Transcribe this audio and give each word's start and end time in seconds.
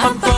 pam, 0.00 0.18
pam. 0.20 0.29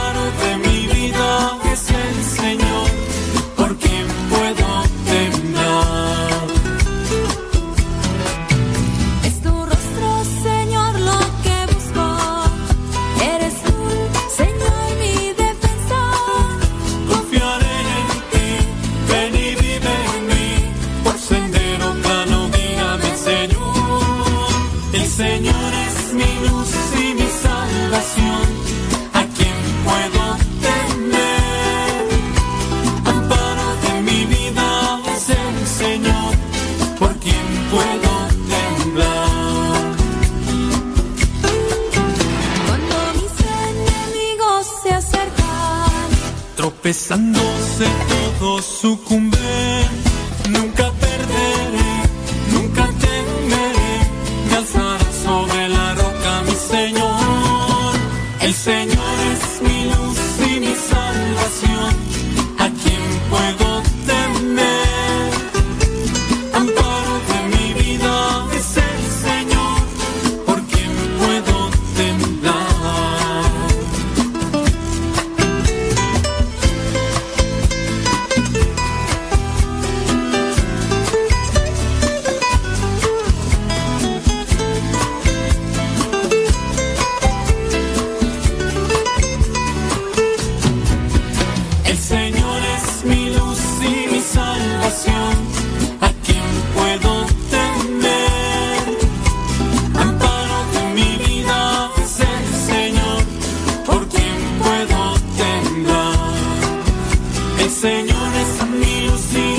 Señor 107.83 108.31
es 108.43 108.65
mi 108.69 109.07
luz 109.07 109.52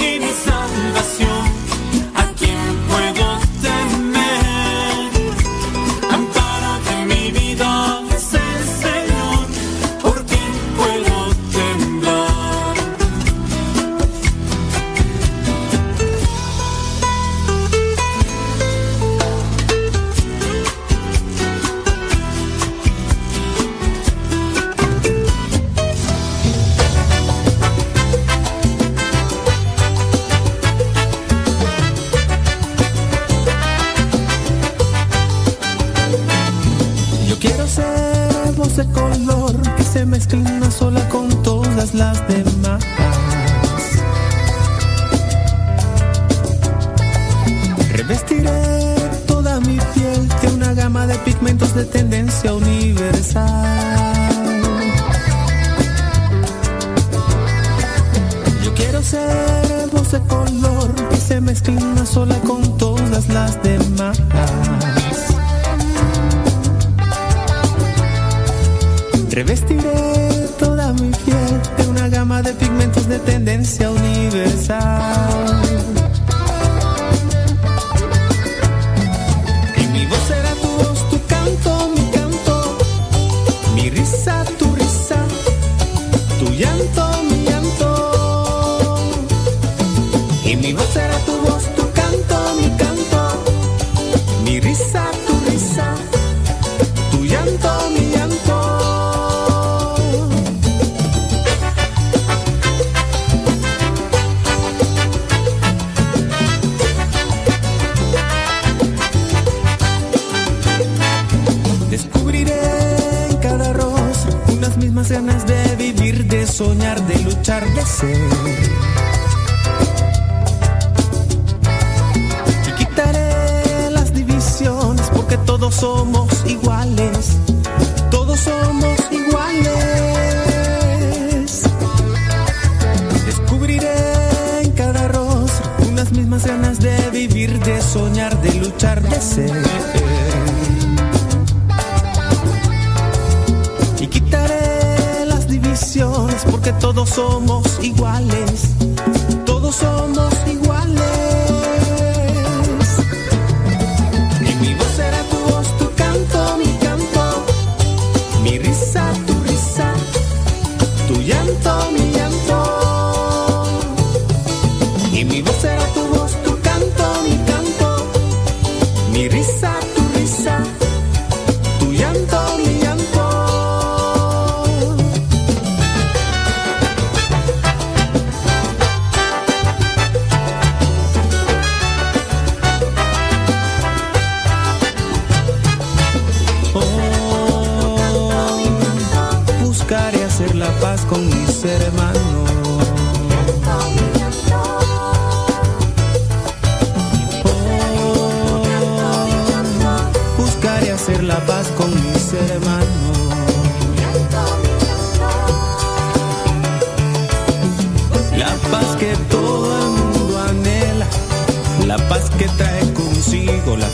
soñar, 116.55 117.05
de 117.09 117.19
luchar, 117.25 117.65
de 117.75 117.83
ser. 117.83 119.14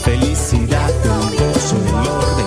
Felicidad, 0.03 0.89
el 1.03 1.37
gozo, 1.37 1.75
el 1.77 2.07
orden, 2.07 2.45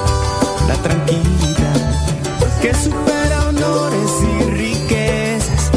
la 0.68 0.74
tranquilidad, 0.82 2.60
que 2.60 2.74
supera 2.74 3.48
honores 3.48 4.10
y 4.22 4.50
riquezas, 4.50 5.70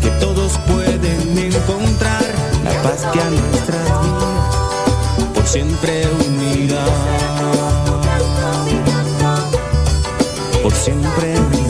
que 0.00 0.10
todos 0.20 0.58
pueden 0.66 1.38
encontrar, 1.38 2.24
la 2.62 2.82
paz 2.82 3.06
que 3.12 3.20
a 3.20 3.30
nuestras 3.30 3.88
vidas 4.02 4.34
por 5.34 5.46
siempre 5.46 6.04
unirá, 6.26 6.84
por 10.62 10.72
siempre 10.72 11.38
unirá. 11.40 11.63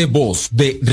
De 0.00 0.08
voz 0.12 0.48
de 0.52 0.78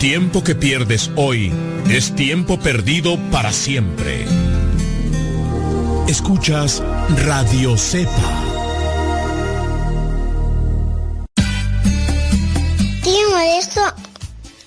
Tiempo 0.00 0.42
que 0.42 0.54
pierdes 0.54 1.10
hoy 1.14 1.52
es 1.90 2.16
tiempo 2.16 2.58
perdido 2.58 3.18
para 3.30 3.52
siempre. 3.52 4.24
Escuchas 6.08 6.82
Radio 7.26 7.76
Cepa. 7.76 8.10
Tío 13.02 13.30
Modesto, 13.30 13.82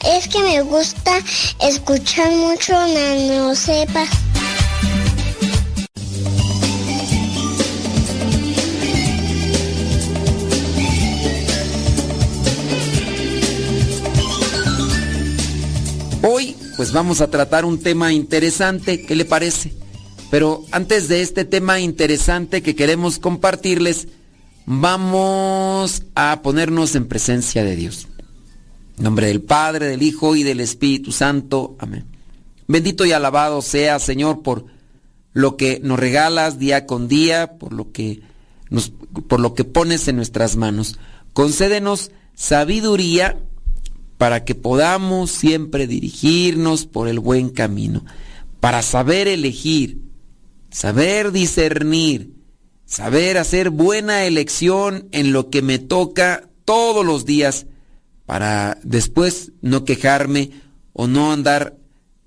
es 0.06 0.28
que 0.28 0.40
me 0.44 0.62
gusta 0.62 1.18
escuchar 1.68 2.30
mucho 2.34 2.74
Nano 2.74 3.56
Sepa. 3.56 4.06
Pues 16.84 16.92
vamos 16.92 17.22
a 17.22 17.30
tratar 17.30 17.64
un 17.64 17.80
tema 17.80 18.12
interesante, 18.12 19.06
¿qué 19.06 19.16
le 19.16 19.24
parece? 19.24 19.74
Pero 20.30 20.66
antes 20.72 21.08
de 21.08 21.22
este 21.22 21.46
tema 21.46 21.80
interesante 21.80 22.62
que 22.62 22.76
queremos 22.76 23.20
compartirles, 23.20 24.10
vamos 24.66 26.04
a 26.14 26.42
ponernos 26.42 26.94
en 26.96 27.08
presencia 27.08 27.64
de 27.64 27.78
Dios. 27.78 28.10
En 28.98 29.06
nombre 29.06 29.28
del 29.28 29.42
Padre, 29.42 29.88
del 29.88 30.02
Hijo 30.02 30.36
y 30.36 30.44
del 30.44 30.60
Espíritu 30.60 31.14
Santo. 31.14 31.78
Amén. 31.80 32.04
Bendito 32.68 33.06
y 33.06 33.14
alabado 33.14 33.62
sea, 33.62 33.98
Señor, 33.98 34.42
por 34.42 34.66
lo 35.32 35.56
que 35.56 35.80
nos 35.82 35.98
regalas 35.98 36.60
día 36.60 36.86
con 36.86 37.08
día, 37.08 37.54
por 37.60 37.72
lo 37.72 37.94
que 37.94 38.24
nos, 38.70 38.92
por 39.30 39.40
lo 39.40 39.54
que 39.54 39.64
pones 39.64 40.10
en 40.10 40.18
nuestras 40.18 40.58
manos. 40.58 41.00
Concédenos 41.32 42.12
sabiduría 42.36 43.40
para 44.24 44.46
que 44.46 44.56
podamos 44.56 45.32
siempre 45.32 45.86
dirigirnos 45.86 46.86
por 46.86 47.10
el 47.10 47.20
buen 47.20 47.50
camino, 47.50 48.06
para 48.62 48.82
saber 48.82 49.28
elegir, 49.28 49.98
saber 50.72 51.34
discernir, 51.34 52.32
saber 52.86 53.38
hacer 53.38 53.70
buena 53.70 54.24
elección 54.24 55.10
en 55.12 55.34
lo 55.34 55.50
que 55.50 55.62
me 55.62 55.78
toca 55.78 56.48
todos 56.64 57.06
los 57.06 57.26
días, 57.26 57.66
para 58.26 58.78
después 58.84 59.52
no 59.62 59.84
quejarme 59.84 60.52
o 60.94 61.08
no 61.08 61.34
andar 61.34 61.76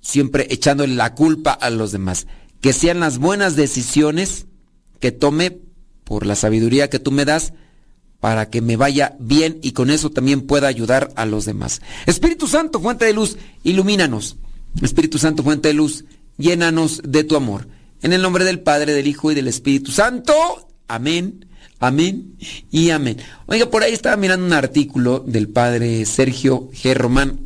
siempre 0.02 0.48
echándole 0.50 0.94
la 0.94 1.14
culpa 1.14 1.52
a 1.52 1.70
los 1.70 1.92
demás. 1.92 2.26
Que 2.60 2.74
sean 2.74 3.00
las 3.00 3.16
buenas 3.16 3.56
decisiones 3.56 4.44
que 5.00 5.12
tome 5.12 5.62
por 6.04 6.26
la 6.26 6.36
sabiduría 6.36 6.90
que 6.90 6.98
tú 6.98 7.10
me 7.10 7.24
das, 7.24 7.54
para 8.20 8.50
que 8.50 8.60
me 8.60 8.76
vaya 8.76 9.16
bien 9.18 9.58
y 9.62 9.72
con 9.72 9.90
eso 9.90 10.10
también 10.10 10.42
pueda 10.42 10.68
ayudar 10.68 11.12
a 11.16 11.26
los 11.26 11.44
demás. 11.44 11.80
Espíritu 12.06 12.46
Santo, 12.46 12.80
fuente 12.80 13.04
de 13.04 13.12
luz, 13.12 13.36
ilumínanos. 13.62 14.36
Espíritu 14.82 15.18
Santo, 15.18 15.42
fuente 15.42 15.68
de 15.68 15.74
luz, 15.74 16.04
llénanos 16.36 17.02
de 17.04 17.24
tu 17.24 17.36
amor. 17.36 17.68
En 18.02 18.12
el 18.12 18.22
nombre 18.22 18.44
del 18.44 18.60
Padre, 18.60 18.92
del 18.92 19.06
Hijo 19.06 19.32
y 19.32 19.34
del 19.34 19.48
Espíritu 19.48 19.90
Santo. 19.90 20.34
Amén, 20.88 21.46
amén 21.78 22.36
y 22.70 22.90
amén. 22.90 23.18
Oiga, 23.46 23.70
por 23.70 23.82
ahí 23.82 23.92
estaba 23.92 24.16
mirando 24.16 24.46
un 24.46 24.52
artículo 24.52 25.20
del 25.20 25.48
Padre 25.48 26.04
Sergio 26.04 26.70
G. 26.72 26.94
Román. 26.94 27.40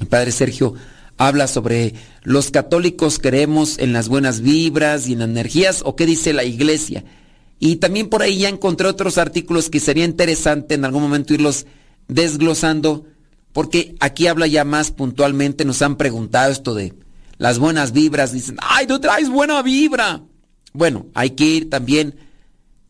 El 0.00 0.06
Padre 0.06 0.32
Sergio 0.32 0.74
habla 1.16 1.46
sobre 1.46 1.94
los 2.22 2.50
católicos 2.50 3.18
creemos 3.18 3.78
en 3.78 3.92
las 3.92 4.08
buenas 4.08 4.40
vibras 4.40 5.08
y 5.08 5.12
en 5.12 5.20
las 5.20 5.28
energías 5.28 5.82
o 5.84 5.96
qué 5.96 6.06
dice 6.06 6.32
la 6.32 6.44
iglesia. 6.44 7.04
Y 7.64 7.76
también 7.76 8.10
por 8.10 8.20
ahí 8.20 8.40
ya 8.40 8.50
encontré 8.50 8.86
otros 8.86 9.16
artículos 9.16 9.70
que 9.70 9.80
sería 9.80 10.04
interesante 10.04 10.74
en 10.74 10.84
algún 10.84 11.00
momento 11.00 11.32
irlos 11.32 11.64
desglosando, 12.08 13.06
porque 13.54 13.94
aquí 14.00 14.26
habla 14.26 14.46
ya 14.46 14.66
más 14.66 14.90
puntualmente, 14.90 15.64
nos 15.64 15.80
han 15.80 15.96
preguntado 15.96 16.52
esto 16.52 16.74
de 16.74 16.92
las 17.38 17.58
buenas 17.58 17.92
vibras, 17.92 18.32
dicen, 18.32 18.58
ay, 18.60 18.86
tú 18.86 18.98
traes 19.00 19.30
buena 19.30 19.62
vibra. 19.62 20.22
Bueno, 20.74 21.06
hay 21.14 21.30
que 21.30 21.46
ir 21.46 21.70
también 21.70 22.16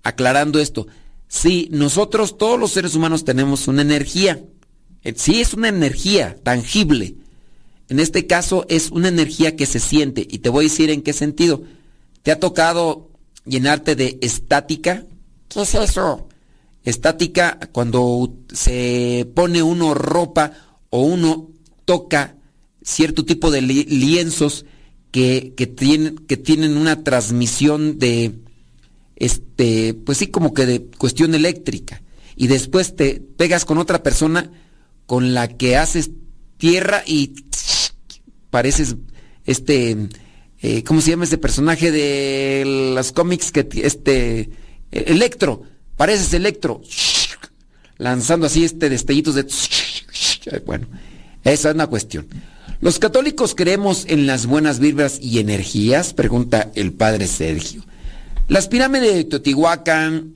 aclarando 0.03 0.59
esto. 0.59 0.89
Sí, 1.29 1.69
nosotros 1.71 2.37
todos 2.37 2.59
los 2.59 2.73
seres 2.73 2.97
humanos 2.97 3.23
tenemos 3.23 3.69
una 3.69 3.83
energía. 3.83 4.43
Eh, 5.05 5.15
Sí, 5.17 5.41
es 5.41 5.55
una 5.55 5.69
energía 5.69 6.35
tangible. 6.43 7.15
En 7.89 8.01
este 8.01 8.27
caso 8.27 8.67
es 8.69 8.91
una 8.91 9.07
energía 9.07 9.55
que 9.55 9.67
se 9.67 9.79
siente 9.79 10.27
y 10.29 10.41
te 10.41 10.49
voy 10.49 10.65
a 10.65 10.69
decir 10.69 10.91
en 10.91 11.03
qué 11.03 11.13
sentido. 11.13 11.63
¿Te 12.25 12.33
ha 12.33 12.41
tocado 12.41 13.14
llenarte 13.45 13.95
de 13.97 14.19
estática? 14.23 15.05
¿Qué 15.49 15.63
es 15.63 15.75
eso? 15.75 16.29
Estática 16.83 17.59
cuando 17.73 18.35
se 18.53 19.27
pone 19.35 19.63
uno 19.63 19.95
ropa 19.95 20.53
o 20.91 21.03
uno 21.03 21.51
toca 21.85 22.37
cierto 22.83 23.25
tipo 23.25 23.51
de 23.51 23.63
li- 23.63 23.85
lienzos 23.85 24.67
que, 25.11 25.55
que 25.57 25.67
tienen, 25.67 26.17
que 26.17 26.37
tienen 26.37 26.77
una 26.77 27.03
transmisión 27.05 27.99
de, 27.99 28.33
este, 29.17 29.95
pues 29.95 30.19
sí, 30.19 30.27
como 30.27 30.53
que 30.53 30.67
de 30.67 30.85
cuestión 30.99 31.35
eléctrica. 31.35 32.03
Y 32.37 32.49
después 32.49 32.97
te 32.97 33.21
pegas 33.21 33.65
con 33.65 33.79
otra 33.79 34.03
persona 34.03 34.51
con 35.07 35.35
la 35.35 35.49
que 35.49 35.77
haces 35.77 36.11
tierra 36.59 37.03
y 37.07 37.35
pareces 38.51 38.97
este, 39.47 40.09
eh, 40.65 40.83
¿cómo 40.83 41.03
se 41.03 41.11
llama 41.11 41.25
ese 41.25 41.37
personaje 41.37 41.93
de 41.93 42.93
los 42.95 43.13
cómics 43.13 43.53
que 43.53 43.69
este 43.83 44.49
Electro? 44.91 45.61
Pareces 45.99 46.33
Electro, 46.33 46.81
lanzando 47.99 48.47
así 48.47 48.65
este 48.65 48.89
destellitos 48.89 49.35
de 49.35 49.47
bueno, 50.65 50.87
esa 51.43 51.69
es 51.69 51.75
una 51.75 51.87
cuestión. 51.87 52.27
¿Los 52.81 52.99
católicos 52.99 53.55
creemos 53.55 54.07
en 54.09 54.27
las 54.27 54.47
buenas 54.47 54.79
vibras 54.79 55.19
y 55.21 55.39
energías? 55.39 56.15
Pregunta 56.15 56.71
el 56.75 56.95
padre 56.95 57.27
Sergio. 57.27 57.85
Las 58.49 58.67
pirámides 58.67 59.15
de 59.15 59.25
Teotihuacán, 59.25 60.33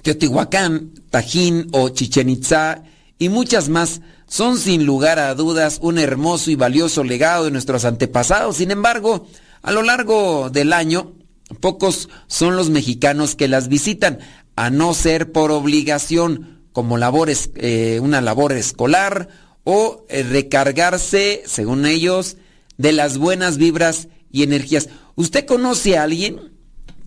Teotihuacán, 0.00 0.92
Tajín 1.10 1.68
o 1.72 1.90
Chichen 1.90 2.30
Itzá 2.30 2.84
y 3.18 3.28
muchas 3.28 3.68
más 3.68 4.00
son 4.32 4.56
sin 4.56 4.86
lugar 4.86 5.18
a 5.18 5.34
dudas 5.34 5.78
un 5.82 5.98
hermoso 5.98 6.50
y 6.50 6.54
valioso 6.54 7.04
legado 7.04 7.44
de 7.44 7.50
nuestros 7.50 7.84
antepasados. 7.84 8.56
Sin 8.56 8.70
embargo, 8.70 9.26
a 9.60 9.72
lo 9.72 9.82
largo 9.82 10.48
del 10.48 10.72
año, 10.72 11.12
pocos 11.60 12.08
son 12.28 12.56
los 12.56 12.70
mexicanos 12.70 13.34
que 13.34 13.46
las 13.46 13.68
visitan, 13.68 14.20
a 14.56 14.70
no 14.70 14.94
ser 14.94 15.32
por 15.32 15.50
obligación, 15.50 16.62
como 16.72 16.96
labores, 16.96 17.50
eh, 17.56 18.00
una 18.00 18.22
labor 18.22 18.52
escolar 18.52 19.28
o 19.64 20.06
eh, 20.08 20.22
recargarse, 20.22 21.42
según 21.44 21.84
ellos, 21.84 22.38
de 22.78 22.92
las 22.92 23.18
buenas 23.18 23.58
vibras 23.58 24.08
y 24.30 24.44
energías. 24.44 24.88
¿Usted 25.14 25.44
conoce 25.44 25.98
a 25.98 26.04
alguien 26.04 26.54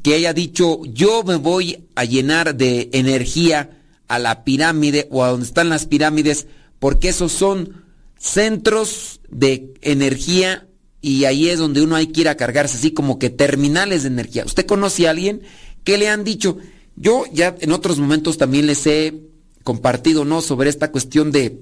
que 0.03 0.13
haya 0.13 0.32
dicho, 0.32 0.82
yo 0.86 1.24
me 1.24 1.38
voy 1.38 1.88
a 1.96 2.05
llenar 2.05 2.53
de 2.53 2.91
energía 2.94 3.82
a 4.08 4.20
la 4.20 4.44
pirámide 4.44 5.08
o 5.10 5.24
a 5.24 5.29
donde 5.29 5.48
están 5.48 5.70
las 5.70 5.88
pirámides, 5.88 6.46
porque 6.86 7.10
esos 7.10 7.32
son 7.32 7.84
centros 8.15 9.20
de 9.32 9.74
energía 9.82 10.68
y 11.01 11.25
ahí 11.25 11.50
es 11.50 11.58
donde 11.58 11.82
uno 11.82 11.96
hay 11.96 12.06
que 12.06 12.22
ir 12.22 12.30
a 12.30 12.38
cargarse, 12.38 12.77
así 12.77 12.92
como 12.92 13.18
que 13.18 13.32
terminales 13.32 14.04
de 14.04 14.10
energía. 14.10 14.46
¿Usted 14.46 14.68
conoce 14.68 15.08
a 15.08 15.10
alguien 15.10 15.42
que 15.84 15.98
le 15.98 16.10
han 16.10 16.24
dicho? 16.24 16.60
Yo 16.96 17.24
ya 17.34 17.56
en 17.60 17.72
otros 17.72 17.98
momentos 17.98 18.38
también 18.38 18.68
les 18.68 18.86
he 18.86 19.15
compartido, 19.63 20.25
¿no? 20.25 20.42
Sobre 20.42 20.70
esta 20.70 20.92
cuestión 20.92 21.32
de, 21.32 21.60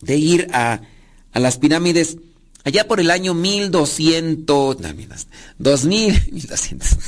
de 0.00 0.16
ir 0.16 0.48
a, 0.54 0.80
a 1.32 1.40
las 1.40 1.58
pirámides 1.58 2.16
allá 2.64 2.88
por 2.88 3.00
el 3.00 3.10
año 3.10 3.34
1200, 3.34 4.80
no, 4.80 4.94
mira, 4.94 5.16
2000, 5.58 6.32
1200. 6.32 6.98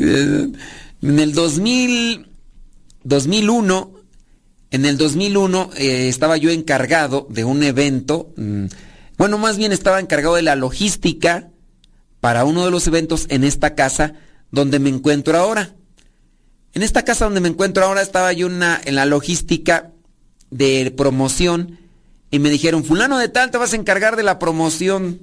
Eh, 0.00 0.52
En 1.00 1.18
el 1.18 1.32
2000, 1.32 2.28
2001, 3.04 3.97
en 4.70 4.84
el 4.84 4.98
2001 4.98 5.70
eh, 5.76 6.08
estaba 6.08 6.36
yo 6.36 6.50
encargado 6.50 7.26
de 7.30 7.44
un 7.44 7.62
evento, 7.62 8.32
mm, 8.36 8.66
bueno, 9.16 9.38
más 9.38 9.56
bien 9.56 9.72
estaba 9.72 10.00
encargado 10.00 10.34
de 10.34 10.42
la 10.42 10.56
logística 10.56 11.50
para 12.20 12.44
uno 12.44 12.64
de 12.64 12.70
los 12.70 12.86
eventos 12.86 13.26
en 13.30 13.44
esta 13.44 13.74
casa 13.74 14.14
donde 14.50 14.78
me 14.78 14.90
encuentro 14.90 15.36
ahora. 15.38 15.74
En 16.74 16.82
esta 16.82 17.04
casa 17.04 17.24
donde 17.24 17.40
me 17.40 17.48
encuentro 17.48 17.84
ahora 17.84 18.02
estaba 18.02 18.32
yo 18.32 18.46
en 18.46 18.94
la 18.94 19.06
logística 19.06 19.90
de 20.50 20.92
promoción 20.96 21.78
y 22.30 22.38
me 22.38 22.50
dijeron, 22.50 22.84
fulano 22.84 23.18
de 23.18 23.28
tal, 23.28 23.50
te 23.50 23.58
vas 23.58 23.72
a 23.72 23.76
encargar 23.76 24.16
de 24.16 24.22
la 24.22 24.38
promoción. 24.38 25.20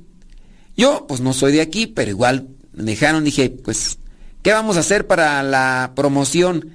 Yo, 0.76 1.06
pues 1.08 1.22
no 1.22 1.34
soy 1.34 1.54
de 1.54 1.62
aquí, 1.62 1.88
pero 1.88 2.10
igual 2.10 2.48
me 2.74 2.84
dejaron, 2.84 3.24
dije, 3.24 3.50
pues, 3.50 4.00
¿qué 4.42 4.52
vamos 4.52 4.78
a 4.78 4.82
hacer 4.82 5.08
para 5.08 5.44
la 5.44 5.94
promoción? 5.96 6.72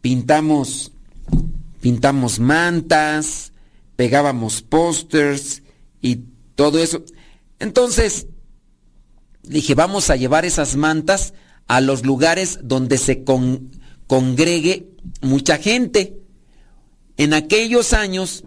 Pintamos, 0.00 0.92
pintamos 1.80 2.38
mantas, 2.40 3.52
pegábamos 3.96 4.62
pósters 4.62 5.62
y 6.00 6.20
todo 6.54 6.78
eso. 6.78 7.04
Entonces, 7.58 8.26
dije, 9.42 9.74
vamos 9.74 10.10
a 10.10 10.16
llevar 10.16 10.44
esas 10.44 10.76
mantas 10.76 11.34
a 11.66 11.80
los 11.80 12.04
lugares 12.04 12.58
donde 12.62 12.98
se 12.98 13.24
con- 13.24 13.70
congregue 14.06 14.88
mucha 15.22 15.58
gente. 15.58 16.18
En 17.16 17.34
aquellos 17.34 17.92
años 17.92 18.44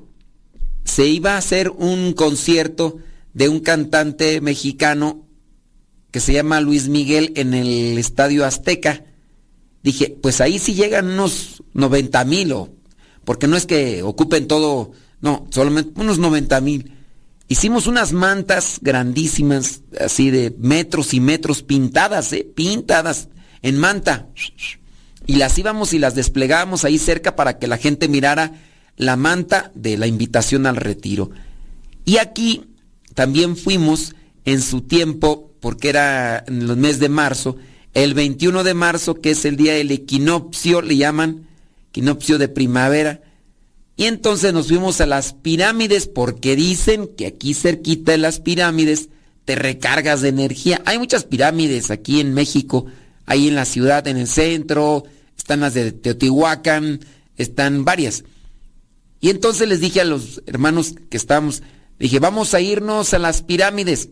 se 0.83 1.07
iba 1.07 1.35
a 1.35 1.37
hacer 1.37 1.69
un 1.69 2.13
concierto 2.13 2.97
de 3.33 3.49
un 3.49 3.59
cantante 3.59 4.41
mexicano 4.41 5.25
que 6.11 6.19
se 6.19 6.33
llama 6.33 6.61
Luis 6.61 6.89
Miguel 6.89 7.33
en 7.35 7.53
el 7.53 7.97
Estadio 7.97 8.45
Azteca. 8.45 9.05
Dije, 9.81 10.15
pues 10.21 10.41
ahí 10.41 10.59
sí 10.59 10.75
llegan 10.75 11.07
unos 11.07 11.63
90 11.73 12.23
mil, 12.25 12.51
o- 12.53 12.69
porque 13.25 13.47
no 13.47 13.57
es 13.57 13.65
que 13.65 14.03
ocupen 14.03 14.47
todo, 14.47 14.91
no, 15.21 15.47
solamente 15.49 15.99
unos 15.99 16.17
90 16.17 16.61
mil. 16.61 16.91
Hicimos 17.47 17.87
unas 17.87 18.13
mantas 18.13 18.79
grandísimas, 18.81 19.81
así 19.99 20.31
de 20.31 20.55
metros 20.57 21.13
y 21.13 21.19
metros 21.19 21.61
pintadas, 21.61 22.33
¿eh? 22.33 22.47
Pintadas 22.55 23.29
en 23.61 23.77
manta. 23.77 24.27
Y 25.25 25.35
las 25.35 25.57
íbamos 25.57 25.93
y 25.93 25.99
las 25.99 26.15
desplegábamos 26.15 26.85
ahí 26.85 26.97
cerca 26.97 27.35
para 27.35 27.59
que 27.59 27.67
la 27.67 27.77
gente 27.77 28.07
mirara 28.07 28.53
la 28.97 29.15
manta 29.15 29.71
de 29.75 29.97
la 29.97 30.07
invitación 30.07 30.65
al 30.65 30.75
retiro. 30.75 31.31
Y 32.05 32.17
aquí 32.17 32.65
también 33.13 33.55
fuimos 33.55 34.15
en 34.45 34.61
su 34.61 34.81
tiempo, 34.81 35.51
porque 35.59 35.89
era 35.89 36.43
en 36.47 36.61
el 36.61 36.77
mes 36.77 36.99
de 36.99 37.09
marzo, 37.09 37.55
el 37.93 38.13
21 38.13 38.63
de 38.63 38.73
marzo, 38.73 39.15
que 39.15 39.31
es 39.31 39.45
el 39.45 39.55
día 39.55 39.73
del 39.73 39.91
equinoccio, 39.91 40.81
le 40.81 40.97
llaman, 40.97 41.47
equinoccio 41.93 42.39
de 42.39 42.47
primavera. 42.47 43.21
Y 43.95 44.05
entonces 44.05 44.51
nos 44.51 44.69
fuimos 44.69 44.99
a 44.99 45.05
las 45.05 45.33
pirámides 45.33 46.07
porque 46.07 46.55
dicen 46.55 47.07
que 47.15 47.27
aquí 47.27 47.53
cerquita 47.53 48.13
de 48.13 48.17
las 48.17 48.39
pirámides 48.39 49.09
te 49.45 49.53
recargas 49.53 50.21
de 50.21 50.29
energía. 50.29 50.81
Hay 50.85 50.97
muchas 50.97 51.25
pirámides 51.25 51.91
aquí 51.91 52.19
en 52.19 52.33
México, 52.33 52.87
ahí 53.27 53.47
en 53.47 53.53
la 53.53 53.65
ciudad, 53.65 54.07
en 54.07 54.17
el 54.17 54.27
centro, 54.27 55.03
están 55.37 55.59
las 55.59 55.75
de 55.75 55.91
Teotihuacán, 55.91 57.01
están 57.37 57.85
varias. 57.85 58.23
Y 59.19 59.29
entonces 59.29 59.67
les 59.67 59.79
dije 59.79 60.01
a 60.01 60.05
los 60.05 60.41
hermanos 60.47 60.95
que 61.11 61.17
estábamos, 61.17 61.61
dije, 61.99 62.17
vamos 62.17 62.55
a 62.55 62.61
irnos 62.61 63.13
a 63.13 63.19
las 63.19 63.43
pirámides. 63.43 64.09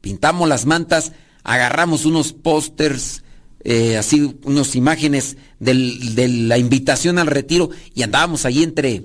Pintamos 0.00 0.48
las 0.48 0.64
mantas, 0.64 1.12
agarramos 1.42 2.06
unos 2.06 2.32
pósters, 2.32 3.23
eh, 3.64 3.96
así 3.96 4.36
unas 4.44 4.76
imágenes 4.76 5.36
del- 5.58 6.14
de 6.14 6.28
la 6.28 6.58
invitación 6.58 7.18
al 7.18 7.26
retiro 7.26 7.70
y 7.94 8.02
andábamos 8.02 8.44
ahí 8.44 8.62
entre, 8.62 9.04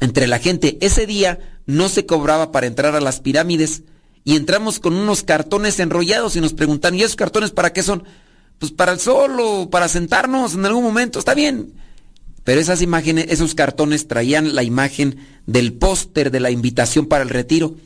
entre 0.00 0.26
la 0.26 0.38
gente. 0.38 0.76
Ese 0.80 1.06
día 1.06 1.38
no 1.66 1.88
se 1.88 2.04
cobraba 2.04 2.50
para 2.52 2.66
entrar 2.66 2.94
a 2.96 3.00
las 3.00 3.20
pirámides 3.20 3.82
y 4.24 4.36
entramos 4.36 4.80
con 4.80 4.94
unos 4.94 5.22
cartones 5.22 5.78
enrollados 5.80 6.36
y 6.36 6.40
nos 6.40 6.52
preguntaron, 6.54 6.98
¿y 6.98 7.02
esos 7.02 7.16
cartones 7.16 7.50
para 7.50 7.72
qué 7.72 7.82
son? 7.82 8.04
Pues 8.58 8.70
para 8.72 8.92
el 8.92 9.00
sol 9.00 9.36
o 9.40 9.70
para 9.70 9.88
sentarnos 9.88 10.54
en 10.54 10.64
algún 10.66 10.84
momento, 10.84 11.18
está 11.18 11.34
bien. 11.34 11.72
Pero 12.44 12.60
esas 12.60 12.82
imágenes, 12.82 13.26
esos 13.28 13.54
cartones 13.54 14.08
traían 14.08 14.54
la 14.54 14.64
imagen 14.64 15.16
del 15.46 15.72
póster 15.74 16.30
de 16.32 16.40
la 16.40 16.50
invitación 16.50 17.06
para 17.06 17.22
el 17.22 17.30
retiro. 17.30 17.76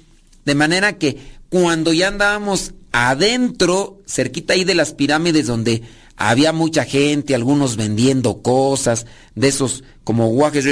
De 0.46 0.54
manera 0.54 0.96
que 0.96 1.18
cuando 1.50 1.92
ya 1.92 2.08
andábamos 2.08 2.73
adentro, 2.92 4.00
cerquita 4.06 4.54
ahí 4.54 4.64
de 4.64 4.75
las 4.75 4.92
pirámides 4.94 5.46
donde 5.46 5.82
había 6.16 6.52
mucha 6.52 6.85
gente, 6.85 7.35
algunos 7.35 7.76
vendiendo 7.76 8.42
cosas, 8.42 9.06
de 9.35 9.49
esos 9.49 9.85
como 10.04 10.28
guajes 10.28 10.64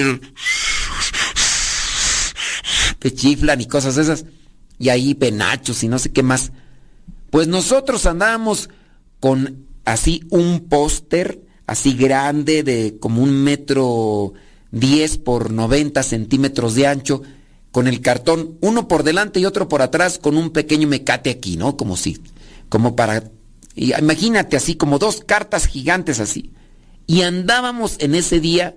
que 2.98 3.12
chiflan 3.12 3.60
y 3.60 3.66
cosas 3.66 3.98
esas, 3.98 4.24
y 4.78 4.88
ahí 4.88 5.14
penachos 5.14 5.82
y 5.82 5.88
no 5.88 5.98
sé 5.98 6.10
qué 6.12 6.22
más. 6.22 6.52
Pues 7.30 7.48
nosotros 7.48 8.06
andábamos 8.06 8.70
con 9.20 9.66
así 9.84 10.22
un 10.30 10.60
póster, 10.68 11.42
así 11.66 11.94
grande, 11.94 12.62
de 12.62 12.96
como 12.98 13.22
un 13.22 13.44
metro 13.44 14.32
diez 14.70 15.18
por 15.18 15.50
90 15.50 16.02
centímetros 16.02 16.74
de 16.74 16.86
ancho, 16.86 17.22
con 17.70 17.88
el 17.88 18.00
cartón, 18.00 18.56
uno 18.60 18.88
por 18.88 19.02
delante 19.02 19.40
y 19.40 19.46
otro 19.46 19.68
por 19.68 19.82
atrás, 19.82 20.18
con 20.18 20.36
un 20.36 20.50
pequeño 20.50 20.88
mecate 20.88 21.30
aquí, 21.30 21.56
¿no? 21.56 21.76
Como 21.76 21.96
si, 21.96 22.18
como 22.68 22.96
para, 22.96 23.24
y 23.74 23.94
imagínate 23.94 24.56
así, 24.56 24.76
como 24.76 24.98
dos 24.98 25.22
cartas 25.24 25.66
gigantes 25.66 26.20
así. 26.20 26.52
Y 27.06 27.22
andábamos 27.22 27.96
en 27.98 28.14
ese 28.14 28.40
día 28.40 28.76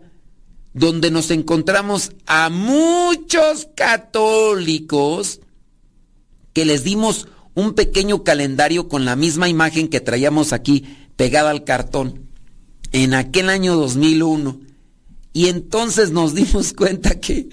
donde 0.74 1.12
nos 1.12 1.32
encontramos 1.32 2.12
a 2.25 2.50
muchos 2.50 3.68
católicos 3.75 5.39
que 6.54 6.66
les 6.66 6.84
dimos 6.84 7.27
un 7.54 7.74
pequeño 7.74 8.24
calendario 8.24 8.88
con 8.88 9.06
la 9.06 9.16
misma 9.16 9.50
imagen 9.50 9.88
que 9.88 10.01
traíamos 10.01 10.54
aquí 10.54 10.86
pegada 11.16 11.50
al 11.50 11.63
cartón 11.63 12.27
en 12.92 13.13
aquel 13.13 13.50
año 13.50 13.75
2001. 13.75 14.60
Y 15.34 15.48
entonces 15.48 16.12
nos 16.12 16.34
dimos 16.36 16.74
cuenta 16.74 17.20
que, 17.20 17.50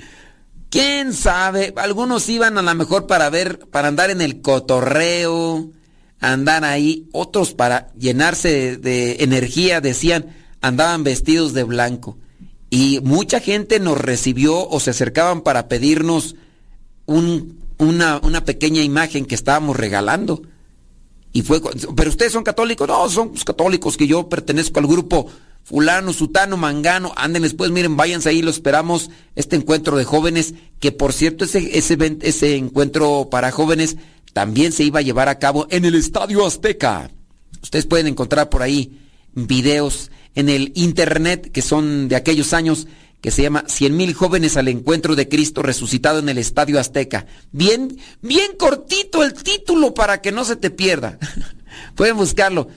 quién 0.71 1.13
sabe, 1.13 1.73
algunos 1.77 2.29
iban 2.29 2.59
a 2.59 2.63
lo 2.63 2.75
mejor 2.75 3.07
para 3.07 3.31
ver, 3.31 3.59
para 3.71 3.89
andar 3.89 4.11
en 4.11 4.21
el 4.21 4.41
cotorreo, 4.41 5.71
andar 6.33 6.65
ahí, 6.65 7.09
otros 7.13 7.55
para 7.55 7.93
llenarse 7.95 8.77
de, 8.77 9.17
energía, 9.21 9.81
decían, 9.81 10.35
andaban 10.61 11.05
vestidos 11.05 11.53
de 11.55 11.65
blanco. 11.65 12.19
Y 12.71 13.01
mucha 13.03 13.41
gente 13.41 13.79
nos 13.81 13.99
recibió 13.99 14.69
o 14.69 14.81
se 14.81 14.91
acercaban 14.91 15.43
para 15.43 15.69
pedirnos 15.69 16.37
un, 17.07 17.61
una, 17.79 18.21
una 18.23 18.45
pequeña 18.45 18.83
imagen 18.83 19.27
que 19.27 19.35
estábamos 19.35 19.77
regalando. 19.77 20.43
Y 21.33 21.43
fue, 21.43 21.61
pero 21.97 22.11
ustedes 22.11 22.33
son 22.33 22.45
católicos, 22.45 22.89
no, 22.89 23.09
son 23.09 23.31
católicos 23.35 23.97
que 23.97 24.07
yo 24.07 24.29
pertenezco 24.29 24.81
al 24.81 24.87
grupo 24.87 25.29
fulano, 25.65 26.13
sutano, 26.13 26.57
mangano, 26.57 27.13
anden 27.17 27.43
después, 27.43 27.71
miren, 27.71 27.97
váyanse 27.97 28.29
ahí, 28.29 28.43
lo 28.43 28.51
esperamos, 28.51 29.11
este 29.35 29.57
encuentro 29.57 29.97
de 29.97 30.05
jóvenes, 30.05 30.55
que 30.79 30.93
por 30.93 31.13
cierto 31.13 31.45
ese, 31.45 31.77
ese 31.77 32.57
encuentro 32.57 33.29
para 33.31 33.51
jóvenes 33.51 33.97
también 34.35 34.73
se 34.73 34.85
iba 34.85 34.99
a 34.99 35.03
llevar 35.03 35.31
a 35.31 35.39
cabo 35.39 35.67
en 35.71 35.87
el 35.87 35.95
Estadio 35.95 36.45
Azteca. 36.45 37.11
Ustedes 37.63 37.87
pueden 37.87 38.09
encontrar 38.09 38.51
por 38.51 38.63
ahí 38.63 39.01
videos 39.33 40.11
en 40.35 40.49
el 40.49 40.73
internet 40.75 41.51
que 41.53 41.63
son 41.63 42.09
de 42.09 42.17
aquellos 42.17 42.53
años 42.53 42.87
que 43.21 43.31
se 43.31 43.43
llama 43.43 43.65
Cien 43.69 43.97
mil 43.97 44.13
jóvenes 44.13 44.57
al 44.59 44.69
encuentro 44.69 45.15
de 45.17 45.29
Cristo 45.29 45.63
resucitado 45.63 46.19
en 46.19 46.29
el 46.29 46.37
Estadio 46.37 46.79
Azteca. 46.79 47.27
Bien, 47.53 47.97
bien 48.21 48.57
cortito 48.59 49.23
el 49.23 49.33
título 49.33 49.95
para 49.95 50.21
que 50.21 50.33
no 50.33 50.45
se 50.45 50.57
te 50.57 50.71
pierda. 50.71 51.19
Pueden 51.95 52.17
buscarlo. 52.17 52.69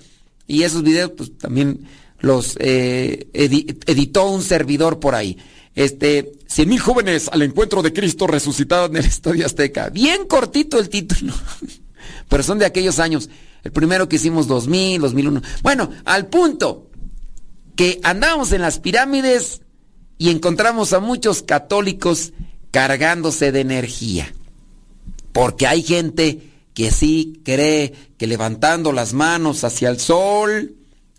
Y 0.45 0.63
esos 0.63 0.83
videos, 0.83 1.11
pues 1.17 1.37
también 1.37 1.87
los 2.19 2.55
eh, 2.59 3.27
editó 3.33 4.29
un 4.29 4.43
servidor 4.43 4.99
por 4.99 5.15
ahí. 5.15 5.37
Este, 5.77 6.31
cien 6.47 6.69
mil 6.69 6.79
jóvenes 6.79 7.29
al 7.31 7.43
encuentro 7.43 7.83
de 7.83 7.93
Cristo 7.93 8.25
resucitado 8.25 8.87
en 8.87 8.97
el 8.97 9.05
Estadio 9.05 9.45
Azteca. 9.45 9.89
Bien 9.89 10.25
cortito 10.25 10.79
el 10.79 10.89
título. 10.89 11.33
Pero 12.29 12.41
son 12.41 12.57
de 12.57 12.65
aquellos 12.65 12.97
años. 12.97 13.29
El 13.63 13.71
primero 13.71 14.09
que 14.09 14.15
hicimos 14.15 14.47
2000, 14.47 15.01
2001. 15.01 15.41
Bueno, 15.61 15.91
al 16.03 16.27
punto 16.27 16.89
que 17.75 17.99
andábamos 18.01 18.53
en 18.53 18.61
las 18.63 18.79
pirámides 18.79 19.61
y 20.17 20.31
encontramos 20.31 20.93
a 20.93 20.99
muchos 20.99 21.43
católicos 21.43 22.33
cargándose 22.71 23.51
de 23.51 23.59
energía. 23.61 24.33
Porque 25.31 25.67
hay 25.67 25.83
gente 25.83 26.53
que 26.73 26.89
sí 26.89 27.39
cree 27.45 27.93
que 28.17 28.25
levantando 28.25 28.93
las 28.93 29.13
manos 29.13 29.63
hacia 29.63 29.89
el 29.89 29.99
sol 29.99 30.73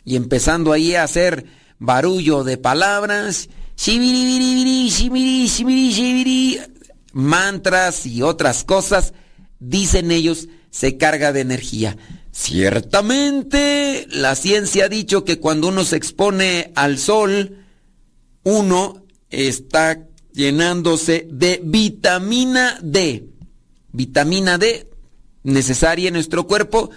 y 0.05 0.17
empezando 0.17 0.73
ahí 0.73 0.97
a 0.97 1.05
hacer 1.05 1.47
barullo 1.79 2.43
de 2.43 2.59
palabras, 2.59 3.49
mantras 7.13 8.07
y 8.07 8.23
otras 8.23 8.65
cosas, 8.65 9.15
dicen 9.61 10.11
ellos, 10.11 10.49
se 10.71 10.97
carga 10.97 11.33
de 11.33 11.43
energía. 11.43 11.97
Ciertamente, 12.33 14.09
la 14.11 14.35
ciencia 14.35 14.87
ha 14.87 14.89
dicho 14.89 15.25
que 15.25 15.39
cuando 15.39 15.69
uno 15.69 15.85
se 15.85 15.95
expone 15.95 16.73
al 16.75 16.99
sol, 16.99 17.65
uno 18.43 19.05
está 19.31 20.05
llenándose 20.33 21.29
de 21.31 21.61
vitamina 21.63 22.81
D. 22.83 23.29
Vitamina 23.93 24.59
D 24.59 24.91
necesaria 25.45 26.09
en 26.09 26.15
nuestro 26.15 26.49
cuerpo, 26.49 26.91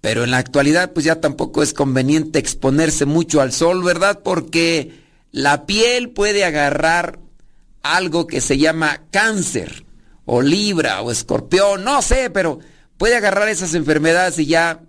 pero 0.00 0.24
en 0.24 0.30
la 0.30 0.38
actualidad 0.38 0.94
pues 0.94 1.04
ya 1.04 1.20
tampoco 1.20 1.62
es 1.62 1.74
conveniente 1.74 2.38
exponerse 2.38 3.04
mucho 3.04 3.42
al 3.42 3.52
sol, 3.52 3.84
¿verdad? 3.84 4.20
Porque 4.24 5.01
la 5.32 5.66
piel 5.66 6.10
puede 6.10 6.44
agarrar 6.44 7.18
algo 7.82 8.26
que 8.26 8.40
se 8.40 8.58
llama 8.58 9.02
cáncer, 9.10 9.86
o 10.24 10.40
libra, 10.40 11.02
o 11.02 11.10
escorpión, 11.10 11.82
no 11.82 12.00
sé, 12.00 12.30
pero 12.30 12.60
puede 12.96 13.16
agarrar 13.16 13.48
esas 13.48 13.74
enfermedades 13.74 14.38
y 14.38 14.46
ya... 14.46 14.82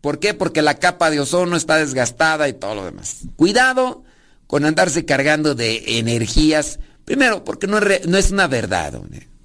¿Por 0.00 0.18
qué? 0.18 0.32
Porque 0.32 0.62
la 0.62 0.78
capa 0.78 1.10
de 1.10 1.20
ozono 1.20 1.56
está 1.56 1.76
desgastada 1.76 2.48
y 2.48 2.54
todo 2.54 2.74
lo 2.74 2.84
demás. 2.86 3.18
Cuidado 3.36 4.02
con 4.46 4.64
andarse 4.64 5.04
cargando 5.04 5.54
de 5.54 5.98
energías. 5.98 6.80
Primero, 7.04 7.44
porque 7.44 7.66
no 7.66 7.76
es, 7.76 8.06
no 8.06 8.16
es 8.16 8.30
una 8.30 8.46
verdad. 8.46 8.98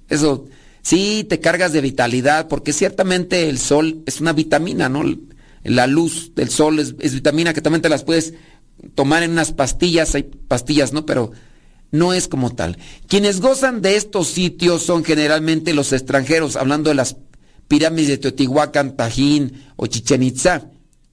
Eso, 0.08 0.46
sí, 0.80 1.26
te 1.28 1.40
cargas 1.40 1.74
de 1.74 1.82
vitalidad, 1.82 2.48
porque 2.48 2.72
ciertamente 2.72 3.50
el 3.50 3.58
sol 3.58 4.02
es 4.06 4.22
una 4.22 4.32
vitamina, 4.32 4.88
¿no? 4.88 5.04
La 5.62 5.86
luz 5.86 6.34
del 6.34 6.48
sol 6.48 6.78
es 6.78 6.96
vitamina 6.96 7.52
que 7.52 7.60
también 7.60 7.82
te 7.82 7.90
las 7.90 8.02
puedes 8.02 8.32
tomar 8.94 9.22
en 9.22 9.32
unas 9.32 9.52
pastillas, 9.52 10.14
hay 10.14 10.24
pastillas, 10.24 10.92
¿no? 10.92 11.06
Pero 11.06 11.32
no 11.90 12.12
es 12.12 12.28
como 12.28 12.54
tal. 12.54 12.78
Quienes 13.08 13.40
gozan 13.40 13.82
de 13.82 13.96
estos 13.96 14.28
sitios 14.28 14.82
son 14.82 15.04
generalmente 15.04 15.74
los 15.74 15.92
extranjeros, 15.92 16.56
hablando 16.56 16.90
de 16.90 16.96
las 16.96 17.16
pirámides 17.68 18.08
de 18.08 18.18
Teotihuacán, 18.18 18.96
Tajín 18.96 19.64
o 19.76 19.86
Chichen 19.86 20.22
Itza, 20.22 20.70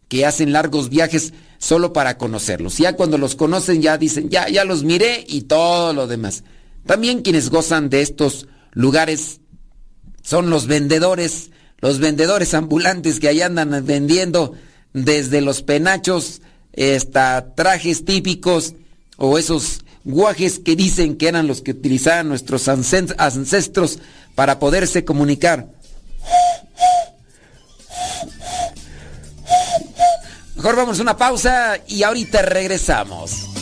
que 0.08 0.26
hacen 0.26 0.52
largos 0.52 0.90
viajes 0.90 1.34
solo 1.58 1.94
para 1.94 2.18
conocerlos. 2.18 2.78
Ya 2.78 2.94
cuando 2.94 3.18
los 3.18 3.36
conocen 3.36 3.82
ya 3.82 3.98
dicen, 3.98 4.30
ya, 4.30 4.50
ya 4.50 4.66
los 4.66 4.84
miré 4.84 5.24
y 5.28 5.44
todo 5.44 5.94
lo 5.94 6.08
demás. 6.08 6.44
También 6.86 7.22
quienes 7.22 7.50
gozan 7.50 7.90
de 7.90 8.02
estos 8.02 8.48
lugares 8.74 9.40
son 10.22 10.50
los 10.50 10.68
vendedores, 10.68 11.52
los 11.80 12.00
vendedores 12.00 12.54
ambulantes 12.54 13.20
que 13.20 13.30
ahí 13.30 13.42
andan 13.42 13.86
vendiendo 13.86 14.54
desde 14.94 15.42
los 15.42 15.64
penachos 15.64 16.42
hasta 16.78 17.54
trajes 17.56 18.06
típicos 18.06 18.74
o 19.18 19.38
esos 19.38 19.84
guajes 20.04 20.60
que 20.60 20.76
dicen 20.76 21.18
que 21.18 21.28
eran 21.28 21.48
los 21.48 21.62
que 21.62 21.72
utilizaban 21.72 22.30
nuestros 22.30 22.68
ancestros 22.68 24.00
para 24.36 24.60
poderse 24.60 25.06
comunicar. 25.06 25.68
Mejor 30.56 30.76
vamos 30.76 31.00
a 31.00 31.02
una 31.02 31.18
pausa 31.18 31.80
y 31.88 32.04
ahorita 32.04 32.42
regresamos. 32.42 33.53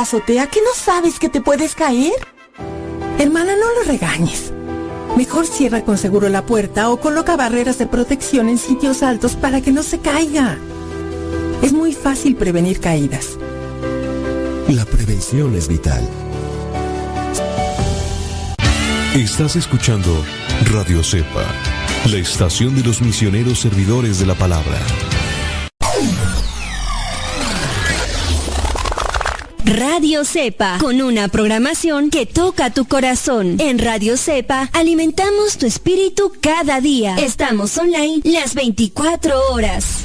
La 0.00 0.04
azotea 0.04 0.46
que 0.46 0.60
no 0.62 0.70
sabes 0.74 1.18
que 1.18 1.28
te 1.28 1.42
puedes 1.42 1.74
caer? 1.74 2.14
Hermana, 3.18 3.52
no 3.54 3.66
lo 3.74 3.82
regañes. 3.86 4.50
Mejor 5.14 5.46
cierra 5.46 5.84
con 5.84 5.98
seguro 5.98 6.30
la 6.30 6.46
puerta 6.46 6.88
o 6.88 6.98
coloca 6.98 7.36
barreras 7.36 7.76
de 7.76 7.86
protección 7.86 8.48
en 8.48 8.56
sitios 8.56 9.02
altos 9.02 9.36
para 9.36 9.60
que 9.60 9.72
no 9.72 9.82
se 9.82 9.98
caiga. 9.98 10.56
Es 11.60 11.74
muy 11.74 11.92
fácil 11.92 12.34
prevenir 12.34 12.80
caídas. 12.80 13.36
La 14.70 14.86
prevención 14.86 15.54
es 15.54 15.68
vital. 15.68 16.02
Estás 19.14 19.56
escuchando 19.56 20.24
Radio 20.72 21.04
Cepa, 21.04 21.44
la 22.10 22.16
estación 22.16 22.74
de 22.74 22.84
los 22.84 23.02
misioneros 23.02 23.60
servidores 23.60 24.18
de 24.18 24.24
la 24.24 24.34
palabra. 24.34 24.78
Radio 30.10 30.24
Cepa, 30.24 30.78
con 30.80 31.00
una 31.02 31.28
programación 31.28 32.10
que 32.10 32.26
toca 32.26 32.70
tu 32.70 32.84
corazón. 32.86 33.60
En 33.60 33.78
Radio 33.78 34.16
Cepa 34.16 34.68
alimentamos 34.72 35.56
tu 35.56 35.66
espíritu 35.66 36.32
cada 36.40 36.80
día. 36.80 37.14
Estamos 37.14 37.78
online 37.78 38.20
las 38.24 38.56
24 38.56 39.40
horas. 39.52 39.98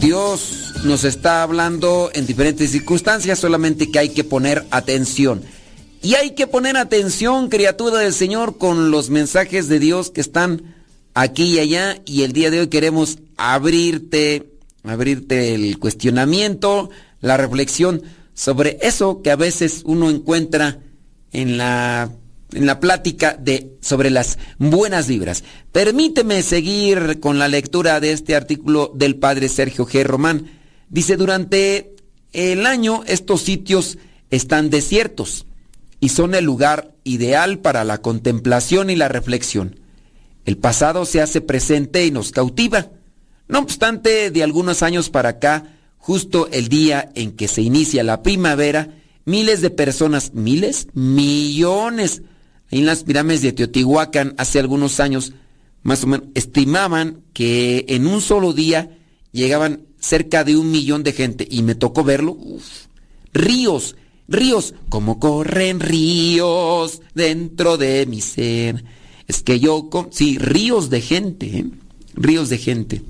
Dios 0.00 0.72
nos 0.84 1.04
está 1.04 1.42
hablando 1.42 2.10
en 2.14 2.26
diferentes 2.26 2.70
circunstancias, 2.70 3.38
solamente 3.38 3.90
que 3.90 3.98
hay 3.98 4.08
que 4.08 4.24
poner 4.24 4.64
atención. 4.70 5.42
Y 6.02 6.14
hay 6.14 6.30
que 6.30 6.46
poner 6.46 6.76
atención, 6.78 7.50
criatura 7.50 7.98
del 7.98 8.14
Señor, 8.14 8.56
con 8.56 8.90
los 8.90 9.10
mensajes 9.10 9.68
de 9.68 9.78
Dios 9.78 10.10
que 10.10 10.22
están 10.22 10.74
aquí 11.12 11.56
y 11.56 11.58
allá. 11.58 12.00
Y 12.06 12.22
el 12.22 12.32
día 12.32 12.50
de 12.50 12.60
hoy 12.60 12.68
queremos 12.68 13.18
abrirte 13.36 14.46
abrirte 14.82 15.54
el 15.54 15.78
cuestionamiento, 15.78 16.88
la 17.20 17.36
reflexión 17.36 18.02
sobre 18.32 18.78
eso 18.80 19.20
que 19.20 19.30
a 19.30 19.36
veces 19.36 19.82
uno 19.84 20.08
encuentra 20.08 20.78
en 21.32 21.58
la 21.58 22.10
en 22.52 22.66
la 22.66 22.80
plática 22.80 23.36
de 23.38 23.76
sobre 23.80 24.10
las 24.10 24.38
buenas 24.58 25.06
vibras. 25.06 25.44
Permíteme 25.70 26.42
seguir 26.42 27.20
con 27.20 27.38
la 27.38 27.46
lectura 27.46 28.00
de 28.00 28.12
este 28.12 28.34
artículo 28.34 28.90
del 28.94 29.16
padre 29.16 29.48
Sergio 29.48 29.86
G. 29.86 30.02
Román. 30.02 30.50
Dice, 30.88 31.16
durante 31.16 31.94
el 32.32 32.66
año 32.66 33.04
estos 33.06 33.42
sitios 33.42 33.98
están 34.30 34.70
desiertos 34.70 35.46
y 36.00 36.08
son 36.08 36.34
el 36.34 36.44
lugar 36.44 36.94
ideal 37.04 37.58
para 37.58 37.84
la 37.84 37.98
contemplación 37.98 38.90
y 38.90 38.96
la 38.96 39.08
reflexión. 39.08 39.78
El 40.44 40.56
pasado 40.56 41.04
se 41.04 41.20
hace 41.20 41.40
presente 41.40 42.06
y 42.06 42.10
nos 42.10 42.32
cautiva. 42.32 42.88
No 43.46 43.58
obstante, 43.58 44.30
de 44.30 44.42
algunos 44.42 44.82
años 44.82 45.10
para 45.10 45.30
acá, 45.30 45.76
justo 45.98 46.48
el 46.50 46.68
día 46.68 47.10
en 47.14 47.32
que 47.32 47.46
se 47.46 47.62
inicia 47.62 48.02
la 48.02 48.22
primavera, 48.22 48.96
miles 49.24 49.60
de 49.60 49.70
personas, 49.70 50.32
miles, 50.34 50.88
millones, 50.94 52.22
en 52.70 52.86
las 52.86 53.04
pirámides 53.04 53.42
de 53.42 53.52
Teotihuacán 53.52 54.34
hace 54.38 54.60
algunos 54.60 55.00
años, 55.00 55.32
más 55.82 56.04
o 56.04 56.06
menos, 56.06 56.28
estimaban 56.34 57.22
que 57.32 57.84
en 57.88 58.06
un 58.06 58.20
solo 58.20 58.52
día 58.52 58.96
llegaban 59.32 59.82
cerca 59.98 60.44
de 60.44 60.56
un 60.56 60.70
millón 60.70 61.02
de 61.02 61.12
gente 61.12 61.46
y 61.50 61.62
me 61.62 61.74
tocó 61.74 62.04
verlo. 62.04 62.38
ríos, 63.32 63.96
ríos, 64.30 64.74
como 64.88 65.18
corren 65.18 65.80
ríos 65.80 67.02
dentro 67.14 67.76
de 67.76 68.06
mi 68.06 68.22
ser. 68.22 68.84
Es 69.26 69.42
que 69.42 69.60
yo, 69.60 69.90
sí, 70.10 70.38
ríos 70.38 70.88
de 70.88 71.02
gente, 71.02 71.46
¿eh? 71.46 71.64
ríos 72.14 72.48
de 72.48 72.58
gente. 72.58 73.02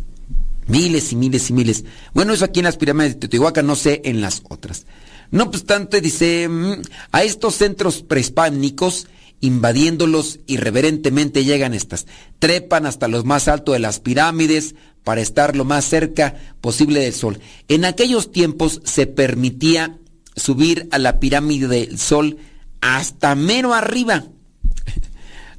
Miles 0.66 1.12
y 1.12 1.16
miles 1.16 1.50
y 1.50 1.52
miles. 1.52 1.84
Bueno, 2.14 2.32
eso 2.32 2.44
aquí 2.44 2.60
en 2.60 2.64
las 2.64 2.76
pirámides 2.76 3.14
de 3.14 3.20
Teotihuacán, 3.20 3.66
no 3.66 3.76
sé 3.76 4.02
en 4.04 4.20
las 4.20 4.42
otras. 4.48 4.86
No 5.30 5.44
obstante, 5.44 6.00
dice, 6.00 6.48
mm, 6.48 6.82
a 7.12 7.22
estos 7.22 7.54
centros 7.54 8.02
prehispánicos, 8.02 9.06
invadiéndolos 9.40 10.40
irreverentemente 10.46 11.44
llegan 11.44 11.74
estas. 11.74 12.06
Trepan 12.38 12.86
hasta 12.86 13.08
los 13.08 13.24
más 13.24 13.48
altos 13.48 13.74
de 13.74 13.78
las 13.78 14.00
pirámides 14.00 14.74
para 15.04 15.20
estar 15.20 15.56
lo 15.56 15.64
más 15.64 15.84
cerca 15.84 16.36
posible 16.60 17.00
del 17.00 17.14
sol. 17.14 17.40
En 17.68 17.84
aquellos 17.84 18.32
tiempos 18.32 18.80
se 18.84 19.06
permitía 19.06 19.99
subir 20.40 20.88
a 20.90 20.98
la 20.98 21.20
pirámide 21.20 21.68
del 21.68 21.98
sol 21.98 22.38
hasta 22.80 23.34
menos 23.34 23.74
arriba 23.74 24.24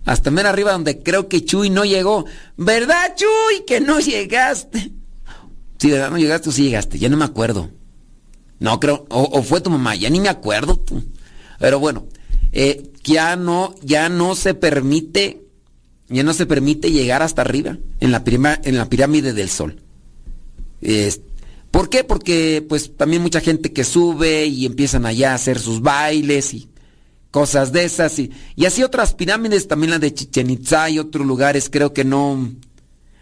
hasta 0.06 0.32
menos 0.32 0.52
arriba 0.52 0.72
donde 0.72 1.04
creo 1.04 1.28
que 1.28 1.46
Chuy 1.46 1.70
no 1.70 1.86
llegó. 1.86 2.26
¿Verdad, 2.58 3.16
Chuy? 3.16 3.66
Que 3.66 3.80
no 3.80 4.00
llegaste. 4.00 4.92
Sí, 5.78 5.92
¿verdad? 5.92 6.12
No 6.12 6.18
llegaste 6.18 6.50
o 6.50 6.52
sí 6.52 6.64
llegaste. 6.64 7.00
Ya 7.00 7.10
no 7.10 7.18
me 7.18 7.26
acuerdo. 7.26 7.70
No, 8.60 8.80
creo. 8.80 9.06
O, 9.10 9.42
fue 9.44 9.62
tu 9.62 9.70
mamá. 9.70 9.96
Ya 9.96 10.10
ni 10.10 10.20
me 10.20 10.30
acuerdo. 10.30 10.82
Pero 11.60 11.80
bueno. 11.80 12.06
Eh, 12.52 12.92
ya 13.04 13.36
no, 13.36 13.76
ya 13.82 14.10
no 14.10 14.36
se 14.36 14.54
permite. 14.54 15.44
Ya 16.10 16.24
no 16.24 16.34
se 16.34 16.46
permite 16.46 16.92
llegar 16.92 17.22
hasta 17.22 17.42
arriba. 17.42 17.78
En 18.00 18.12
la, 18.12 18.24
en 18.64 18.78
la 18.78 18.90
pirámide 18.90 19.34
del 19.34 19.50
sol. 19.50 19.82
¿Por 21.72 21.90
qué? 21.90 22.04
Porque 22.04 22.64
pues 22.68 22.96
también 22.98 23.22
mucha 23.22 23.40
gente 23.40 23.72
que 23.72 23.86
sube 23.86 24.46
y 24.46 24.66
empiezan 24.66 25.06
allá 25.06 25.32
a 25.32 25.36
hacer 25.36 25.58
sus 25.58 25.82
bailes 25.82 26.54
y 26.54 26.70
cosas 27.32 27.72
de 27.72 27.86
esas. 27.86 28.20
Y, 28.20 28.32
y 28.58 28.66
así 28.66 28.84
otras 28.84 29.14
pirámides, 29.14 29.70
también 29.70 29.92
la 29.92 30.00
de 30.00 30.14
Chichen 30.14 30.50
Itza 30.50 30.90
y 30.90 31.00
otros 31.00 31.26
lugares, 31.26 31.70
creo 31.70 31.94
que 31.94 32.04
no, 32.04 32.52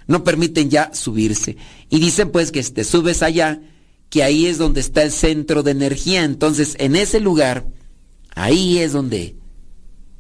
no 0.07 0.23
permiten 0.23 0.71
ya 0.71 0.91
subirse. 0.93 1.57
Y 1.89 1.99
dicen 1.99 2.31
pues 2.31 2.51
que 2.51 2.63
te 2.63 2.83
subes 2.83 3.21
allá, 3.21 3.61
que 4.09 4.23
ahí 4.23 4.47
es 4.47 4.57
donde 4.57 4.81
está 4.81 5.03
el 5.03 5.11
centro 5.11 5.61
de 5.61 5.71
energía. 5.71 6.23
Entonces, 6.23 6.75
en 6.79 6.95
ese 6.95 7.19
lugar, 7.19 7.67
ahí 8.33 8.79
es 8.79 8.91
donde, 8.91 9.35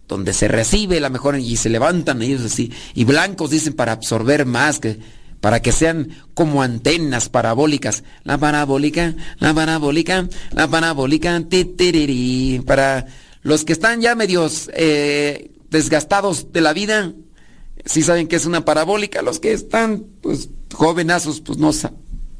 donde 0.07 0.33
se 0.33 0.47
recibe 0.47 0.99
la 0.99 1.09
mejor 1.09 1.39
y 1.39 1.57
se 1.57 1.69
levantan 1.69 2.21
ellos 2.21 2.43
así. 2.43 2.71
Y 2.93 3.05
blancos 3.05 3.49
dicen 3.49 3.73
para 3.73 3.93
absorber 3.93 4.45
más, 4.45 4.79
que, 4.79 4.99
para 5.41 5.61
que 5.61 5.71
sean 5.71 6.09
como 6.33 6.61
antenas 6.61 7.29
parabólicas. 7.29 8.03
La 8.23 8.37
parabólica, 8.37 9.15
la 9.39 9.53
parabólica, 9.53 10.27
la 10.51 10.67
parabólica, 10.67 11.41
ti, 11.47 12.61
para 12.65 13.07
los 13.41 13.63
que 13.63 13.73
están 13.73 14.01
ya 14.01 14.15
medios 14.15 14.69
eh, 14.73 15.51
desgastados 15.69 16.51
de 16.51 16.61
la 16.61 16.73
vida, 16.73 17.13
sí 17.85 18.01
saben 18.01 18.27
que 18.27 18.35
es 18.35 18.45
una 18.45 18.65
parabólica. 18.65 19.21
Los 19.21 19.39
que 19.39 19.53
están, 19.53 20.05
pues, 20.21 20.49
jovenazos, 20.73 21.41
pues 21.41 21.57
no, 21.57 21.71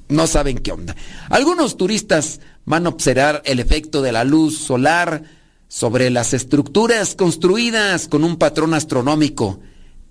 no 0.09 0.27
saben 0.27 0.57
qué 0.57 0.71
onda. 0.71 0.95
Algunos 1.29 1.77
turistas 1.77 2.41
van 2.65 2.85
a 2.85 2.89
observar 2.89 3.41
el 3.45 3.59
efecto 3.59 4.01
de 4.01 4.12
la 4.12 4.23
luz 4.23 4.57
solar 4.57 5.23
sobre 5.67 6.09
las 6.09 6.33
estructuras 6.33 7.15
construidas 7.15 8.07
con 8.07 8.23
un 8.23 8.38
patrón 8.38 8.73
astronómico, 8.73 9.59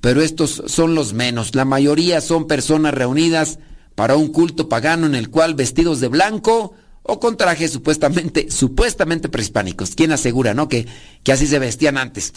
pero 0.00 0.22
estos 0.22 0.62
son 0.66 0.94
los 0.94 1.12
menos. 1.12 1.54
La 1.54 1.64
mayoría 1.64 2.20
son 2.20 2.46
personas 2.46 2.94
reunidas 2.94 3.58
para 3.94 4.16
un 4.16 4.28
culto 4.28 4.68
pagano 4.68 5.06
en 5.06 5.14
el 5.14 5.30
cual 5.30 5.54
vestidos 5.54 6.00
de 6.00 6.08
blanco 6.08 6.74
o 7.02 7.18
con 7.18 7.36
trajes 7.36 7.72
supuestamente, 7.72 8.50
supuestamente 8.50 9.28
prehispánicos. 9.28 9.94
¿Quién 9.94 10.12
asegura, 10.12 10.54
no? 10.54 10.68
Que, 10.68 10.86
que 11.22 11.32
así 11.32 11.46
se 11.46 11.58
vestían 11.58 11.98
antes. 11.98 12.32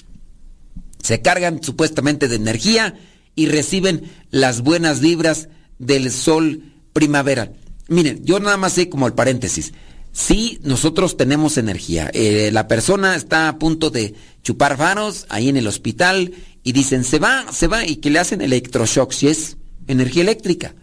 Se 1.04 1.22
cargan 1.22 1.62
supuestamente 1.62 2.28
de 2.28 2.36
energía 2.36 2.96
y 3.36 3.48
reciben 3.48 4.10
las 4.30 4.62
buenas 4.62 5.00
vibras 5.00 5.50
del 5.78 6.12
sol 6.12 6.64
primaveral. 6.94 7.56
Miren, 7.88 8.24
yo 8.24 8.40
nada 8.40 8.58
más 8.58 8.74
sé 8.74 8.90
como 8.90 9.08
el 9.08 9.14
paréntesis. 9.14 9.74
Sí, 10.14 10.60
nosotros 10.64 11.16
tenemos 11.16 11.58
energía. 11.58 12.10
Eh, 12.14 12.50
la 12.52 12.68
persona 12.68 13.16
está 13.16 13.48
a 13.48 13.60
punto 13.60 13.90
de 13.90 14.14
chupar 14.44 14.78
faros 14.78 15.26
ahí 15.30 15.50
en 15.50 15.58
el 15.58 15.68
hospital 15.68 16.34
y 16.64 16.72
dicen, 16.72 17.04
se 17.04 17.20
va, 17.20 17.52
se 17.52 17.68
va, 17.68 17.86
y 17.86 17.98
que 17.98 18.10
le 18.10 18.20
hacen 18.20 18.42
electroshock, 18.42 19.12
si 19.12 19.28
es 19.28 19.58
energía 19.88 20.24
eléctrica 20.24 20.76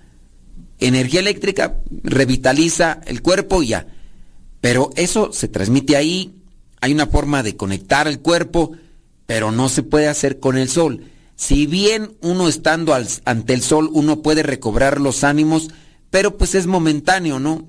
energía 0.79 1.21
eléctrica 1.21 1.81
revitaliza 2.03 3.01
el 3.07 3.23
cuerpo 3.23 3.63
y 3.63 3.69
ya. 3.69 3.87
Pero 4.61 4.91
eso 4.97 5.33
se 5.33 5.49
transmite 5.49 5.97
ahí, 5.97 6.43
hay 6.81 6.93
una 6.93 7.07
forma 7.07 7.43
de 7.43 7.57
conectar 7.57 8.09
el 8.09 8.21
cuerpo, 8.21 8.73
pero 9.27 9.51
no 9.51 9.69
se 9.69 9.83
puede 9.83 10.09
hacer 10.09 10.41
con 10.41 10.57
el 10.57 10.69
sol. 10.69 11.05
Si 11.37 11.67
bien 11.67 12.17
uno 12.21 12.49
estando 12.49 12.97
ante 13.25 13.55
el 13.55 13.63
sol 13.63 13.89
uno 13.93 14.23
puede 14.23 14.43
recobrar 14.43 15.01
los 15.01 15.23
ánimos, 15.23 15.69
pero 16.11 16.37
pues 16.37 16.55
es 16.55 16.67
momentáneo, 16.67 17.39
¿no? 17.39 17.67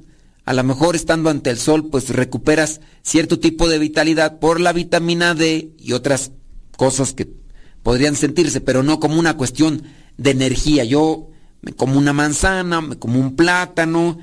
A 0.50 0.54
lo 0.54 0.64
mejor 0.64 0.96
estando 0.96 1.30
ante 1.30 1.52
el 1.52 1.60
sol 1.60 1.92
pues 1.92 2.10
recuperas 2.10 2.82
cierto 3.04 3.38
tipo 3.38 3.70
de 3.70 3.78
vitalidad 3.78 4.40
por 4.40 4.60
la 4.60 4.74
vitamina 4.74 5.36
D 5.36 5.76
y 5.78 5.92
otras 5.92 6.32
cosas 6.76 7.14
que 7.14 7.30
podrían 7.84 8.16
sentirse, 8.16 8.60
pero 8.60 8.82
no 8.82 9.00
como 9.00 9.20
una 9.20 9.38
cuestión 9.38 9.84
de 10.18 10.32
energía. 10.32 10.86
Yo 10.86 11.28
me 11.62 11.74
como 11.74 12.00
una 12.00 12.14
manzana, 12.14 12.82
me 12.82 12.98
como 12.98 13.20
un 13.20 13.36
plátano, 13.36 14.18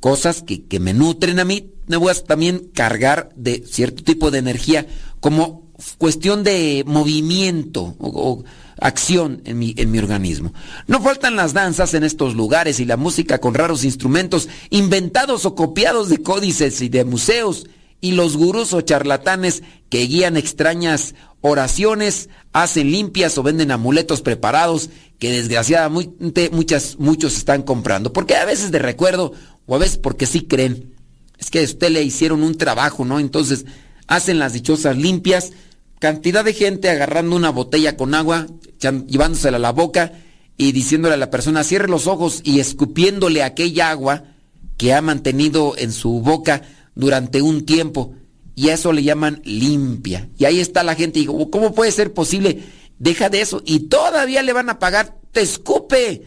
cosas 0.00 0.42
que, 0.42 0.66
me 0.80 0.92
nutren 0.92 1.40
a 1.40 1.46
mí, 1.46 1.70
me 1.86 1.96
voy 1.96 2.10
a 2.10 2.14
también 2.22 2.68
cargar 2.74 3.30
de 3.34 3.64
cierto 3.66 4.04
tipo 4.04 4.30
de 4.30 4.40
energía 4.40 4.86
como 5.18 5.72
cuestión 5.96 6.44
de 6.44 6.84
movimiento 6.86 7.96
o, 7.98 8.44
acción 8.80 9.42
en 9.44 9.58
mi, 9.58 9.74
en 9.76 9.90
mi 9.90 9.98
organismo. 9.98 10.52
No 10.86 11.00
faltan 11.00 11.36
las 11.36 11.52
danzas 11.52 11.94
en 11.94 12.04
estos 12.04 12.34
lugares 12.34 12.80
y 12.80 12.84
la 12.84 12.96
música 12.96 13.38
con 13.38 13.54
raros 13.54 13.84
instrumentos 13.84 14.48
inventados 14.70 15.44
o 15.46 15.54
copiados 15.54 16.08
de 16.08 16.18
códices 16.18 16.80
y 16.80 16.88
de 16.88 17.04
museos 17.04 17.66
y 18.00 18.12
los 18.12 18.36
gurús 18.36 18.72
o 18.74 18.82
charlatanes 18.82 19.62
que 19.88 20.06
guían 20.06 20.36
extrañas 20.36 21.14
oraciones, 21.40 22.30
hacen 22.52 22.90
limpias 22.90 23.36
o 23.38 23.42
venden 23.42 23.70
amuletos 23.70 24.22
preparados 24.22 24.90
que 25.18 25.30
desgraciadamente 25.30 26.50
muchas, 26.50 26.96
muchos 26.98 27.36
están 27.36 27.62
comprando. 27.62 28.12
Porque 28.12 28.34
a 28.34 28.44
veces 28.44 28.70
de 28.70 28.78
recuerdo 28.78 29.32
o 29.66 29.74
a 29.74 29.78
veces 29.78 29.98
porque 29.98 30.26
sí 30.26 30.42
creen. 30.42 30.94
Es 31.38 31.50
que 31.50 31.60
a 31.60 31.64
usted 31.64 31.90
le 31.90 32.02
hicieron 32.02 32.42
un 32.42 32.56
trabajo, 32.56 33.04
¿no? 33.04 33.20
Entonces 33.20 33.66
hacen 34.06 34.38
las 34.38 34.52
dichosas 34.52 34.96
limpias, 34.96 35.52
cantidad 35.98 36.44
de 36.44 36.52
gente 36.52 36.90
agarrando 36.90 37.36
una 37.36 37.50
botella 37.50 37.96
con 37.96 38.14
agua, 38.14 38.46
llevándosela 38.80 39.56
a 39.56 39.60
la 39.60 39.72
boca 39.72 40.12
y 40.56 40.72
diciéndole 40.72 41.14
a 41.14 41.18
la 41.18 41.30
persona 41.30 41.64
cierre 41.64 41.88
los 41.88 42.06
ojos 42.06 42.40
y 42.44 42.60
escupiéndole 42.60 43.42
aquella 43.42 43.90
agua 43.90 44.24
que 44.76 44.92
ha 44.92 45.00
mantenido 45.00 45.74
en 45.78 45.92
su 45.92 46.20
boca 46.20 46.62
durante 46.94 47.42
un 47.42 47.64
tiempo 47.64 48.14
y 48.54 48.68
a 48.68 48.74
eso 48.74 48.92
le 48.92 49.02
llaman 49.02 49.40
limpia. 49.44 50.28
Y 50.38 50.44
ahí 50.44 50.60
está 50.60 50.82
la 50.82 50.94
gente 50.94 51.18
y 51.18 51.22
digo, 51.22 51.50
¿cómo 51.50 51.74
puede 51.74 51.90
ser 51.92 52.12
posible? 52.12 52.62
Deja 52.98 53.28
de 53.28 53.40
eso 53.40 53.62
y 53.64 53.88
todavía 53.88 54.42
le 54.42 54.52
van 54.52 54.70
a 54.70 54.78
pagar, 54.78 55.16
te 55.32 55.40
escupe, 55.40 56.22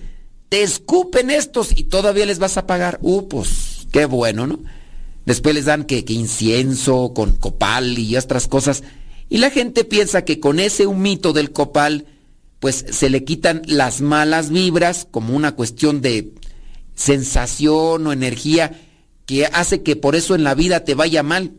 te 0.49 0.63
escupen 0.63 1.29
estos 1.29 1.71
y 1.77 1.85
todavía 1.85 2.25
les 2.25 2.39
vas 2.39 2.57
a 2.57 2.67
pagar. 2.67 2.99
Uh, 3.01 3.27
pues 3.27 3.87
qué 3.91 4.05
bueno, 4.05 4.47
¿no? 4.47 4.59
Después 5.25 5.55
les 5.55 5.65
dan 5.65 5.83
que, 5.83 6.05
que 6.05 6.13
incienso 6.13 7.13
con 7.13 7.33
copal 7.33 7.97
y 7.97 8.15
otras 8.15 8.47
cosas. 8.47 8.83
Y 9.29 9.37
la 9.37 9.49
gente 9.49 9.83
piensa 9.83 10.23
que 10.23 10.39
con 10.39 10.59
ese 10.59 10.87
humito 10.87 11.33
del 11.33 11.51
copal, 11.51 12.05
pues 12.59 12.85
se 12.89 13.09
le 13.09 13.23
quitan 13.23 13.61
las 13.65 14.01
malas 14.01 14.49
vibras 14.49 15.07
como 15.09 15.35
una 15.35 15.55
cuestión 15.55 16.01
de 16.01 16.33
sensación 16.95 18.07
o 18.07 18.11
energía 18.11 18.81
que 19.25 19.45
hace 19.45 19.83
que 19.83 19.95
por 19.95 20.15
eso 20.15 20.35
en 20.35 20.43
la 20.43 20.55
vida 20.55 20.83
te 20.83 20.95
vaya 20.95 21.23
mal. 21.23 21.53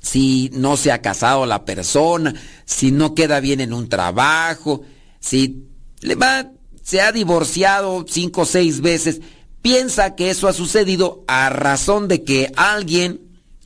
Si 0.00 0.50
no 0.52 0.76
se 0.76 0.92
ha 0.92 1.00
casado 1.00 1.46
la 1.46 1.64
persona, 1.64 2.34
si 2.66 2.90
no 2.90 3.14
queda 3.14 3.40
bien 3.40 3.60
en 3.60 3.72
un 3.72 3.88
trabajo, 3.88 4.82
si 5.20 5.68
le 6.00 6.16
va, 6.16 6.50
se 6.82 7.00
ha 7.00 7.12
divorciado 7.12 8.04
cinco 8.06 8.42
o 8.42 8.44
seis 8.44 8.82
veces, 8.82 9.22
piensa 9.62 10.14
que 10.14 10.28
eso 10.28 10.48
ha 10.48 10.52
sucedido 10.52 11.24
a 11.26 11.48
razón 11.48 12.08
de 12.08 12.22
que 12.22 12.52
alguien 12.56 13.20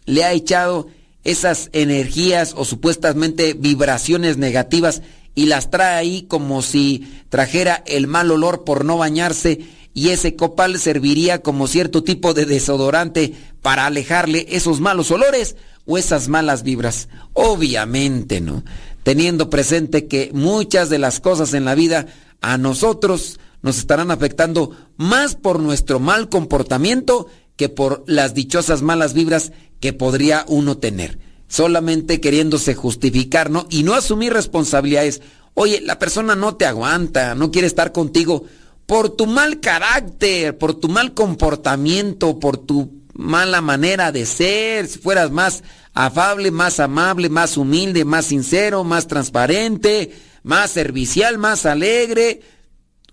le 0.04 0.22
ha 0.22 0.32
echado 0.32 0.86
esas 1.24 1.70
energías 1.72 2.54
o 2.56 2.64
supuestamente 2.64 3.54
vibraciones 3.54 4.36
negativas 4.36 5.02
y 5.34 5.46
las 5.46 5.70
trae 5.70 5.96
ahí 5.96 6.22
como 6.22 6.62
si 6.62 7.22
trajera 7.28 7.82
el 7.86 8.06
mal 8.06 8.30
olor 8.30 8.64
por 8.64 8.84
no 8.84 8.98
bañarse 8.98 9.60
y 9.94 10.10
ese 10.10 10.36
copal 10.36 10.78
serviría 10.78 11.42
como 11.42 11.66
cierto 11.66 12.04
tipo 12.04 12.34
de 12.34 12.46
desodorante 12.46 13.34
para 13.62 13.86
alejarle 13.86 14.46
esos 14.50 14.80
malos 14.80 15.10
olores 15.10 15.56
o 15.86 15.98
esas 15.98 16.28
malas 16.28 16.62
vibras. 16.62 17.08
Obviamente 17.32 18.40
no, 18.40 18.64
teniendo 19.02 19.50
presente 19.50 20.06
que 20.06 20.30
muchas 20.32 20.88
de 20.88 20.98
las 20.98 21.20
cosas 21.20 21.54
en 21.54 21.64
la 21.64 21.74
vida 21.74 22.06
a 22.40 22.58
nosotros 22.58 23.40
nos 23.62 23.78
estarán 23.78 24.10
afectando 24.10 24.76
más 24.96 25.34
por 25.34 25.60
nuestro 25.60 25.98
mal 25.98 26.28
comportamiento 26.28 27.26
que 27.56 27.68
por 27.68 28.04
las 28.06 28.34
dichosas 28.34 28.82
malas 28.82 29.14
vibras 29.14 29.52
que 29.80 29.92
podría 29.92 30.44
uno 30.48 30.78
tener. 30.78 31.18
Solamente 31.48 32.20
queriéndose 32.20 32.74
justificar, 32.74 33.50
¿no? 33.50 33.66
Y 33.70 33.82
no 33.82 33.94
asumir 33.94 34.32
responsabilidades. 34.32 35.22
Oye, 35.54 35.80
la 35.80 35.98
persona 35.98 36.36
no 36.36 36.56
te 36.56 36.66
aguanta, 36.66 37.34
no 37.34 37.50
quiere 37.50 37.66
estar 37.66 37.92
contigo 37.92 38.44
por 38.86 39.10
tu 39.10 39.26
mal 39.26 39.60
carácter, 39.60 40.56
por 40.56 40.74
tu 40.74 40.88
mal 40.88 41.14
comportamiento, 41.14 42.38
por 42.38 42.56
tu 42.58 43.02
mala 43.12 43.60
manera 43.60 44.12
de 44.12 44.24
ser, 44.24 44.86
si 44.86 44.98
fueras 44.98 45.30
más 45.30 45.62
afable, 45.92 46.50
más 46.50 46.80
amable, 46.80 47.28
más 47.28 47.56
humilde, 47.56 48.04
más 48.04 48.26
sincero, 48.26 48.84
más 48.84 49.06
transparente, 49.06 50.16
más 50.42 50.70
servicial, 50.70 51.36
más 51.36 51.66
alegre, 51.66 52.40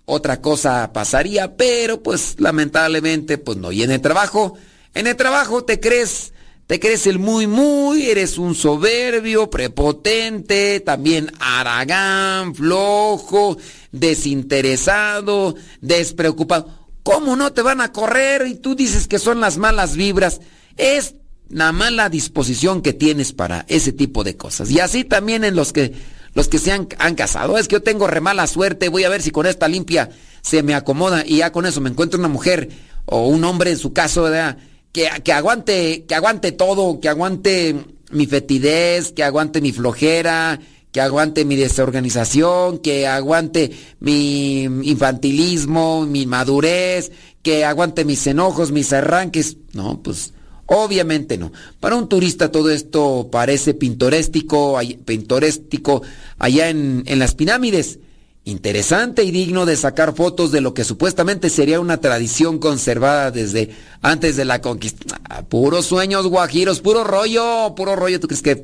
otra 0.04 0.40
cosa 0.40 0.92
pasaría, 0.92 1.56
pero 1.56 2.02
pues 2.02 2.36
lamentablemente 2.38 3.36
pues 3.38 3.58
no. 3.58 3.72
Y 3.72 3.82
en 3.82 3.90
el 3.90 4.00
trabajo, 4.00 4.56
en 4.94 5.08
el 5.08 5.16
trabajo 5.16 5.64
te 5.64 5.80
crees, 5.80 6.32
te 6.66 6.80
crees 6.80 7.06
el 7.06 7.18
muy 7.18 7.46
muy, 7.46 8.10
eres 8.10 8.38
un 8.38 8.54
soberbio, 8.54 9.48
prepotente, 9.50 10.80
también 10.80 11.30
aragán, 11.38 12.54
flojo, 12.54 13.56
desinteresado, 13.92 15.54
despreocupado. 15.80 16.68
¿Cómo 17.04 17.36
no 17.36 17.52
te 17.52 17.62
van 17.62 17.80
a 17.80 17.92
correr 17.92 18.48
y 18.48 18.54
tú 18.56 18.74
dices 18.74 19.06
que 19.06 19.20
son 19.20 19.40
las 19.40 19.58
malas 19.58 19.96
vibras? 19.96 20.40
Es 20.76 21.14
la 21.48 21.70
mala 21.70 22.08
disposición 22.08 22.82
que 22.82 22.92
tienes 22.92 23.32
para 23.32 23.64
ese 23.68 23.92
tipo 23.92 24.24
de 24.24 24.36
cosas. 24.36 24.68
Y 24.70 24.80
así 24.80 25.04
también 25.04 25.44
en 25.44 25.54
los 25.54 25.72
que 25.72 25.94
los 26.34 26.48
que 26.48 26.58
se 26.58 26.70
han, 26.70 26.84
casado. 26.84 27.56
Es 27.56 27.66
que 27.66 27.76
yo 27.76 27.82
tengo 27.82 28.06
re 28.06 28.20
mala 28.20 28.46
suerte, 28.46 28.90
voy 28.90 29.04
a 29.04 29.08
ver 29.08 29.22
si 29.22 29.30
con 29.30 29.46
esta 29.46 29.68
limpia 29.68 30.10
se 30.42 30.62
me 30.62 30.74
acomoda 30.74 31.24
y 31.26 31.38
ya 31.38 31.50
con 31.50 31.64
eso 31.64 31.80
me 31.80 31.88
encuentro 31.88 32.18
una 32.18 32.28
mujer 32.28 32.68
o 33.06 33.26
un 33.26 33.42
hombre 33.44 33.70
en 33.70 33.78
su 33.78 33.94
caso, 33.94 34.24
¿verdad? 34.24 34.58
Que, 34.96 35.10
que 35.22 35.32
aguante, 35.34 36.06
que 36.08 36.14
aguante 36.14 36.52
todo, 36.52 37.00
que 37.00 37.10
aguante 37.10 37.74
mi 38.12 38.24
fetidez, 38.24 39.12
que 39.12 39.24
aguante 39.24 39.60
mi 39.60 39.70
flojera, 39.70 40.58
que 40.90 41.02
aguante 41.02 41.44
mi 41.44 41.54
desorganización, 41.54 42.78
que 42.78 43.06
aguante 43.06 43.72
mi 44.00 44.62
infantilismo, 44.62 46.06
mi 46.06 46.24
madurez, 46.24 47.12
que 47.42 47.66
aguante 47.66 48.06
mis 48.06 48.26
enojos, 48.26 48.72
mis 48.72 48.90
arranques. 48.94 49.58
No, 49.74 50.02
pues 50.02 50.32
Obviamente 50.64 51.36
no. 51.36 51.52
Para 51.78 51.96
un 51.96 52.08
turista 52.08 52.50
todo 52.50 52.70
esto 52.70 53.28
parece 53.30 53.74
pintoréstico, 53.74 54.80
pintoréstico 55.04 56.00
allá 56.38 56.70
en, 56.70 57.02
en 57.04 57.18
las 57.18 57.34
pirámides. 57.34 57.98
Interesante 58.46 59.24
y 59.24 59.32
digno 59.32 59.66
de 59.66 59.74
sacar 59.74 60.14
fotos 60.14 60.52
de 60.52 60.60
lo 60.60 60.72
que 60.72 60.84
supuestamente 60.84 61.50
sería 61.50 61.80
una 61.80 61.96
tradición 61.96 62.60
conservada 62.60 63.32
desde 63.32 63.70
antes 64.02 64.36
de 64.36 64.44
la 64.44 64.60
conquista. 64.60 65.20
Ah, 65.28 65.42
puros 65.42 65.86
sueños 65.86 66.28
guajiros, 66.28 66.80
puro 66.80 67.02
rollo, 67.02 67.74
puro 67.74 67.96
rollo. 67.96 68.20
¿Tú 68.20 68.28
crees 68.28 68.42
que...? 68.42 68.62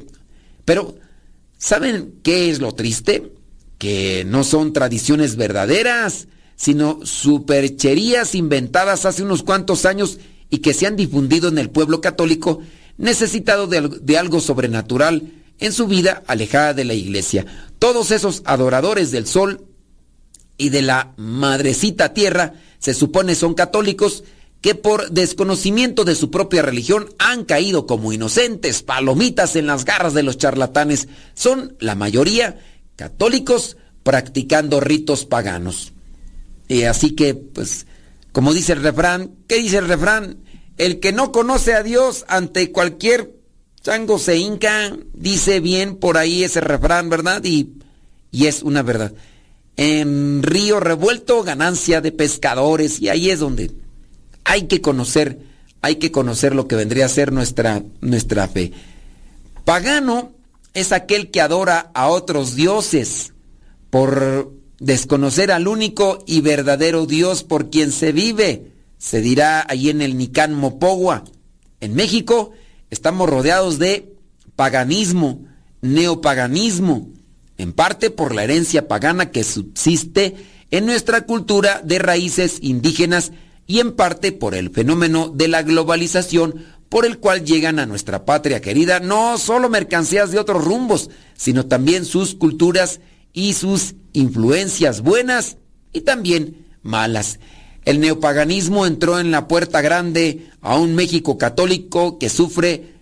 Pero, 0.65 0.95
¿saben 1.59 2.15
qué 2.23 2.49
es 2.49 2.61
lo 2.61 2.77
triste? 2.77 3.33
Que 3.79 4.25
no 4.25 4.45
son 4.45 4.73
tradiciones 4.73 5.35
verdaderas, 5.35 6.29
sino 6.55 7.01
supercherías 7.03 8.37
inventadas 8.37 9.05
hace 9.05 9.25
unos 9.25 9.43
cuantos 9.43 9.85
años 9.85 10.21
y 10.49 10.59
que 10.59 10.75
se 10.75 10.87
han 10.87 10.95
difundido 10.95 11.49
en 11.49 11.59
el 11.59 11.71
pueblo 11.71 12.01
católico 12.01 12.61
necesitado 12.99 13.67
de, 13.67 14.17
algo 14.17 14.39
sobrenatural 14.39 15.33
en 15.59 15.73
su 15.73 15.89
vida 15.89 16.23
alejada 16.29 16.73
de 16.73 16.85
la 16.85 16.95
iglesia. 16.95 17.47
Todos 17.81 18.13
esos 18.13 18.43
adoradores 18.45 19.11
del 19.11 19.27
sol 19.27 19.67
y 20.63 20.69
de 20.69 20.81
la 20.81 21.13
madrecita 21.17 22.15
tierra 22.15 22.55
se 22.79 22.95
supone 22.95 23.35
son 23.35 23.55
católicos 23.55 24.23
que 24.61 24.77
por 24.77 25.11
desconocimiento 25.11 26.05
de 26.05 26.15
su 26.15 26.31
propia 26.31 26.63
religión 26.63 27.09
han 27.19 27.45
caído 27.45 27.85
como 27.85 28.13
inocentes 28.13 28.85
palomitas 28.85 29.57
en 29.57 29.67
las 29.67 29.85
garras 29.85 30.15
de 30.15 30.23
los 30.23 30.39
charlatanes. 30.39 31.09
Son 31.35 31.77
la 31.81 31.97
mayoría 31.97 32.61
católicos 32.95 33.77
practicando 34.05 34.79
ritos 34.79 35.25
paganos. 35.25 35.95
Y 36.69 36.85
así 36.85 37.17
que, 37.17 37.35
pues, 37.35 37.87
como 38.31 38.55
dice 38.55 38.75
el 38.75 38.85
refrán, 38.85 39.33
¿qué 39.49 39.57
dice 39.57 39.79
el 39.79 39.89
refrán? 39.89 40.45
El 40.79 41.01
que 41.01 41.11
no 41.13 41.33
conoce 41.33 41.75
a 41.75 41.83
Dios 41.83 42.25
ante 42.29 42.71
cualquier 42.71 43.35
chango 43.83 44.21
se 44.21 44.37
hinca, 44.37 44.97
dice 45.13 45.59
bien 45.59 45.97
por 45.97 46.19
ahí 46.19 46.45
ese 46.45 46.61
refrán, 46.61 47.11
¿verdad? 47.11 47.43
Y, 47.43 47.73
y 48.31 48.47
es 48.47 48.63
una 48.63 48.83
verdad. 48.83 49.13
En 49.77 50.43
río 50.43 50.81
revuelto, 50.81 51.43
ganancia 51.43 52.01
de 52.01 52.13
pescadores, 52.13 53.01
y 53.01 53.09
ahí 53.09 53.31
es 53.31 53.41
donde 53.41 53.71
hay 54.45 54.63
que 54.63 54.81
conocer, 54.81 55.39
hay 55.81 55.97
que 55.97 56.13
conocer 56.13 56.55
lo 56.55 56.69
que 56.69 56.77
vendría 56.77 57.07
a 57.07 57.09
ser 57.09 57.33
nuestra, 57.33 57.83
nuestra 58.01 58.49
fe. 58.49 58.73
Pagano 59.65 60.33
es 60.75 60.93
aquel 60.93 61.31
que 61.31 61.41
adora 61.41 61.91
a 61.95 62.09
otros 62.09 62.55
dioses 62.55 63.33
por 63.91 64.53
desconocer 64.79 65.53
al 65.53 65.69
único 65.69 66.25
y 66.27 66.41
verdadero 66.41 67.07
Dios 67.07 67.45
por 67.45 67.71
quien 67.71 67.93
se 67.93 68.13
vive. 68.13 68.73
Se 68.99 69.21
dirá 69.21 69.65
allí 69.69 69.91
en 69.91 70.03
el 70.03 70.17
Nicán 70.17 70.55
Mopogua. 70.55 71.25
En 71.81 71.95
México 71.95 72.53
estamos 72.91 73.29
rodeados 73.29 73.79
de 73.79 74.13
paganismo, 74.57 75.45
neopaganismo, 75.81 77.09
en 77.63 77.73
parte 77.73 78.11
por 78.11 78.35
la 78.35 78.45
herencia 78.45 78.89
pagana 78.89 79.31
que 79.31 79.45
subsiste 79.45 80.35
en 80.71 80.85
nuestra 80.85 81.23
cultura 81.23 81.81
de 81.85 81.99
raíces 81.99 82.59
indígenas 82.61 83.33
y 83.67 83.81
en 83.81 83.93
parte 83.93 84.33
por 84.33 84.55
el 84.55 84.71
fenómeno 84.71 85.29
de 85.29 85.49
la 85.49 85.63
globalización 85.63 86.65
por 86.89 87.07
el 87.07 87.19
cual 87.19 87.45
llegan 87.45 87.79
a 87.79 87.87
nuestra 87.87 88.25
patria 88.25 88.61
querida 88.61 89.01
no 89.01 89.39
solo 89.39 89.71
mercancías 89.71 90.31
de 90.31 90.39
otros 90.39 90.65
rumbos, 90.65 91.09
sino 91.37 91.67
también 91.67 92.05
sus 92.05 92.35
culturas 92.35 93.01
y 93.33 93.55
sus 93.55 93.95
influencias 94.13 95.01
buenas 95.01 95.57
y 95.93 96.03
también 96.03 96.67
malas. 96.83 97.39
El 97.85 98.01
neopaganismo 98.01 98.87
entró 98.87 99.19
en 99.19 99.31
la 99.31 99.49
puerta 99.49 99.81
grande 99.81 100.51
a 100.61 100.77
un 100.77 100.95
México 100.95 101.39
católico 101.39 102.19
que 102.19 102.29
sufre 102.29 102.95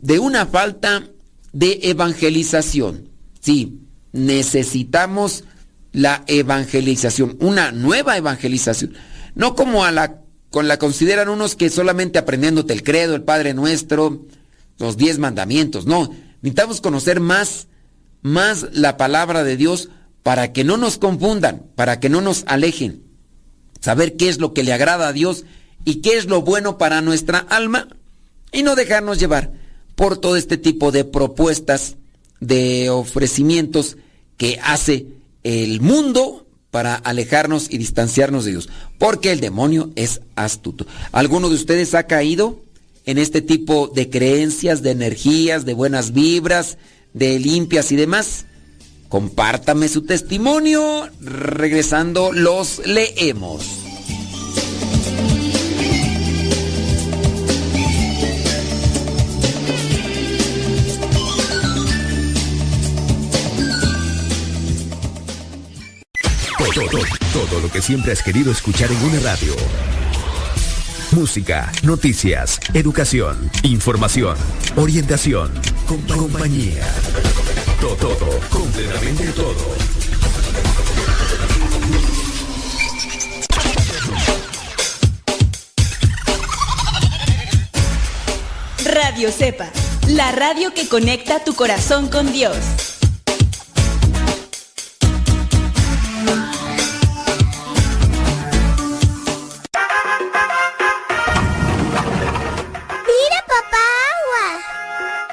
de 0.00 0.18
una 0.18 0.46
falta 0.46 1.08
de 1.52 1.80
evangelización. 1.84 3.08
Sí, 3.40 3.80
necesitamos 4.12 5.44
la 5.92 6.24
evangelización, 6.26 7.36
una 7.40 7.72
nueva 7.72 8.16
evangelización. 8.16 8.94
No 9.34 9.54
como 9.54 9.84
a 9.84 9.92
la 9.92 10.20
con 10.50 10.66
la 10.66 10.78
consideran 10.78 11.28
unos 11.28 11.54
que 11.54 11.70
solamente 11.70 12.18
aprendiéndote 12.18 12.72
el 12.72 12.82
credo, 12.82 13.14
el 13.14 13.22
Padre 13.22 13.54
Nuestro, 13.54 14.26
los 14.78 14.96
diez 14.96 15.18
mandamientos. 15.18 15.86
No, 15.86 16.10
necesitamos 16.42 16.80
conocer 16.80 17.20
más 17.20 17.68
más 18.22 18.66
la 18.72 18.96
palabra 18.96 19.44
de 19.44 19.56
Dios 19.56 19.88
para 20.22 20.52
que 20.52 20.64
no 20.64 20.76
nos 20.76 20.98
confundan, 20.98 21.66
para 21.74 22.00
que 22.00 22.08
no 22.08 22.20
nos 22.20 22.44
alejen. 22.46 23.02
Saber 23.80 24.16
qué 24.16 24.28
es 24.28 24.38
lo 24.38 24.52
que 24.52 24.62
le 24.62 24.72
agrada 24.72 25.08
a 25.08 25.12
Dios 25.12 25.44
y 25.84 26.02
qué 26.02 26.18
es 26.18 26.26
lo 26.26 26.42
bueno 26.42 26.76
para 26.76 27.00
nuestra 27.00 27.38
alma 27.38 27.88
y 28.52 28.62
no 28.62 28.74
dejarnos 28.74 29.18
llevar 29.18 29.52
por 29.94 30.18
todo 30.18 30.36
este 30.36 30.58
tipo 30.58 30.92
de 30.92 31.04
propuestas, 31.04 31.96
de 32.40 32.90
ofrecimientos 32.90 33.96
que 34.36 34.58
hace 34.62 35.06
el 35.42 35.80
mundo 35.80 36.46
para 36.70 36.94
alejarnos 36.94 37.68
y 37.70 37.78
distanciarnos 37.78 38.44
de 38.44 38.52
Dios. 38.52 38.68
Porque 38.98 39.32
el 39.32 39.40
demonio 39.40 39.90
es 39.96 40.20
astuto. 40.36 40.86
¿Alguno 41.12 41.48
de 41.48 41.56
ustedes 41.56 41.94
ha 41.94 42.04
caído 42.04 42.60
en 43.06 43.18
este 43.18 43.42
tipo 43.42 43.88
de 43.88 44.10
creencias, 44.10 44.82
de 44.82 44.90
energías, 44.90 45.64
de 45.64 45.74
buenas 45.74 46.12
vibras, 46.12 46.78
de 47.12 47.38
limpias 47.38 47.92
y 47.92 47.96
demás. 47.96 48.44
Compártame 49.08 49.88
su 49.88 50.02
testimonio. 50.02 51.08
Regresando, 51.20 52.32
los 52.32 52.86
leemos. 52.86 53.89
Todo 66.88 67.60
lo 67.60 67.70
que 67.70 67.82
siempre 67.82 68.10
has 68.10 68.22
querido 68.22 68.50
escuchar 68.50 68.90
en 68.90 68.96
una 69.02 69.20
radio. 69.20 69.54
Música, 71.12 71.70
noticias, 71.82 72.58
educación, 72.72 73.50
información, 73.64 74.34
orientación, 74.76 75.52
compañía. 75.86 76.88
Todo, 77.82 77.96
todo, 77.96 78.40
completamente 78.48 79.24
todo. 79.32 79.54
Radio 88.86 89.30
Cepa, 89.30 89.68
la 90.08 90.32
radio 90.32 90.72
que 90.72 90.88
conecta 90.88 91.44
tu 91.44 91.54
corazón 91.54 92.08
con 92.08 92.32
Dios. 92.32 92.56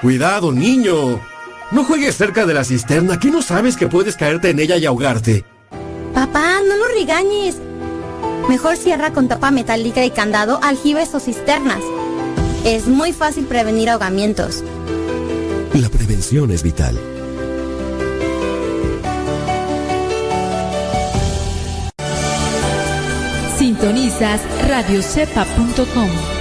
Cuidado, 0.07 0.53
niño. 0.53 1.19
No 1.71 1.83
juegues 1.83 2.15
cerca 2.15 2.45
de 2.45 2.53
la 2.53 2.63
cisterna, 2.63 3.19
que 3.19 3.29
no 3.29 3.41
sabes 3.41 3.75
que 3.75 3.87
puedes 3.87 4.15
caerte 4.15 4.51
en 4.51 4.59
ella 4.59 4.77
y 4.77 4.85
ahogarte. 4.85 5.43
Papá, 6.13 6.61
no 6.65 6.77
lo 6.77 6.87
regañes. 6.97 7.57
Mejor 8.47 8.77
cierra 8.77 9.11
con 9.11 9.27
tapa 9.27 9.51
metálica 9.51 10.05
y 10.05 10.11
candado 10.11 10.61
aljibes 10.63 11.13
o 11.13 11.19
cisternas. 11.19 11.81
Es 12.63 12.87
muy 12.87 13.11
fácil 13.11 13.47
prevenir 13.47 13.89
ahogamientos. 13.89 14.63
La 15.73 15.89
prevención 15.89 16.51
es 16.51 16.63
vital. 16.63 16.97
Sintonizas 23.57 24.39
radiocepa.com. 24.69 26.36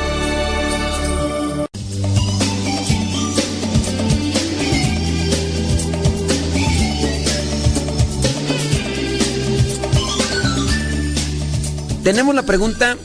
Tenemos 12.06 12.36
la 12.36 12.44
pregunta, 12.44 12.96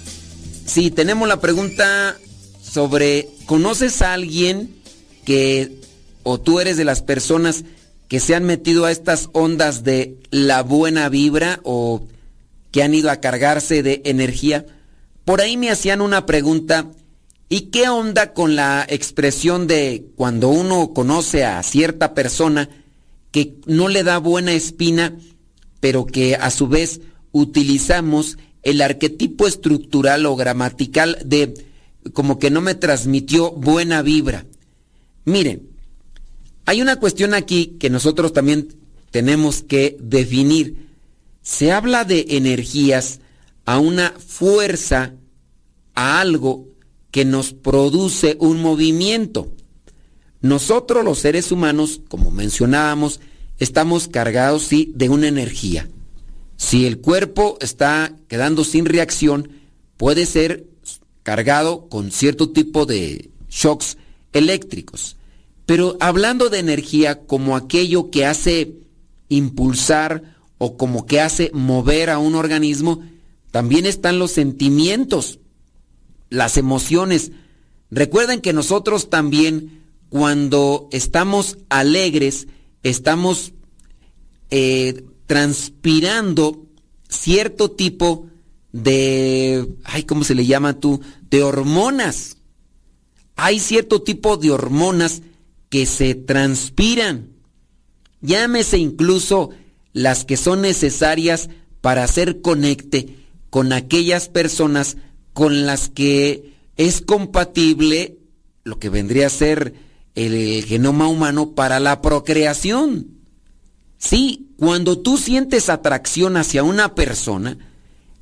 sí, 0.64 0.92
tenemos 0.92 1.28
la 1.28 1.42
pregunta 1.42 2.20
sobre, 2.62 3.30
¿conoces 3.48 4.04
a 4.04 4.14
alguien 4.14 4.76
que, 5.26 5.82
o 6.22 6.40
tú 6.40 6.60
eres 6.60 6.78
de 6.78 6.86
las 6.86 7.02
personas 7.02 7.64
que 8.08 8.20
se 8.20 8.36
han 8.36 8.44
metido 8.44 8.86
a 8.86 8.92
estas 8.92 9.30
ondas 9.34 9.84
de 9.84 10.18
la 10.30 10.62
buena 10.62 11.10
vibra 11.10 11.62
o 11.64 12.04
que 12.70 12.84
han 12.84 12.94
ido 12.94 13.10
a 13.10 13.16
cargarse 13.16 13.82
de 13.82 14.04
energía? 14.06 14.68
Por 15.26 15.42
ahí 15.42 15.58
me 15.58 15.72
hacían 15.72 16.02
una 16.02 16.28
pregunta, 16.28 16.86
¿y 17.50 17.72
qué 17.72 17.90
onda 17.90 18.34
con 18.34 18.56
la 18.56 18.86
expresión 18.88 19.66
de 19.66 20.06
cuando 20.16 20.50
uno 20.50 20.94
conoce 20.94 21.44
a 21.44 21.64
cierta 21.64 22.14
persona 22.14 22.70
que 23.32 23.56
no 23.66 23.88
le 23.88 24.04
da 24.04 24.20
buena 24.20 24.52
espina, 24.52 25.18
pero 25.80 26.06
que 26.06 26.36
a 26.36 26.52
su 26.52 26.68
vez 26.68 27.02
utilizamos 27.32 28.38
el 28.64 28.82
arquetipo 28.82 29.48
estructural 29.48 30.26
o 30.26 30.36
gramatical 30.36 31.18
de 31.26 31.54
como 32.14 32.40
que 32.40 32.50
no 32.50 32.62
me 32.62 32.76
transmitió 32.76 33.52
buena 33.52 34.02
vibra. 34.02 34.46
Miren, 35.26 35.70
hay 36.66 36.82
una 36.82 36.98
cuestión 36.98 37.34
aquí 37.34 37.78
que 37.80 37.90
nosotros 37.90 38.34
también 38.34 38.76
tenemos 39.12 39.62
que 39.62 39.98
definir. 40.00 40.90
Se 41.42 41.72
habla 41.72 42.06
de 42.06 42.26
energías 42.30 43.20
a 43.66 43.80
una 43.80 44.14
fuerza, 44.20 45.14
a 45.94 46.22
algo 46.22 46.68
que 47.12 47.26
nos 47.26 47.54
produce 47.54 48.38
un 48.40 48.62
movimiento. 48.62 49.52
Nosotros 50.42 51.04
los 51.04 51.20
seres 51.20 51.52
humanos, 51.52 52.02
como 52.08 52.32
mencionábamos, 52.32 53.20
estamos 53.60 54.08
cargados, 54.08 54.64
sí, 54.64 54.92
de 54.96 55.10
una 55.10 55.28
energía. 55.28 55.88
Si 56.62 56.86
el 56.86 57.00
cuerpo 57.00 57.58
está 57.60 58.16
quedando 58.28 58.64
sin 58.64 58.86
reacción, 58.86 59.50
puede 59.98 60.28
ser 60.28 60.68
cargado 61.24 61.90
con 61.90 62.12
cierto 62.12 62.52
tipo 62.52 62.86
de 62.86 63.32
shocks 63.50 63.98
eléctricos. 64.32 65.18
Pero 65.66 65.98
hablando 66.00 66.52
de 66.52 66.60
energía 66.60 67.26
como 67.26 67.56
aquello 67.56 68.12
que 68.12 68.28
hace 68.28 68.76
impulsar 69.28 70.36
o 70.60 70.78
como 70.78 71.08
que 71.08 71.20
hace 71.20 71.50
mover 71.52 72.12
a 72.12 72.20
un 72.20 72.36
organismo, 72.36 73.02
también 73.50 73.88
están 73.88 74.20
los 74.20 74.30
sentimientos, 74.30 75.40
las 76.30 76.58
emociones. 76.58 77.32
Recuerden 77.90 78.40
que 78.40 78.54
nosotros 78.54 79.10
también 79.10 79.82
cuando 80.10 80.90
estamos 80.92 81.58
alegres, 81.70 82.48
estamos 82.84 83.52
eh, 84.52 85.06
transpirando 85.32 86.68
cierto 87.08 87.72
tipo 87.72 88.28
de, 88.74 89.66
ay, 89.86 90.04
¿cómo 90.04 90.26
se 90.26 90.36
le 90.36 90.46
llama 90.46 90.78
tú? 90.82 91.00
De 91.30 91.42
hormonas. 91.42 92.36
Hay 93.38 93.62
cierto 93.62 94.02
tipo 94.02 94.36
de 94.36 94.52
hormonas 94.52 95.22
que 95.70 95.86
se 95.86 96.16
transpiran. 96.16 97.30
Llámese 98.20 98.78
incluso 98.78 99.52
las 99.94 100.26
que 100.26 100.36
son 100.36 100.64
necesarias 100.64 101.50
para 101.80 102.04
hacer 102.04 102.42
conecte 102.42 103.16
con 103.50 103.72
aquellas 103.72 104.28
personas 104.28 104.98
con 105.32 105.66
las 105.66 105.88
que 105.88 106.56
es 106.76 107.00
compatible 107.00 108.18
lo 108.66 108.80
que 108.80 108.90
vendría 108.90 109.28
a 109.28 109.30
ser 109.30 109.76
el 110.14 110.66
genoma 110.66 111.08
humano 111.08 111.56
para 111.56 111.80
la 111.80 112.02
procreación. 112.02 113.21
Sí, 114.02 114.48
cuando 114.58 114.98
tú 114.98 115.20
sientes 115.20 115.70
atracción 115.70 116.36
hacia 116.36 116.64
una 116.64 116.96
persona, 116.96 117.58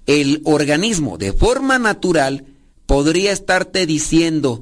el 0.05 0.41
organismo 0.43 1.17
de 1.17 1.31
forma 1.31 1.79
natural 1.79 2.45
podría 2.85 3.31
estarte 3.31 3.85
diciendo, 3.85 4.61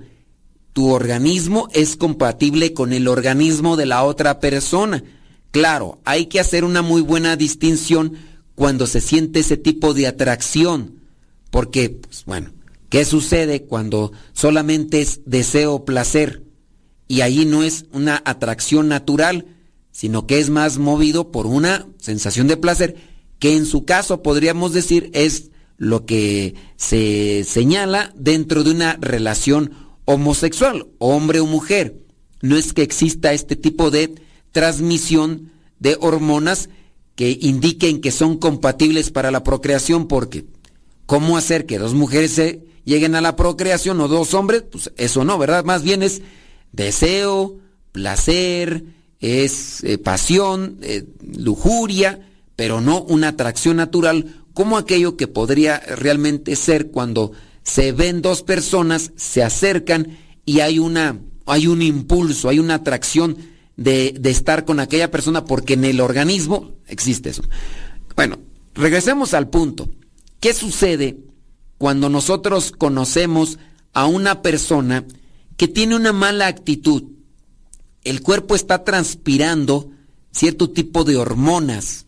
tu 0.73 0.91
organismo 0.91 1.69
es 1.73 1.95
compatible 1.95 2.73
con 2.73 2.93
el 2.93 3.07
organismo 3.07 3.77
de 3.77 3.87
la 3.87 4.03
otra 4.03 4.39
persona. 4.39 5.03
Claro, 5.49 5.99
hay 6.05 6.27
que 6.27 6.39
hacer 6.39 6.63
una 6.63 6.83
muy 6.83 7.01
buena 7.01 7.35
distinción 7.35 8.13
cuando 8.53 8.85
se 8.85 9.01
siente 9.01 9.39
ese 9.39 9.57
tipo 9.57 9.95
de 9.95 10.05
atracción, 10.05 11.01
porque, 11.49 11.89
pues 11.89 12.25
bueno, 12.25 12.51
¿qué 12.89 13.05
sucede 13.05 13.63
cuando 13.63 14.11
solamente 14.33 15.01
es 15.01 15.21
deseo 15.25 15.83
placer? 15.83 16.43
Y 17.07 17.21
ahí 17.21 17.45
no 17.45 17.63
es 17.63 17.85
una 17.91 18.21
atracción 18.23 18.87
natural, 18.87 19.56
sino 19.97 20.27
que 20.27 20.37
es 20.37 20.51
más 20.51 20.77
movido 20.77 21.31
por 21.31 21.47
una 21.47 21.87
sensación 21.97 22.47
de 22.47 22.55
placer, 22.55 22.97
que 23.39 23.55
en 23.55 23.65
su 23.65 23.83
caso 23.83 24.21
podríamos 24.21 24.71
decir 24.71 25.09
es 25.15 25.49
lo 25.77 26.05
que 26.05 26.53
se 26.75 27.43
señala 27.43 28.13
dentro 28.15 28.63
de 28.63 28.69
una 28.69 28.99
relación 29.01 29.71
homosexual, 30.05 30.85
hombre 30.99 31.39
o 31.39 31.47
mujer. 31.47 31.97
No 32.43 32.57
es 32.57 32.73
que 32.73 32.83
exista 32.83 33.33
este 33.33 33.55
tipo 33.55 33.89
de 33.89 34.13
transmisión 34.51 35.51
de 35.79 35.97
hormonas 35.99 36.69
que 37.15 37.35
indiquen 37.41 37.99
que 37.99 38.11
son 38.11 38.37
compatibles 38.37 39.09
para 39.09 39.31
la 39.31 39.43
procreación, 39.43 40.07
porque 40.07 40.45
¿cómo 41.07 41.37
hacer 41.37 41.65
que 41.65 41.79
dos 41.79 41.95
mujeres 41.95 42.33
se 42.33 42.61
lleguen 42.85 43.15
a 43.15 43.21
la 43.21 43.35
procreación 43.35 43.99
o 44.01 44.07
dos 44.07 44.35
hombres? 44.35 44.63
Pues 44.71 44.91
eso 44.95 45.23
no, 45.23 45.39
¿verdad? 45.39 45.65
Más 45.65 45.81
bien 45.81 46.03
es 46.03 46.21
deseo, 46.71 47.57
placer, 47.93 48.95
es 49.19 49.83
eh, 49.83 49.97
pasión, 49.97 50.77
eh, 50.81 51.05
lujuria, 51.37 52.27
pero 52.55 52.81
no 52.81 53.01
una 53.03 53.29
atracción 53.29 53.77
natural 53.77 54.43
como 54.53 54.77
aquello 54.77 55.17
que 55.17 55.27
podría 55.27 55.79
realmente 55.79 56.55
ser 56.55 56.91
cuando 56.91 57.31
se 57.63 57.91
ven 57.91 58.21
dos 58.21 58.43
personas, 58.43 59.11
se 59.15 59.43
acercan 59.43 60.17
y 60.45 60.61
hay 60.61 60.79
una 60.79 61.19
hay 61.45 61.67
un 61.67 61.81
impulso, 61.81 62.49
hay 62.49 62.59
una 62.59 62.75
atracción 62.75 63.37
de, 63.77 64.13
de 64.19 64.29
estar 64.31 64.65
con 64.65 64.79
aquella 64.79 65.11
persona 65.11 65.45
porque 65.45 65.73
en 65.73 65.85
el 65.85 66.01
organismo 66.01 66.73
existe 66.87 67.29
eso. 67.29 67.43
Bueno, 68.15 68.37
regresemos 68.73 69.33
al 69.33 69.49
punto. 69.49 69.89
¿Qué 70.39 70.53
sucede 70.53 71.17
cuando 71.77 72.09
nosotros 72.09 72.73
conocemos 72.77 73.59
a 73.93 74.07
una 74.07 74.41
persona 74.41 75.05
que 75.55 75.67
tiene 75.67 75.95
una 75.95 76.11
mala 76.11 76.47
actitud? 76.47 77.03
El 78.09 78.21
cuerpo 78.21 78.55
está 78.55 78.83
transpirando 78.83 79.91
cierto 80.31 80.69
tipo 80.69 81.03
de 81.03 81.17
hormonas. 81.17 82.05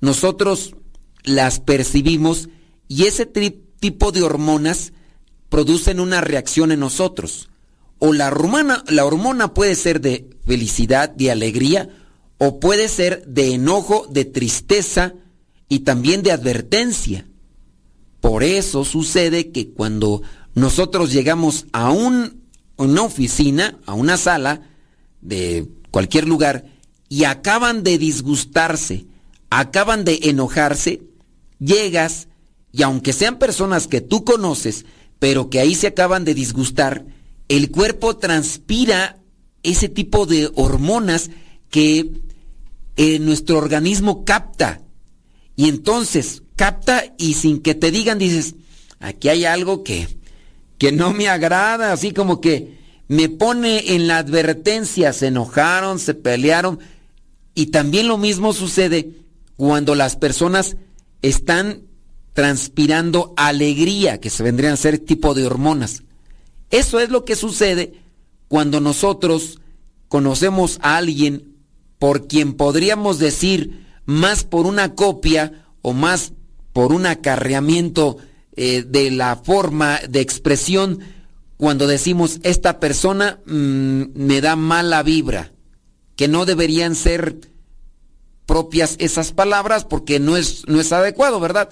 Nosotros 0.00 0.74
las 1.22 1.60
percibimos 1.60 2.48
y 2.88 3.04
ese 3.04 3.26
tipo 3.26 4.12
de 4.12 4.22
hormonas 4.22 4.92
producen 5.48 6.00
una 6.00 6.20
reacción 6.20 6.72
en 6.72 6.80
nosotros. 6.80 7.48
O 7.98 8.12
la 8.12 8.28
hormona, 8.28 8.84
la 8.88 9.04
hormona 9.04 9.54
puede 9.54 9.74
ser 9.76 10.00
de 10.00 10.28
felicidad, 10.46 11.08
de 11.08 11.30
alegría, 11.30 11.88
o 12.38 12.60
puede 12.60 12.88
ser 12.88 13.24
de 13.26 13.54
enojo, 13.54 14.06
de 14.10 14.24
tristeza, 14.24 15.14
y 15.68 15.80
también 15.80 16.22
de 16.22 16.32
advertencia. 16.32 17.26
Por 18.20 18.44
eso 18.44 18.84
sucede 18.84 19.50
que 19.50 19.70
cuando 19.70 20.22
nosotros 20.54 21.12
llegamos 21.12 21.66
a 21.72 21.90
un, 21.90 22.42
una 22.76 23.02
oficina, 23.02 23.78
a 23.86 23.94
una 23.94 24.16
sala 24.16 24.73
de 25.24 25.66
cualquier 25.90 26.28
lugar, 26.28 26.66
y 27.08 27.24
acaban 27.24 27.82
de 27.82 27.98
disgustarse, 27.98 29.06
acaban 29.50 30.04
de 30.04 30.20
enojarse, 30.22 31.02
llegas 31.58 32.28
y 32.70 32.82
aunque 32.82 33.12
sean 33.12 33.38
personas 33.38 33.86
que 33.86 34.00
tú 34.00 34.24
conoces, 34.24 34.84
pero 35.18 35.48
que 35.48 35.60
ahí 35.60 35.74
se 35.74 35.86
acaban 35.86 36.24
de 36.24 36.34
disgustar, 36.34 37.06
el 37.48 37.70
cuerpo 37.70 38.16
transpira 38.16 39.18
ese 39.62 39.88
tipo 39.88 40.26
de 40.26 40.50
hormonas 40.54 41.30
que 41.70 42.10
eh, 42.96 43.18
nuestro 43.18 43.58
organismo 43.58 44.24
capta. 44.24 44.80
Y 45.56 45.68
entonces 45.68 46.42
capta 46.56 47.04
y 47.16 47.34
sin 47.34 47.60
que 47.60 47.74
te 47.74 47.90
digan 47.90 48.18
dices, 48.18 48.56
aquí 48.98 49.28
hay 49.28 49.44
algo 49.44 49.84
que, 49.84 50.08
que 50.78 50.92
no 50.92 51.12
me 51.12 51.28
agrada, 51.28 51.92
así 51.92 52.12
como 52.12 52.40
que 52.40 52.83
me 53.08 53.28
pone 53.28 53.94
en 53.94 54.06
la 54.06 54.18
advertencia, 54.18 55.12
se 55.12 55.28
enojaron, 55.28 55.98
se 55.98 56.14
pelearon. 56.14 56.78
Y 57.54 57.66
también 57.66 58.08
lo 58.08 58.18
mismo 58.18 58.52
sucede 58.52 59.10
cuando 59.56 59.94
las 59.94 60.16
personas 60.16 60.76
están 61.22 61.82
transpirando 62.32 63.32
alegría, 63.36 64.20
que 64.20 64.30
se 64.30 64.42
vendrían 64.42 64.72
a 64.72 64.76
ser 64.76 64.98
tipo 64.98 65.34
de 65.34 65.46
hormonas. 65.46 66.02
Eso 66.70 66.98
es 66.98 67.10
lo 67.10 67.24
que 67.24 67.36
sucede 67.36 67.94
cuando 68.48 68.80
nosotros 68.80 69.60
conocemos 70.08 70.78
a 70.82 70.96
alguien 70.96 71.54
por 71.98 72.26
quien 72.26 72.54
podríamos 72.54 73.18
decir 73.18 73.86
más 74.04 74.44
por 74.44 74.66
una 74.66 74.94
copia 74.94 75.64
o 75.82 75.92
más 75.92 76.32
por 76.72 76.92
un 76.92 77.06
acarreamiento 77.06 78.18
eh, 78.56 78.84
de 78.86 79.10
la 79.10 79.36
forma 79.36 80.00
de 80.08 80.20
expresión 80.20 81.00
cuando 81.56 81.86
decimos 81.86 82.40
esta 82.42 82.80
persona 82.80 83.40
mm, 83.46 84.02
me 84.14 84.40
da 84.40 84.56
mala 84.56 85.02
vibra, 85.02 85.52
que 86.16 86.28
no 86.28 86.46
deberían 86.46 86.94
ser 86.94 87.38
propias 88.46 88.96
esas 88.98 89.32
palabras 89.32 89.84
porque 89.84 90.20
no 90.20 90.36
es, 90.36 90.66
no 90.68 90.80
es 90.80 90.92
adecuado, 90.92 91.40
¿verdad? 91.40 91.70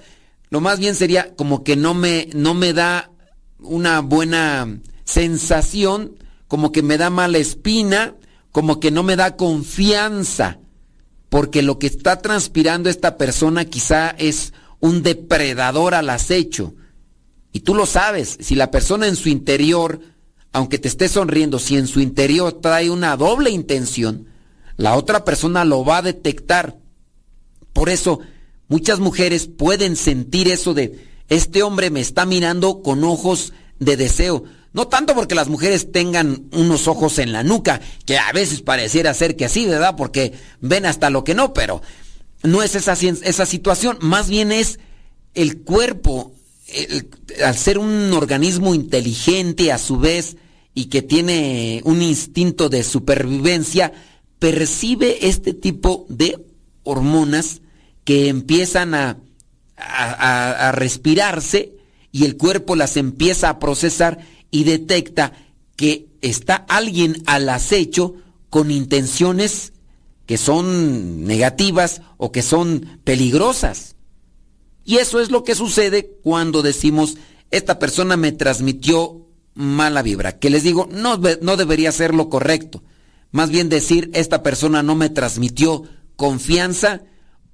Lo 0.50 0.60
más 0.60 0.78
bien 0.78 0.94
sería 0.94 1.34
como 1.34 1.64
que 1.64 1.76
no 1.76 1.94
me, 1.94 2.28
no 2.34 2.54
me 2.54 2.72
da 2.72 3.10
una 3.58 4.00
buena 4.00 4.80
sensación, 5.04 6.16
como 6.48 6.72
que 6.72 6.82
me 6.82 6.98
da 6.98 7.10
mala 7.10 7.38
espina, 7.38 8.16
como 8.50 8.80
que 8.80 8.90
no 8.90 9.02
me 9.02 9.16
da 9.16 9.36
confianza, 9.36 10.58
porque 11.28 11.62
lo 11.62 11.78
que 11.78 11.86
está 11.86 12.16
transpirando 12.20 12.90
esta 12.90 13.16
persona 13.16 13.64
quizá 13.64 14.10
es 14.10 14.52
un 14.80 15.02
depredador 15.02 15.94
al 15.94 16.10
acecho. 16.10 16.74
Y 17.52 17.60
tú 17.60 17.74
lo 17.74 17.86
sabes, 17.86 18.38
si 18.40 18.54
la 18.54 18.70
persona 18.70 19.06
en 19.06 19.16
su 19.16 19.28
interior, 19.28 20.00
aunque 20.52 20.78
te 20.78 20.88
esté 20.88 21.08
sonriendo, 21.08 21.58
si 21.58 21.76
en 21.76 21.86
su 21.86 22.00
interior 22.00 22.60
trae 22.60 22.90
una 22.90 23.16
doble 23.16 23.50
intención, 23.50 24.26
la 24.76 24.96
otra 24.96 25.24
persona 25.24 25.64
lo 25.64 25.84
va 25.84 25.98
a 25.98 26.02
detectar. 26.02 26.78
Por 27.72 27.90
eso, 27.90 28.20
muchas 28.68 29.00
mujeres 29.00 29.46
pueden 29.46 29.96
sentir 29.96 30.48
eso 30.48 30.72
de, 30.74 31.06
este 31.28 31.62
hombre 31.62 31.90
me 31.90 32.00
está 32.00 32.26
mirando 32.26 32.82
con 32.82 33.04
ojos 33.04 33.52
de 33.78 33.96
deseo. 33.96 34.44
No 34.72 34.88
tanto 34.88 35.14
porque 35.14 35.34
las 35.34 35.48
mujeres 35.48 35.92
tengan 35.92 36.46
unos 36.52 36.88
ojos 36.88 37.18
en 37.18 37.32
la 37.32 37.42
nuca, 37.42 37.80
que 38.06 38.16
a 38.16 38.32
veces 38.32 38.62
pareciera 38.62 39.12
ser 39.12 39.36
que 39.36 39.44
así, 39.44 39.66
¿verdad? 39.66 39.96
Porque 39.96 40.32
ven 40.60 40.86
hasta 40.86 41.10
lo 41.10 41.24
que 41.24 41.34
no, 41.34 41.52
pero 41.52 41.82
no 42.42 42.62
es 42.62 42.74
esa, 42.74 42.92
esa 42.92 43.46
situación, 43.46 43.98
más 44.00 44.28
bien 44.28 44.52
es 44.52 44.78
el 45.34 45.60
cuerpo, 45.62 46.31
al 47.44 47.56
ser 47.56 47.78
un 47.78 48.12
organismo 48.12 48.74
inteligente 48.74 49.72
a 49.72 49.78
su 49.78 49.98
vez 49.98 50.36
y 50.74 50.86
que 50.86 51.02
tiene 51.02 51.80
un 51.84 52.02
instinto 52.02 52.68
de 52.68 52.82
supervivencia, 52.82 53.92
percibe 54.38 55.28
este 55.28 55.54
tipo 55.54 56.06
de 56.08 56.38
hormonas 56.84 57.60
que 58.04 58.28
empiezan 58.28 58.94
a, 58.94 59.18
respirarse 60.74 61.72
y 62.12 62.24
el 62.24 62.36
cuerpo 62.36 62.76
las 62.76 62.96
empieza 62.96 63.48
a 63.48 63.58
procesar 63.58 64.18
y 64.50 64.62
detecta 64.62 65.32
que 65.74 66.06
está 66.20 66.54
alguien 66.54 67.20
al 67.26 67.48
acecho 67.48 68.14
con 68.48 68.70
intenciones 68.70 69.72
que 70.26 70.38
son 70.38 71.24
negativas 71.24 72.02
o 72.16 72.30
que 72.30 72.42
son 72.42 73.00
peligrosas. 73.02 73.96
Y 74.84 74.96
eso 74.96 75.20
es 75.20 75.30
lo 75.30 75.44
que 75.44 75.54
sucede 75.54 76.18
cuando 76.22 76.62
decimos, 76.62 77.16
esta 77.50 77.78
persona 77.78 78.16
me 78.16 78.32
transmitió 78.32 79.26
mala 79.54 80.02
vibra, 80.02 80.38
que 80.38 80.50
les 80.50 80.62
digo, 80.62 80.88
no, 80.90 81.20
no 81.40 81.56
debería 81.56 81.92
ser 81.92 82.14
lo 82.14 82.28
correcto. 82.28 82.82
Más 83.30 83.50
bien 83.50 83.68
decir, 83.68 84.10
esta 84.14 84.42
persona 84.42 84.82
no 84.82 84.94
me 84.94 85.08
transmitió 85.08 85.84
confianza 86.16 87.02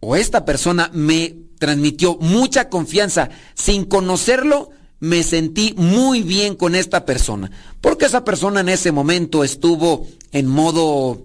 o 0.01 0.17
esta 0.17 0.45
persona 0.45 0.91
me 0.93 1.37
transmitió 1.59 2.17
mucha 2.21 2.69
confianza. 2.69 3.31
Sin 3.55 3.85
conocerlo, 3.85 4.71
me 5.01 5.23
sentí 5.23 5.75
muy 5.77 6.23
bien 6.23 6.57
con 6.57 6.75
esta 6.75 7.05
persona. 7.05 7.51
Porque 7.81 8.07
esa 8.07 8.25
persona 8.25 8.61
en 8.61 8.69
ese 8.69 8.93
momento 8.93 9.45
estuvo 9.45 10.07
en 10.33 10.47
modo, 10.47 11.25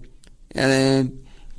eh, 0.50 1.08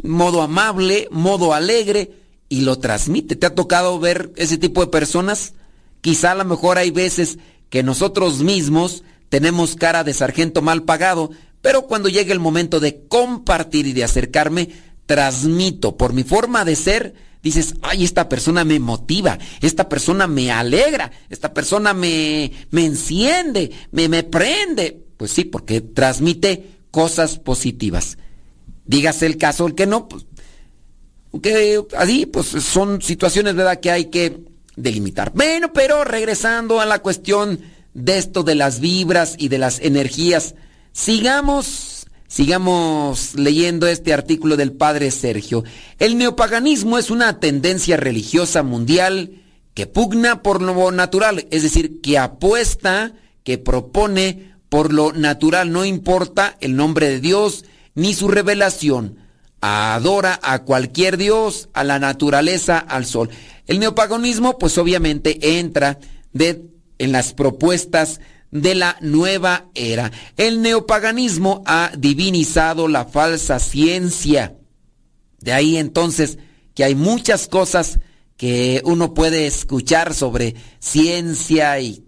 modo 0.03 0.41
amable, 0.41 1.07
modo 1.11 1.53
alegre 1.53 2.24
y 2.49 2.61
lo 2.61 2.79
transmite. 2.79 3.35
¿Te 3.35 3.45
ha 3.45 3.55
tocado 3.55 3.99
ver 3.99 4.31
ese 4.35 4.57
tipo 4.57 4.81
de 4.81 4.91
personas? 4.91 5.53
Quizá 6.01 6.31
a 6.31 6.35
lo 6.35 6.45
mejor 6.45 6.77
hay 6.77 6.91
veces 6.91 7.39
que 7.69 7.83
nosotros 7.83 8.41
mismos 8.41 9.03
tenemos 9.29 9.75
cara 9.75 10.03
de 10.03 10.13
sargento 10.13 10.61
mal 10.61 10.83
pagado, 10.83 11.31
pero 11.61 11.87
cuando 11.87 12.09
llega 12.09 12.31
el 12.31 12.39
momento 12.39 12.79
de 12.79 13.07
compartir 13.07 13.87
y 13.87 13.93
de 13.93 14.03
acercarme, 14.03 14.69
transmito 15.05 15.97
por 15.97 16.13
mi 16.13 16.23
forma 16.23 16.65
de 16.65 16.75
ser, 16.75 17.15
dices, 17.41 17.75
ay, 17.81 18.03
esta 18.03 18.29
persona 18.29 18.63
me 18.63 18.79
motiva, 18.79 19.39
esta 19.61 19.89
persona 19.89 20.27
me 20.27 20.51
alegra, 20.51 21.11
esta 21.29 21.53
persona 21.53 21.93
me, 21.93 22.51
me 22.71 22.85
enciende, 22.85 23.71
me, 23.91 24.07
me 24.09 24.23
prende. 24.23 25.01
Pues 25.17 25.31
sí, 25.31 25.45
porque 25.45 25.81
transmite 25.81 26.79
cosas 26.91 27.39
positivas. 27.39 28.17
Dígase 28.85 29.25
el 29.25 29.37
caso, 29.37 29.65
el 29.65 29.75
que 29.75 29.85
no, 29.85 30.07
pues, 30.07 30.25
que 31.41 31.81
así, 31.97 32.25
pues 32.25 32.47
son 32.47 33.01
situaciones, 33.01 33.55
¿verdad?, 33.55 33.79
que 33.79 33.91
hay 33.91 34.05
que 34.05 34.39
delimitar. 34.75 35.31
Bueno, 35.33 35.73
pero 35.73 36.03
regresando 36.03 36.79
a 36.79 36.85
la 36.85 36.99
cuestión 36.99 37.59
de 37.93 38.17
esto 38.17 38.43
de 38.43 38.55
las 38.55 38.79
vibras 38.79 39.35
y 39.37 39.47
de 39.47 39.57
las 39.57 39.79
energías, 39.79 40.55
Sigamos, 40.95 42.07
sigamos 42.25 43.35
leyendo 43.35 43.85
este 43.85 44.13
artículo 44.13 44.55
del 44.55 44.71
padre 44.71 45.11
Sergio. 45.11 45.65
El 45.99 46.17
neopaganismo 46.17 46.97
es 46.97 47.11
una 47.11 47.41
tendencia 47.41 47.97
religiosa 47.97 48.63
mundial 48.63 49.43
que 49.73 49.87
pugna 49.87 50.41
por 50.41 50.61
lo 50.61 50.93
natural, 50.93 51.47
es 51.51 51.63
decir, 51.63 51.99
que 51.99 52.17
apuesta, 52.17 53.11
que 53.43 53.57
propone 53.57 54.53
por 54.69 54.93
lo 54.93 55.11
natural, 55.11 55.73
no 55.73 55.83
importa 55.83 56.55
el 56.61 56.77
nombre 56.77 57.09
de 57.09 57.19
Dios 57.19 57.65
ni 57.93 58.13
su 58.13 58.29
revelación. 58.29 59.17
Adora 59.61 60.39
a 60.43 60.63
cualquier 60.63 61.17
Dios, 61.17 61.69
a 61.73 61.83
la 61.83 61.99
naturaleza, 61.99 62.77
al 62.77 63.05
sol. 63.05 63.29
El 63.67 63.79
neopaganismo, 63.79 64.59
pues 64.59 64.77
obviamente 64.77 65.59
entra 65.59 65.99
en 66.33 67.11
las 67.11 67.33
propuestas 67.33 68.19
de 68.51 68.75
la 68.75 68.97
nueva 69.01 69.65
era. 69.73 70.11
El 70.37 70.61
neopaganismo 70.61 71.63
ha 71.65 71.91
divinizado 71.97 72.87
la 72.87 73.05
falsa 73.05 73.59
ciencia. 73.59 74.55
De 75.39 75.51
ahí 75.51 75.77
entonces 75.77 76.37
que 76.73 76.83
hay 76.83 76.95
muchas 76.95 77.47
cosas 77.47 77.99
que 78.37 78.81
uno 78.85 79.13
puede 79.13 79.47
escuchar 79.47 80.13
sobre 80.13 80.55
ciencia 80.79 81.79
y, 81.79 82.03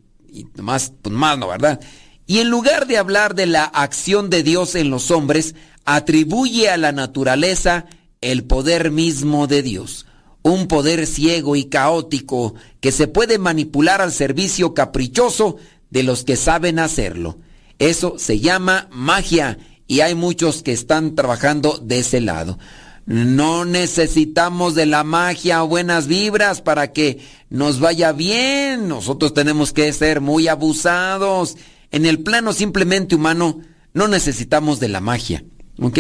más, 0.57 0.93
pues 1.01 1.13
más, 1.15 1.37
¿no? 1.37 1.47
¿Verdad? 1.47 1.79
Y 2.25 2.39
en 2.39 2.49
lugar 2.49 2.87
de 2.87 2.97
hablar 2.97 3.35
de 3.35 3.45
la 3.45 3.63
acción 3.63 4.29
de 4.29 4.43
Dios 4.43 4.75
en 4.75 4.89
los 4.89 5.11
hombres, 5.11 5.55
atribuye 5.87 6.69
a 6.69 6.75
la 6.75 6.91
naturaleza 6.91 7.85
el 8.19 8.43
poder 8.43 8.91
mismo 8.91 9.47
de 9.47 9.63
Dios. 9.63 10.05
Un 10.43 10.67
poder 10.67 11.07
ciego 11.07 11.55
y 11.55 11.65
caótico 11.65 12.55
que 12.81 12.91
se 12.91 13.07
puede 13.07 13.37
manipular 13.37 14.01
al 14.01 14.11
servicio 14.11 14.73
caprichoso 14.73 15.55
de 15.89 16.03
los 16.03 16.25
que 16.25 16.35
saben 16.35 16.77
hacerlo. 16.77 17.37
Eso 17.79 18.15
se 18.17 18.41
llama 18.41 18.89
magia 18.91 19.59
y 19.87 20.01
hay 20.01 20.13
muchos 20.13 20.61
que 20.61 20.73
están 20.73 21.15
trabajando 21.15 21.77
de 21.81 21.99
ese 21.99 22.19
lado. 22.19 22.59
No 23.05 23.63
necesitamos 23.63 24.75
de 24.75 24.87
la 24.87 25.05
magia 25.05 25.63
o 25.63 25.69
buenas 25.69 26.07
vibras 26.07 26.61
para 26.61 26.91
que 26.91 27.19
nos 27.49 27.79
vaya 27.79 28.11
bien. 28.11 28.89
Nosotros 28.89 29.33
tenemos 29.33 29.71
que 29.71 29.93
ser 29.93 30.19
muy 30.19 30.49
abusados. 30.49 31.55
En 31.91 32.05
el 32.05 32.19
plano 32.19 32.51
simplemente 32.51 33.15
humano 33.15 33.61
no 33.93 34.09
necesitamos 34.09 34.81
de 34.81 34.89
la 34.89 34.99
magia. 34.99 35.45
¿Ok? 35.81 35.99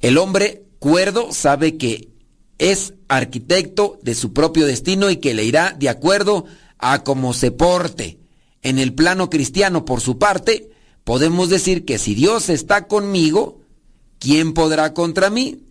El 0.00 0.18
hombre 0.18 0.64
cuerdo 0.78 1.32
sabe 1.32 1.76
que 1.76 2.08
es 2.58 2.94
arquitecto 3.08 3.98
de 4.02 4.14
su 4.14 4.32
propio 4.32 4.66
destino 4.66 5.10
y 5.10 5.16
que 5.16 5.34
le 5.34 5.44
irá 5.44 5.74
de 5.78 5.88
acuerdo 5.88 6.44
a 6.78 7.02
cómo 7.02 7.32
se 7.32 7.50
porte. 7.50 8.18
En 8.62 8.78
el 8.78 8.94
plano 8.94 9.30
cristiano, 9.30 9.84
por 9.84 10.00
su 10.00 10.18
parte, 10.18 10.70
podemos 11.04 11.48
decir 11.48 11.84
que 11.84 11.98
si 11.98 12.14
Dios 12.14 12.48
está 12.48 12.86
conmigo, 12.86 13.60
¿quién 14.18 14.52
podrá 14.52 14.92
contra 14.92 15.30
mí? 15.30 15.64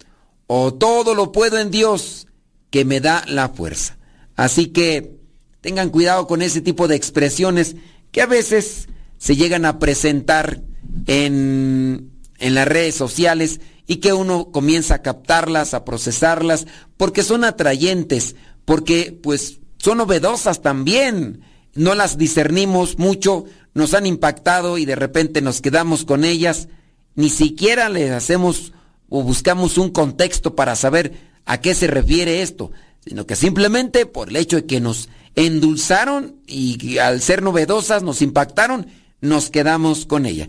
O 0.48 0.74
todo 0.74 1.14
lo 1.14 1.32
puedo 1.32 1.60
en 1.60 1.70
Dios, 1.70 2.28
que 2.72 2.86
me 2.86 3.00
da 3.00 3.24
la 3.28 3.50
fuerza. 3.50 3.98
Así 4.36 4.68
que 4.68 5.20
tengan 5.62 5.90
cuidado 5.90 6.28
con 6.28 6.42
ese 6.42 6.62
tipo 6.62 6.88
de 6.88 6.96
expresiones 6.96 7.76
que 8.12 8.22
a 8.22 8.26
veces 8.26 8.88
se 9.18 9.36
llegan 9.36 9.66
a 9.66 9.78
presentar 9.80 10.62
en, 11.06 12.12
en 12.40 12.56
las 12.56 12.68
redes 12.68 12.96
sociales 12.96 13.60
y 13.88 13.98
que 13.98 14.14
uno 14.14 14.52
comienza 14.52 14.96
a 14.96 15.02
captarlas, 15.02 15.74
a 15.74 15.86
procesarlas, 15.86 16.68
porque 16.98 17.24
son 17.24 17.44
atrayentes, 17.44 18.36
porque 18.66 19.18
pues 19.22 19.60
son 19.78 19.98
novedosas 19.98 20.62
también. 20.62 21.42
No 21.74 21.96
las 21.96 22.18
discernimos 22.18 22.98
mucho, 22.98 23.46
nos 23.74 23.94
han 23.94 24.06
impactado 24.06 24.78
y 24.78 24.86
de 24.86 24.96
repente 24.96 25.42
nos 25.42 25.62
quedamos 25.62 26.06
con 26.06 26.24
ellas. 26.24 26.68
Ni 27.16 27.30
siquiera 27.30 27.90
le 27.90 28.12
hacemos 28.12 28.74
o 29.10 29.24
buscamos 29.24 29.78
un 29.78 29.90
contexto 29.90 30.56
para 30.56 30.76
saber 30.76 31.14
a 31.46 31.60
qué 31.60 31.74
se 31.74 31.88
refiere 31.88 32.42
esto, 32.42 32.72
sino 33.04 33.26
que 33.26 33.36
simplemente 33.36 34.06
por 34.06 34.30
el 34.30 34.36
hecho 34.36 34.58
de 34.58 34.66
que 34.66 34.80
nos 34.80 35.10
endulzaron 35.36 36.36
y 36.46 36.98
al 37.00 37.22
ser 37.22 37.42
novedosas 37.42 38.04
nos 38.04 38.22
impactaron, 38.22 38.88
nos 39.22 39.50
quedamos 39.50 40.06
con 40.06 40.26
ella. 40.26 40.48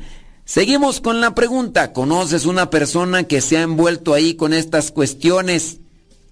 Seguimos 0.53 1.01
con 1.01 1.21
la 1.21 1.33
pregunta, 1.37 1.93
¿conoces 1.93 2.45
una 2.45 2.71
persona 2.71 3.23
que 3.23 3.41
se 3.41 3.57
ha 3.57 3.63
envuelto 3.63 4.15
ahí 4.15 4.35
con 4.35 4.53
estas 4.53 4.91
cuestiones 4.91 5.77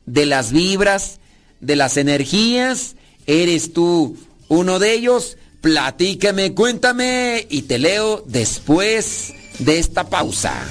de 0.07 0.27
las 0.27 0.51
vibras, 0.51 1.21
de 1.61 1.77
las 1.77 1.97
energías? 1.97 2.97
¿Eres 3.29 3.73
tú 3.73 4.17
uno 4.49 4.81
de 4.81 4.95
ellos? 4.95 5.37
Platícame, 5.61 6.53
cuéntame 6.53 7.47
y 7.49 7.63
te 7.63 7.79
leo 7.79 8.25
después 8.27 9.35
de 9.61 9.79
esta 9.79 10.11
pausa. 10.11 10.67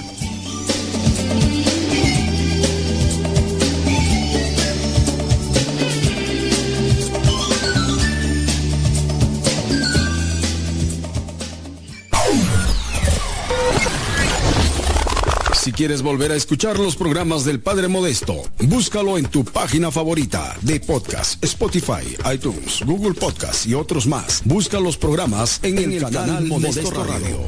Si 15.67 15.73
quieres 15.73 16.01
volver 16.01 16.31
a 16.31 16.35
escuchar 16.35 16.79
los 16.79 16.95
programas 16.95 17.43
del 17.43 17.59
Padre 17.59 17.89
Modesto, 17.89 18.41
búscalo 18.59 19.17
en 19.17 19.25
tu 19.25 19.43
página 19.43 19.91
favorita 19.91 20.55
de 20.61 20.79
podcast, 20.79 21.43
Spotify, 21.43 22.15
iTunes, 22.33 22.83
Google 22.85 23.13
Podcast 23.13 23.65
y 23.65 23.73
otros 23.73 24.07
más. 24.07 24.43
Busca 24.45 24.79
los 24.79 24.95
programas 24.95 25.59
en, 25.63 25.77
el, 25.77 25.99
canal, 25.99 26.45
Modesto, 26.45 27.03
Radio. 27.03 27.39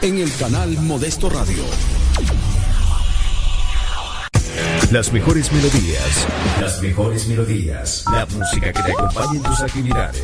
En 0.00 0.16
el 0.16 0.34
canal 0.36 0.80
Modesto 0.80 1.28
Radio. 1.28 1.62
Las 4.90 5.12
mejores 5.12 5.52
melodías. 5.52 6.26
Las 6.58 6.80
mejores 6.80 7.28
melodías. 7.28 8.02
La 8.10 8.24
música 8.24 8.72
que 8.72 8.82
te 8.82 8.92
acompaña 8.92 9.34
en 9.34 9.42
tus 9.42 9.60
actividades. 9.60 10.22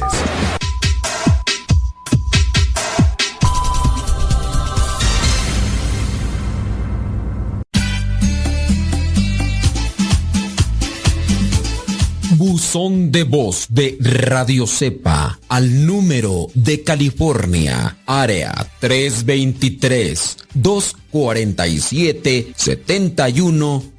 Buzón 12.72 13.12
de 13.12 13.24
voz 13.24 13.66
de 13.68 13.98
Radio 14.00 14.66
Cepa 14.66 15.38
al 15.50 15.84
número 15.84 16.46
de 16.54 16.82
California, 16.82 17.98
área 18.06 18.54
323 18.80 20.38
247 20.54 22.54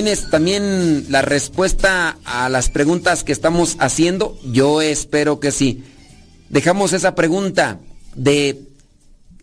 ¿Tienes 0.00 0.30
también 0.30 1.04
la 1.10 1.20
respuesta 1.20 2.16
a 2.24 2.48
las 2.48 2.70
preguntas 2.70 3.22
que 3.22 3.32
estamos 3.32 3.76
haciendo? 3.80 4.38
Yo 4.50 4.80
espero 4.80 5.40
que 5.40 5.52
sí. 5.52 5.84
Dejamos 6.48 6.94
esa 6.94 7.14
pregunta 7.14 7.80
de, 8.14 8.62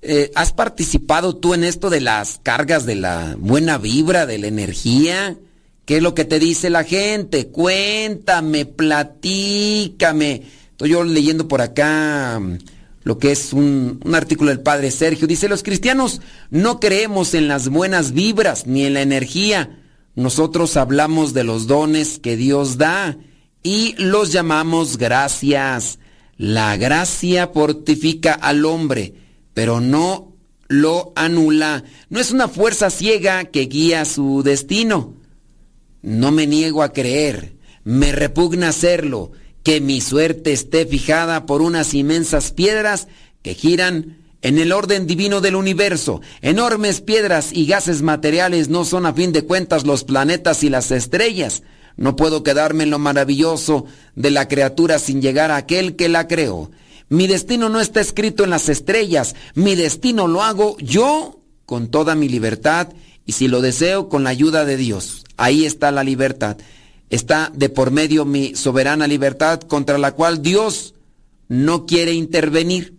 eh, 0.01 0.31
¿has 0.33 0.53
participado 0.53 1.35
tú 1.35 1.53
en 1.53 1.63
esto 1.63 1.91
de 1.91 2.01
las 2.01 2.39
cargas 2.41 2.87
de 2.87 2.95
la 2.95 3.35
buena 3.37 3.77
vibra, 3.77 4.25
de 4.25 4.39
la 4.39 4.47
energía? 4.47 5.37
¿Qué 5.85 5.97
es 5.97 6.01
lo 6.01 6.15
que 6.15 6.25
te 6.25 6.39
dice 6.39 6.71
la 6.71 6.83
gente? 6.83 7.49
Cuéntame, 7.49 8.65
platícame. 8.65 10.41
Estoy 10.71 10.89
yo 10.89 11.03
leyendo 11.03 11.47
por 11.47 11.61
acá 11.61 12.39
mm, 12.39 12.57
lo 13.03 13.19
que 13.19 13.31
es 13.31 13.53
un, 13.53 14.01
un, 14.03 14.15
artículo 14.15 14.49
del 14.49 14.61
padre 14.61 14.89
Sergio. 14.89 15.27
Dice, 15.27 15.49
los 15.49 15.61
cristianos 15.61 16.19
no 16.49 16.79
creemos 16.79 17.35
en 17.35 17.47
las 17.47 17.69
buenas 17.69 18.11
vibras 18.11 18.65
ni 18.65 18.87
en 18.87 18.95
la 18.95 19.03
energía. 19.03 19.83
Nosotros 20.17 20.77
hablamos 20.77 21.35
de 21.35 21.43
los 21.43 21.67
dones 21.67 22.17
que 22.17 22.35
Dios 22.35 22.79
da 22.79 23.19
y 23.61 23.93
los 23.99 24.31
llamamos 24.31 24.97
gracias. 24.97 25.99
La 26.37 26.75
gracia 26.75 27.51
fortifica 27.53 28.33
al 28.33 28.65
hombre, 28.65 29.13
pero 29.53 29.79
no 29.79 30.33
lo 30.69 31.13
anula. 31.15 31.83
No 32.09 32.19
es 32.19 32.31
una 32.31 32.47
fuerza 32.47 32.89
ciega 32.89 33.45
que 33.45 33.67
guía 33.67 34.05
su 34.05 34.41
destino. 34.41 35.13
No 36.01 36.31
me 36.31 36.47
niego 36.47 36.81
a 36.81 36.93
creer, 36.93 37.55
me 37.83 38.11
repugna 38.11 38.69
hacerlo, 38.69 39.33
que 39.61 39.81
mi 39.81 40.01
suerte 40.01 40.51
esté 40.51 40.87
fijada 40.87 41.45
por 41.45 41.61
unas 41.61 41.93
inmensas 41.93 42.51
piedras 42.51 43.07
que 43.43 43.53
giran 43.53 44.17
en 44.41 44.59
el 44.59 44.71
orden 44.71 45.07
divino 45.07 45.41
del 45.41 45.55
universo, 45.55 46.21
enormes 46.41 47.01
piedras 47.01 47.49
y 47.51 47.65
gases 47.65 48.01
materiales 48.01 48.69
no 48.69 48.85
son 48.85 49.05
a 49.05 49.13
fin 49.13 49.31
de 49.31 49.43
cuentas 49.43 49.85
los 49.85 50.03
planetas 50.03 50.63
y 50.63 50.69
las 50.69 50.91
estrellas. 50.91 51.63
No 51.95 52.15
puedo 52.15 52.43
quedarme 52.43 52.83
en 52.83 52.91
lo 52.91 52.99
maravilloso 52.99 53.85
de 54.15 54.29
la 54.29 54.47
criatura 54.47 54.99
sin 54.99 55.21
llegar 55.21 55.49
a 55.49 55.55
aquel 55.55 55.95
que 55.95 56.09
la 56.09 56.27
creó. 56.27 56.69
Mi 57.09 57.25
destino 57.25 57.69
no 57.69 57.79
está 57.79 57.99
escrito 58.01 58.43
en 58.43 58.51
las 58.51 58.69
estrellas, 58.69 59.35
mi 59.55 59.75
destino 59.75 60.27
lo 60.27 60.43
hago 60.43 60.77
yo 60.79 61.41
con 61.65 61.87
toda 61.87 62.15
mi 62.15 62.29
libertad 62.29 62.89
y 63.25 63.31
si 63.31 63.47
lo 63.47 63.61
deseo 63.61 64.09
con 64.09 64.23
la 64.23 64.29
ayuda 64.29 64.65
de 64.65 64.77
Dios. 64.77 65.23
Ahí 65.37 65.65
está 65.65 65.91
la 65.91 66.03
libertad. 66.03 66.57
Está 67.09 67.51
de 67.55 67.69
por 67.69 67.91
medio 67.91 68.25
mi 68.25 68.55
soberana 68.55 69.07
libertad 69.07 69.61
contra 69.61 69.97
la 69.97 70.13
cual 70.13 70.41
Dios 70.41 70.93
no 71.47 71.85
quiere 71.85 72.13
intervenir 72.13 72.96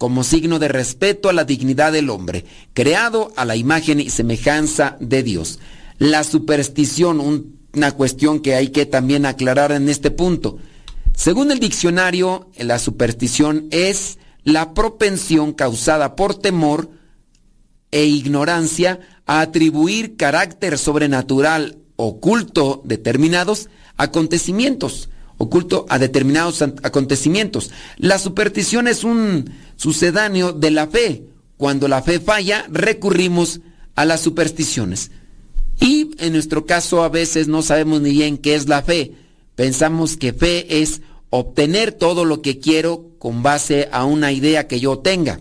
como 0.00 0.24
signo 0.24 0.58
de 0.58 0.68
respeto 0.68 1.28
a 1.28 1.34
la 1.34 1.44
dignidad 1.44 1.92
del 1.92 2.08
hombre, 2.08 2.46
creado 2.72 3.34
a 3.36 3.44
la 3.44 3.54
imagen 3.54 4.00
y 4.00 4.08
semejanza 4.08 4.96
de 4.98 5.22
Dios. 5.22 5.58
La 5.98 6.24
superstición, 6.24 7.20
una 7.74 7.92
cuestión 7.92 8.40
que 8.40 8.54
hay 8.54 8.68
que 8.68 8.86
también 8.86 9.26
aclarar 9.26 9.72
en 9.72 9.90
este 9.90 10.10
punto. 10.10 10.56
Según 11.14 11.52
el 11.52 11.60
diccionario, 11.60 12.48
la 12.56 12.78
superstición 12.78 13.66
es 13.72 14.18
la 14.42 14.72
propensión 14.72 15.52
causada 15.52 16.16
por 16.16 16.34
temor 16.34 16.88
e 17.90 18.06
ignorancia 18.06 19.00
a 19.26 19.42
atribuir 19.42 20.16
carácter 20.16 20.78
sobrenatural 20.78 21.76
oculto 21.96 22.80
determinados 22.86 23.68
acontecimientos, 23.98 25.10
oculto 25.42 25.86
a 25.88 25.98
determinados 25.98 26.60
acontecimientos. 26.60 27.70
La 27.96 28.18
superstición 28.18 28.86
es 28.86 29.04
un 29.04 29.50
sucedáneo 29.76 30.52
de 30.52 30.70
la 30.70 30.86
fe. 30.86 31.24
Cuando 31.56 31.88
la 31.88 32.02
fe 32.02 32.20
falla, 32.20 32.66
recurrimos 32.68 33.60
a 33.94 34.04
las 34.04 34.20
supersticiones. 34.20 35.10
Y 35.80 36.10
en 36.18 36.34
nuestro 36.34 36.66
caso 36.66 37.02
a 37.02 37.08
veces 37.08 37.48
no 37.48 37.62
sabemos 37.62 38.02
ni 38.02 38.10
bien 38.10 38.36
qué 38.36 38.54
es 38.54 38.68
la 38.68 38.82
fe. 38.82 39.14
Pensamos 39.54 40.18
que 40.18 40.34
fe 40.34 40.82
es 40.82 41.00
obtener 41.30 41.92
todo 41.92 42.26
lo 42.26 42.42
que 42.42 42.58
quiero 42.58 43.06
con 43.18 43.42
base 43.42 43.88
a 43.92 44.04
una 44.04 44.32
idea 44.32 44.68
que 44.68 44.78
yo 44.78 44.98
tenga. 44.98 45.40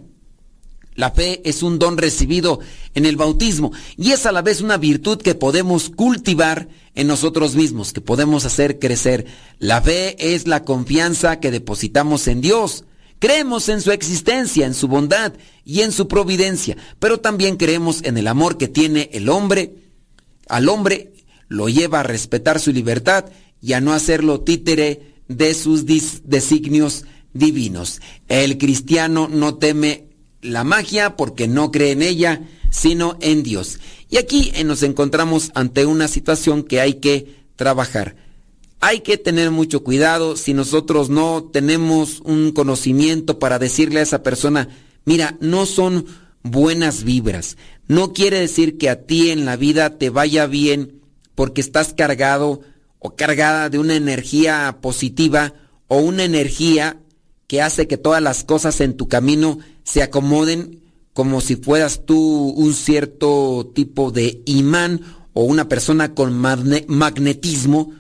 La 1.00 1.12
fe 1.12 1.40
es 1.46 1.64
un 1.64 1.80
don 1.80 1.98
recibido 1.98 2.60
en 2.94 3.06
el 3.06 3.16
bautismo 3.16 3.72
y 3.96 4.12
es 4.12 4.26
a 4.26 4.34
la 4.34 4.42
vez 4.42 4.60
una 4.60 4.76
virtud 4.76 5.22
que 5.22 5.34
podemos 5.34 5.90
cultivar 5.90 6.68
en 6.94 7.08
nosotros 7.08 7.56
mismos, 7.56 7.94
que 7.94 8.02
podemos 8.02 8.44
hacer 8.44 8.80
crecer. 8.80 9.26
La 9.60 9.82
fe 9.82 10.34
es 10.36 10.46
la 10.46 10.66
confianza 10.66 11.40
que 11.40 11.52
depositamos 11.52 12.28
en 12.28 12.42
Dios. 12.42 12.84
Creemos 13.18 13.70
en 13.70 13.80
su 13.80 13.92
existencia, 13.92 14.66
en 14.66 14.74
su 14.74 14.90
bondad 14.90 15.32
y 15.64 15.84
en 15.84 15.94
su 15.94 16.10
providencia, 16.10 16.76
pero 17.00 17.22
también 17.22 17.56
creemos 17.56 18.04
en 18.04 18.18
el 18.18 18.28
amor 18.28 18.58
que 18.58 18.68
tiene 18.68 19.10
el 19.14 19.30
hombre. 19.30 19.76
Al 20.50 20.68
hombre 20.68 21.14
lo 21.48 21.70
lleva 21.70 22.02
a 22.02 22.04
respetar 22.04 22.60
su 22.60 22.74
libertad 22.74 23.24
y 23.62 23.72
a 23.72 23.80
no 23.80 23.94
hacerlo 23.94 24.42
títere 24.42 25.14
de 25.30 25.54
sus 25.54 25.86
designios 25.86 27.06
divinos. 27.32 28.02
El 28.28 28.58
cristiano 28.58 29.30
no 29.32 29.56
teme 29.56 30.09
la 30.42 30.64
magia 30.64 31.16
porque 31.16 31.48
no 31.48 31.72
cree 31.72 31.92
en 31.92 32.02
ella, 32.02 32.42
sino 32.72 33.18
en 33.22 33.44
Dios. 33.44 33.80
Y 34.10 34.18
aquí 34.18 34.52
eh, 34.56 34.64
nos 34.64 34.84
encontramos 34.84 35.52
ante 35.54 35.86
una 35.86 36.08
situación 36.08 36.64
que 36.64 36.82
hay 36.82 36.96
que 36.96 37.36
trabajar. 37.56 38.16
Hay 38.80 39.02
que 39.02 39.18
tener 39.18 39.52
mucho 39.52 39.84
cuidado 39.84 40.38
si 40.38 40.54
nosotros 40.54 41.10
no 41.10 41.50
tenemos 41.52 42.22
un 42.22 42.52
conocimiento 42.54 43.38
para 43.38 43.60
decirle 43.60 44.00
a 44.00 44.04
esa 44.04 44.24
persona, 44.24 44.70
mira, 45.04 45.38
no 45.42 45.66
son 45.66 46.06
buenas 46.44 47.04
vibras. 47.04 47.58
No 47.88 48.14
quiere 48.14 48.40
decir 48.40 48.78
que 48.78 48.90
a 48.90 49.06
ti 49.06 49.32
en 49.32 49.46
la 49.46 49.58
vida 49.58 49.98
te 49.98 50.10
vaya 50.10 50.46
bien 50.46 51.02
porque 51.36 51.60
estás 51.60 51.94
cargado 51.94 52.62
o 53.00 53.16
cargada 53.16 53.70
de 53.70 53.80
una 53.80 53.96
energía 53.96 54.78
positiva 54.82 55.54
o 55.88 56.00
una 56.00 56.24
energía 56.24 56.98
que 57.48 57.62
hace 57.62 57.88
que 57.88 57.98
todas 57.98 58.22
las 58.22 58.44
cosas 58.44 58.80
en 58.80 58.96
tu 58.96 59.08
camino 59.08 59.60
se 59.92 60.04
acomoden 60.04 60.82
como 61.14 61.42
si 61.42 61.56
fueras 61.56 62.06
tú 62.06 62.50
un 62.50 62.74
cierto 62.74 63.72
tipo 63.74 64.12
de 64.12 64.42
imán 64.46 65.02
o 65.34 65.44
una 65.44 65.68
persona 65.68 66.14
con 66.14 66.34
magnetismo 66.34 67.92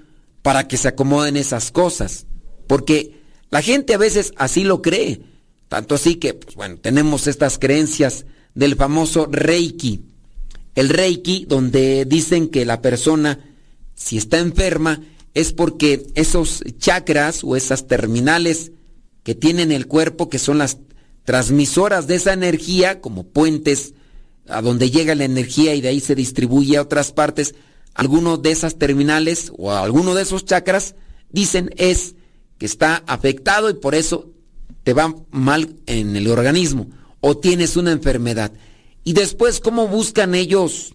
para 0.43 0.67
que 0.67 0.77
se 0.77 0.87
acomoden 0.87 1.35
esas 1.35 1.71
cosas. 1.71 2.27
Porque 2.67 3.19
la 3.49 3.61
gente 3.61 3.95
a 3.95 3.97
veces 3.97 4.33
así 4.37 4.63
lo 4.63 4.81
cree. 4.81 5.21
Tanto 5.67 5.95
así 5.95 6.15
que, 6.15 6.35
pues 6.35 6.55
bueno, 6.55 6.77
tenemos 6.77 7.27
estas 7.27 7.57
creencias 7.57 8.25
del 8.53 8.75
famoso 8.75 9.27
Reiki. 9.31 10.03
El 10.75 10.89
Reiki, 10.89 11.45
donde 11.47 12.05
dicen 12.05 12.49
que 12.49 12.65
la 12.65 12.81
persona, 12.81 13.39
si 13.95 14.17
está 14.17 14.37
enferma, 14.37 15.01
es 15.33 15.53
porque 15.53 16.07
esos 16.13 16.63
chakras 16.77 17.43
o 17.43 17.55
esas 17.55 17.87
terminales 17.87 18.71
que 19.23 19.35
tienen 19.35 19.71
el 19.71 19.87
cuerpo, 19.87 20.29
que 20.29 20.39
son 20.39 20.59
las 20.59 20.77
transmisoras 21.23 22.07
de 22.07 22.15
esa 22.15 22.33
energía, 22.33 23.01
como 23.01 23.23
puentes 23.23 23.93
a 24.47 24.61
donde 24.61 24.89
llega 24.89 25.15
la 25.15 25.25
energía 25.25 25.75
y 25.75 25.81
de 25.81 25.89
ahí 25.89 25.99
se 25.99 26.15
distribuye 26.15 26.77
a 26.77 26.81
otras 26.81 27.11
partes, 27.11 27.55
alguno 27.93 28.37
de 28.37 28.51
esas 28.51 28.77
terminales 28.77 29.51
o 29.57 29.71
alguno 29.71 30.15
de 30.15 30.23
esos 30.23 30.45
chakras, 30.45 30.95
dicen 31.31 31.71
es 31.77 32.15
que 32.57 32.65
está 32.65 33.03
afectado 33.07 33.69
y 33.69 33.75
por 33.75 33.95
eso 33.95 34.29
te 34.83 34.93
va 34.93 35.15
mal 35.31 35.75
en 35.85 36.15
el 36.15 36.27
organismo 36.27 36.87
o 37.21 37.37
tienes 37.37 37.77
una 37.77 37.91
enfermedad. 37.91 38.51
Y 39.03 39.13
después, 39.13 39.59
¿cómo 39.59 39.87
buscan 39.87 40.35
ellos, 40.35 40.93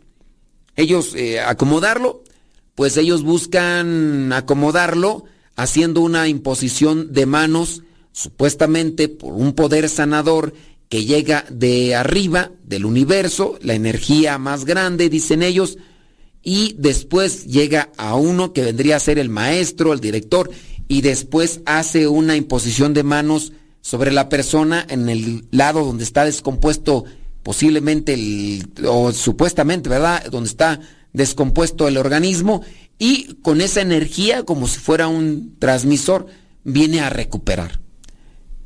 ellos 0.76 1.14
eh, 1.14 1.40
acomodarlo? 1.40 2.22
Pues 2.74 2.96
ellos 2.96 3.22
buscan 3.22 4.32
acomodarlo 4.32 5.24
haciendo 5.56 6.00
una 6.00 6.28
imposición 6.28 7.12
de 7.12 7.26
manos 7.26 7.82
supuestamente 8.14 9.08
por 9.08 9.34
un 9.34 9.54
poder 9.54 9.88
sanador 9.88 10.54
que 10.88 11.04
llega 11.04 11.44
de 11.50 11.96
arriba 11.96 12.52
del 12.62 12.84
universo, 12.84 13.58
la 13.60 13.74
energía 13.74 14.38
más 14.38 14.64
grande, 14.64 15.10
dicen 15.10 15.42
ellos, 15.42 15.78
y 16.40 16.76
después 16.78 17.44
llega 17.46 17.90
a 17.96 18.14
uno 18.14 18.52
que 18.52 18.62
vendría 18.62 18.96
a 18.96 19.00
ser 19.00 19.18
el 19.18 19.30
maestro, 19.30 19.92
el 19.92 19.98
director, 19.98 20.48
y 20.86 21.00
después 21.00 21.60
hace 21.66 22.06
una 22.06 22.36
imposición 22.36 22.94
de 22.94 23.02
manos 23.02 23.52
sobre 23.80 24.12
la 24.12 24.28
persona 24.28 24.86
en 24.88 25.08
el 25.08 25.46
lado 25.50 25.84
donde 25.84 26.04
está 26.04 26.24
descompuesto 26.24 27.04
posiblemente 27.42 28.14
el, 28.14 28.70
o 28.86 29.10
supuestamente, 29.10 29.88
¿verdad? 29.88 30.24
Donde 30.30 30.48
está 30.48 30.78
descompuesto 31.12 31.88
el 31.88 31.96
organismo 31.96 32.62
y 32.96 33.34
con 33.42 33.60
esa 33.60 33.80
energía, 33.80 34.44
como 34.44 34.68
si 34.68 34.78
fuera 34.78 35.08
un 35.08 35.56
transmisor, 35.58 36.26
viene 36.62 37.00
a 37.00 37.10
recuperar. 37.10 37.83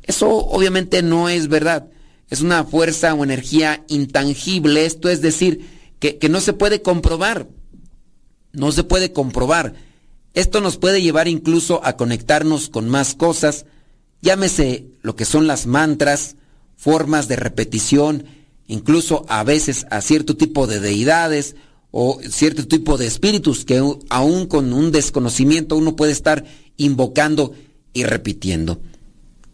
Eso 0.09 0.27
obviamente 0.37 1.03
no 1.03 1.29
es 1.29 1.49
verdad. 1.49 1.87
Es 2.31 2.41
una 2.41 2.63
fuerza 2.63 3.13
o 3.13 3.23
energía 3.23 3.85
intangible. 3.89 4.87
Esto 4.87 5.07
es 5.07 5.21
decir, 5.21 5.69
que, 5.99 6.17
no 6.29 6.41
se 6.41 6.53
puede 6.53 6.81
comprobar. 6.81 7.47
No 8.51 8.71
se 8.71 8.83
puede 8.83 9.13
comprobar. 9.13 9.75
Esto 10.33 10.61
nos 10.61 10.77
puede 10.77 11.03
llevar 11.03 11.27
incluso 11.27 11.85
a 11.85 11.95
conectarnos 11.95 12.69
con 12.69 12.89
más 12.89 13.13
cosas. 13.13 13.67
Llámese 14.23 14.87
lo 15.03 15.15
que 15.15 15.25
son 15.25 15.45
las 15.45 15.67
mantras, 15.67 16.37
formas 16.75 17.27
de 17.27 17.35
repetición, 17.35 18.25
incluso 18.65 19.27
a 19.29 19.43
veces 19.43 19.85
a 19.91 20.01
cierto 20.01 20.35
tipo 20.35 20.65
de 20.65 20.79
deidades 20.79 21.55
o 21.91 22.19
cierto 22.27 22.67
tipo 22.67 22.97
de 22.97 23.05
espíritus 23.05 23.63
que 23.63 23.77
aún 24.09 24.47
con 24.47 24.73
un 24.73 24.91
desconocimiento 24.91 25.77
uno 25.77 25.95
puede 25.95 26.13
estar 26.13 26.45
invocando 26.77 27.53
y 27.93 28.05
repitiendo 28.05 28.81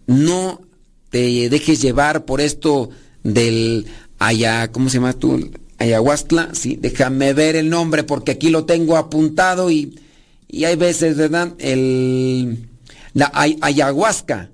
no 0.08 0.62
te 1.10 1.50
dejes 1.50 1.82
llevar 1.82 2.26
por 2.26 2.42
esto 2.42 2.90
del 3.24 3.88
allá, 4.20 4.72
¿cómo 4.72 4.90
se 4.90 4.98
llama 4.98 5.14
tú? 5.14 5.52
Ayahuasca, 5.78 6.50
sí, 6.54 6.78
déjame 6.80 7.34
ver 7.34 7.56
el 7.56 7.70
nombre 7.70 8.04
porque 8.04 8.32
aquí 8.32 8.50
lo 8.50 8.66
tengo 8.66 8.98
apuntado 8.98 9.70
y, 9.70 10.00
y 10.48 10.66
hay 10.66 10.76
veces, 10.76 11.18
¿verdad? 11.18 11.54
El, 11.58 12.70
la 13.14 13.32
ayahuasca, 13.34 14.52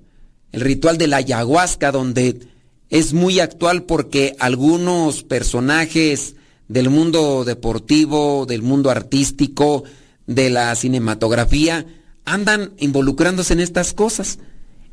el 0.52 0.60
ritual 0.60 0.98
de 0.98 1.06
la 1.06 1.18
ayahuasca 1.18 1.92
donde 1.92 2.40
es 2.90 3.12
muy 3.12 3.40
actual 3.40 3.84
porque 3.84 4.36
algunos 4.38 5.22
personajes 5.22 6.34
del 6.68 6.90
mundo 6.90 7.44
deportivo, 7.44 8.46
del 8.46 8.62
mundo 8.62 8.90
artístico, 8.90 9.84
de 10.26 10.50
la 10.50 10.74
cinematografía, 10.74 11.86
andan 12.24 12.72
involucrándose 12.78 13.52
en 13.52 13.60
estas 13.60 13.92
cosas. 13.92 14.38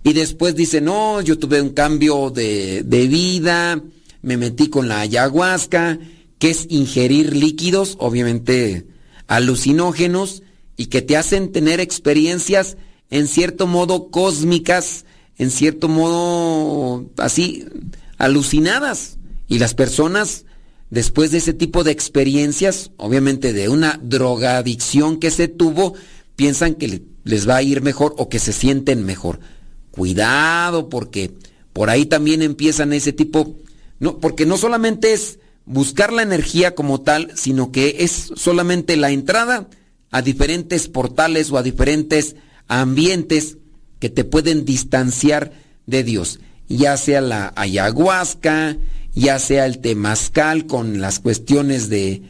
Y 0.04 0.14
después 0.14 0.56
dice, 0.56 0.82
no, 0.82 1.22
yo 1.22 1.38
tuve 1.38 1.62
un 1.62 1.70
cambio 1.70 2.30
de, 2.30 2.84
vida, 2.84 3.82
me 4.22 4.38
metí 4.38 4.70
con 4.70 4.88
la 4.88 5.02
ayahuasca, 5.02 6.00
que 6.38 6.52
es 6.52 6.68
ingerir 6.70 7.36
líquidos, 7.36 7.96
obviamente 8.00 8.88
alucinógenos, 9.28 10.42
y 10.78 10.86
que 10.86 11.02
te 11.02 11.18
hacen 11.18 11.52
tener 11.52 11.82
experiencias 11.82 12.78
en 13.10 13.28
cierto 13.28 13.68
modo 13.68 14.10
cósmicas, 14.10 15.06
en 15.38 15.52
cierto 15.52 15.90
modo 15.90 17.10
así, 17.18 17.66
alucinadas. 18.18 19.18
Y 19.50 19.60
las 19.60 19.74
personas, 19.74 20.46
después 20.90 21.32
de 21.32 21.40
ese 21.40 21.54
tipo 21.54 21.84
de 21.84 21.92
experiencias, 21.92 22.92
obviamente 22.96 23.52
de 23.52 23.68
una 23.68 24.00
drogadicción 24.02 25.20
que 25.20 25.32
se 25.32 25.50
tuvo, 25.50 25.96
piensan 26.38 26.76
que 26.76 27.02
les 27.26 27.50
va 27.50 27.58
a 27.58 27.64
ir 27.64 27.82
mejor 27.82 28.16
o 28.18 28.30
que 28.30 28.40
se 28.40 28.54
sienten 28.54 29.06
mejor. 29.06 29.40
Cuidado 29.92 30.90
porque 30.90 31.32
por 31.74 31.90
ahí 31.90 32.06
también 32.06 32.42
empiezan 32.42 32.94
ese 32.94 33.14
tipo, 33.14 33.56
no, 34.00 34.20
porque 34.20 34.46
no 34.46 34.58
solamente 34.58 35.14
es 35.14 35.40
buscar 35.66 36.12
la 36.12 36.24
energía 36.24 36.76
como 36.76 37.02
tal, 37.02 37.32
sino 37.36 37.72
que 37.72 37.98
es 38.00 38.32
solamente 38.36 38.98
la 38.98 39.12
entrada 39.12 39.70
a 40.12 40.22
diferentes 40.22 40.88
portales 40.88 41.52
o 41.52 41.58
a 41.58 41.64
diferentes 41.64 42.36
ambientes 42.68 43.58
que 44.00 44.10
te 44.10 44.24
pueden 44.24 44.66
distanciar 44.66 45.52
de 45.86 46.04
Dios, 46.04 46.40
ya 46.68 46.98
sea 46.98 47.22
la 47.22 47.54
ayahuasca, 47.56 48.78
ya 49.14 49.40
sea 49.40 49.66
el 49.66 49.80
temazcal 49.80 50.66
con 50.66 51.02
las 51.02 51.20
cuestiones 51.20 51.90
de, 51.90 52.24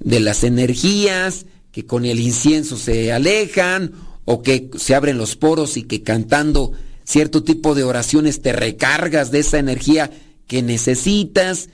de 0.00 0.20
las 0.20 0.44
energías, 0.44 1.46
que 1.70 1.86
con 1.86 2.04
el 2.04 2.20
incienso 2.20 2.76
se 2.76 3.12
alejan, 3.12 3.92
o 4.24 4.42
que 4.42 4.70
se 4.76 4.94
abren 4.94 5.18
los 5.18 5.36
poros 5.36 5.76
y 5.76 5.82
que 5.82 6.02
cantando 6.02 6.72
cierto 7.12 7.42
tipo 7.42 7.74
de 7.74 7.84
oraciones 7.84 8.40
te 8.40 8.54
recargas 8.54 9.30
de 9.30 9.40
esa 9.40 9.58
energía 9.58 10.10
que 10.46 10.62
necesitas 10.62 11.68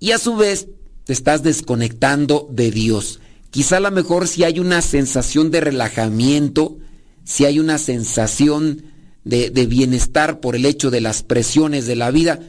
y 0.00 0.12
a 0.12 0.18
su 0.18 0.36
vez 0.36 0.68
te 1.04 1.12
estás 1.12 1.42
desconectando 1.42 2.48
de 2.50 2.70
Dios. 2.70 3.20
Quizá 3.50 3.76
a 3.76 3.80
lo 3.80 3.90
mejor 3.90 4.26
si 4.26 4.42
hay 4.42 4.60
una 4.60 4.80
sensación 4.80 5.50
de 5.50 5.60
relajamiento, 5.60 6.78
si 7.24 7.44
hay 7.44 7.60
una 7.60 7.76
sensación 7.76 8.84
de, 9.22 9.50
de 9.50 9.66
bienestar 9.66 10.40
por 10.40 10.56
el 10.56 10.64
hecho 10.64 10.90
de 10.90 11.02
las 11.02 11.22
presiones 11.22 11.86
de 11.86 11.96
la 11.96 12.10
vida, 12.10 12.40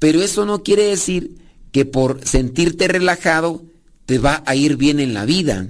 pero 0.00 0.22
eso 0.22 0.46
no 0.46 0.64
quiere 0.64 0.82
decir 0.86 1.36
que 1.70 1.84
por 1.84 2.26
sentirte 2.26 2.88
relajado 2.88 3.64
te 4.06 4.18
va 4.18 4.42
a 4.44 4.56
ir 4.56 4.76
bien 4.76 4.98
en 4.98 5.14
la 5.14 5.24
vida. 5.24 5.68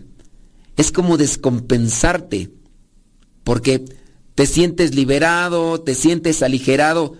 Es 0.78 0.92
como 0.92 1.18
descompensarte, 1.18 2.48
porque 3.44 3.84
te 4.40 4.46
sientes 4.46 4.94
liberado, 4.94 5.82
te 5.82 5.94
sientes 5.94 6.42
aligerado, 6.42 7.14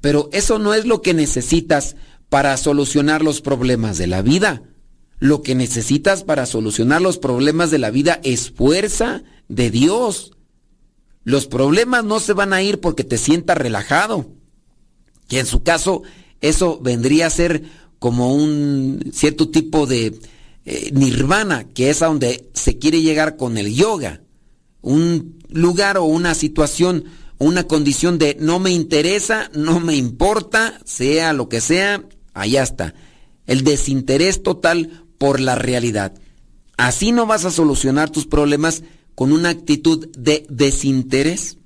pero 0.00 0.28
eso 0.32 0.60
no 0.60 0.72
es 0.72 0.84
lo 0.84 1.02
que 1.02 1.14
necesitas 1.14 1.96
para 2.28 2.56
solucionar 2.56 3.22
los 3.22 3.40
problemas 3.40 3.98
de 3.98 4.06
la 4.06 4.22
vida. 4.22 4.62
Lo 5.18 5.42
que 5.42 5.56
necesitas 5.56 6.22
para 6.22 6.46
solucionar 6.46 7.02
los 7.02 7.18
problemas 7.18 7.72
de 7.72 7.78
la 7.78 7.90
vida 7.90 8.20
es 8.22 8.52
fuerza 8.52 9.24
de 9.48 9.72
Dios. 9.72 10.36
Los 11.24 11.48
problemas 11.48 12.04
no 12.04 12.20
se 12.20 12.34
van 12.34 12.52
a 12.52 12.62
ir 12.62 12.78
porque 12.78 13.02
te 13.02 13.18
sientas 13.18 13.58
relajado. 13.58 14.30
Que 15.26 15.40
en 15.40 15.46
su 15.46 15.64
caso 15.64 16.04
eso 16.40 16.78
vendría 16.78 17.26
a 17.26 17.30
ser 17.30 17.64
como 17.98 18.32
un 18.32 19.10
cierto 19.12 19.48
tipo 19.48 19.88
de 19.88 20.20
eh, 20.66 20.90
nirvana, 20.92 21.64
que 21.64 21.90
es 21.90 22.00
a 22.02 22.06
donde 22.06 22.48
se 22.54 22.78
quiere 22.78 23.02
llegar 23.02 23.36
con 23.36 23.58
el 23.58 23.74
yoga. 23.74 24.20
Un 24.82 25.38
lugar 25.48 25.98
o 25.98 26.04
una 26.04 26.34
situación, 26.34 27.04
una 27.38 27.64
condición 27.64 28.18
de 28.18 28.36
no 28.40 28.58
me 28.58 28.70
interesa, 28.70 29.50
no 29.54 29.80
me 29.80 29.96
importa, 29.96 30.80
sea 30.84 31.32
lo 31.32 31.48
que 31.48 31.60
sea, 31.60 32.04
allá 32.34 32.62
está. 32.62 32.94
El 33.46 33.64
desinterés 33.64 34.42
total 34.42 35.04
por 35.18 35.40
la 35.40 35.54
realidad. 35.54 36.14
Así 36.76 37.12
no 37.12 37.26
vas 37.26 37.44
a 37.44 37.50
solucionar 37.50 38.10
tus 38.10 38.26
problemas 38.26 38.82
con 39.14 39.32
una 39.32 39.50
actitud 39.50 40.08
de 40.16 40.46
desinterés. 40.48 41.58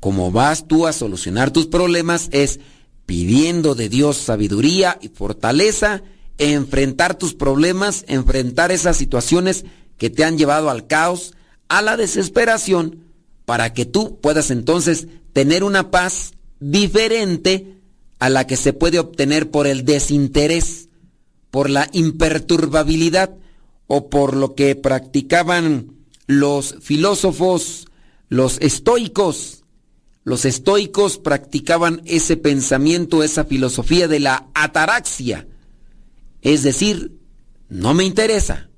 Como 0.00 0.30
vas 0.30 0.66
tú 0.68 0.86
a 0.86 0.92
solucionar 0.92 1.50
tus 1.50 1.66
problemas 1.66 2.28
es 2.30 2.60
pidiendo 3.06 3.74
de 3.74 3.88
Dios 3.88 4.18
sabiduría 4.18 4.98
y 5.00 5.08
fortaleza, 5.08 6.02
enfrentar 6.38 7.16
tus 7.16 7.34
problemas, 7.34 8.04
enfrentar 8.06 8.70
esas 8.70 8.96
situaciones 8.96 9.64
que 9.96 10.10
te 10.10 10.24
han 10.24 10.38
llevado 10.38 10.70
al 10.70 10.86
caos, 10.86 11.32
a 11.70 11.80
la 11.80 11.96
desesperación, 11.96 13.04
para 13.46 13.72
que 13.72 13.86
tú 13.86 14.20
puedas 14.20 14.50
entonces 14.50 15.08
tener 15.32 15.64
una 15.64 15.90
paz 15.90 16.34
diferente 16.58 17.78
a 18.18 18.28
la 18.28 18.46
que 18.46 18.56
se 18.56 18.72
puede 18.72 18.98
obtener 18.98 19.50
por 19.50 19.66
el 19.66 19.84
desinterés, 19.84 20.88
por 21.50 21.70
la 21.70 21.88
imperturbabilidad 21.92 23.34
o 23.86 24.10
por 24.10 24.36
lo 24.36 24.54
que 24.54 24.76
practicaban 24.76 25.96
los 26.26 26.76
filósofos, 26.80 27.86
los 28.28 28.58
estoicos, 28.60 29.64
los 30.24 30.44
estoicos 30.44 31.18
practicaban 31.18 32.02
ese 32.04 32.36
pensamiento, 32.36 33.22
esa 33.22 33.44
filosofía 33.44 34.06
de 34.06 34.20
la 34.20 34.48
ataraxia. 34.54 35.46
Es 36.42 36.62
decir, 36.62 37.16
no 37.68 37.94
me 37.94 38.04
interesa. 38.04 38.69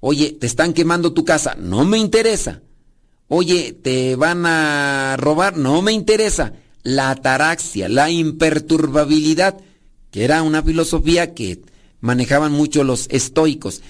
Oye, 0.00 0.32
te 0.32 0.46
están 0.46 0.72
quemando 0.72 1.12
tu 1.12 1.24
casa, 1.24 1.54
no 1.54 1.84
me 1.84 1.98
interesa. 1.98 2.62
Oye, 3.28 3.72
te 3.72 4.16
van 4.16 4.46
a 4.46 5.16
robar, 5.18 5.56
no 5.56 5.82
me 5.82 5.92
interesa. 5.92 6.52
La 6.82 7.10
ataraxia, 7.10 7.88
la 7.88 8.10
imperturbabilidad, 8.10 9.56
que 10.10 10.24
era 10.24 10.42
una 10.42 10.62
filosofía 10.62 11.34
que 11.34 11.62
manejaban 12.00 12.52
mucho 12.52 12.84
los 12.84 13.08
estoicos. 13.10 13.82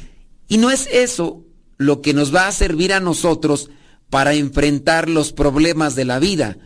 Y 0.48 0.58
no 0.58 0.70
es 0.70 0.88
eso 0.90 1.44
lo 1.76 2.00
que 2.00 2.14
nos 2.14 2.34
va 2.34 2.48
a 2.48 2.52
servir 2.52 2.92
a 2.92 3.00
nosotros 3.00 3.70
para 4.08 4.34
enfrentar 4.34 5.10
los 5.10 5.32
problemas 5.32 5.94
de 5.94 6.04
la 6.04 6.18
vida 6.18 6.56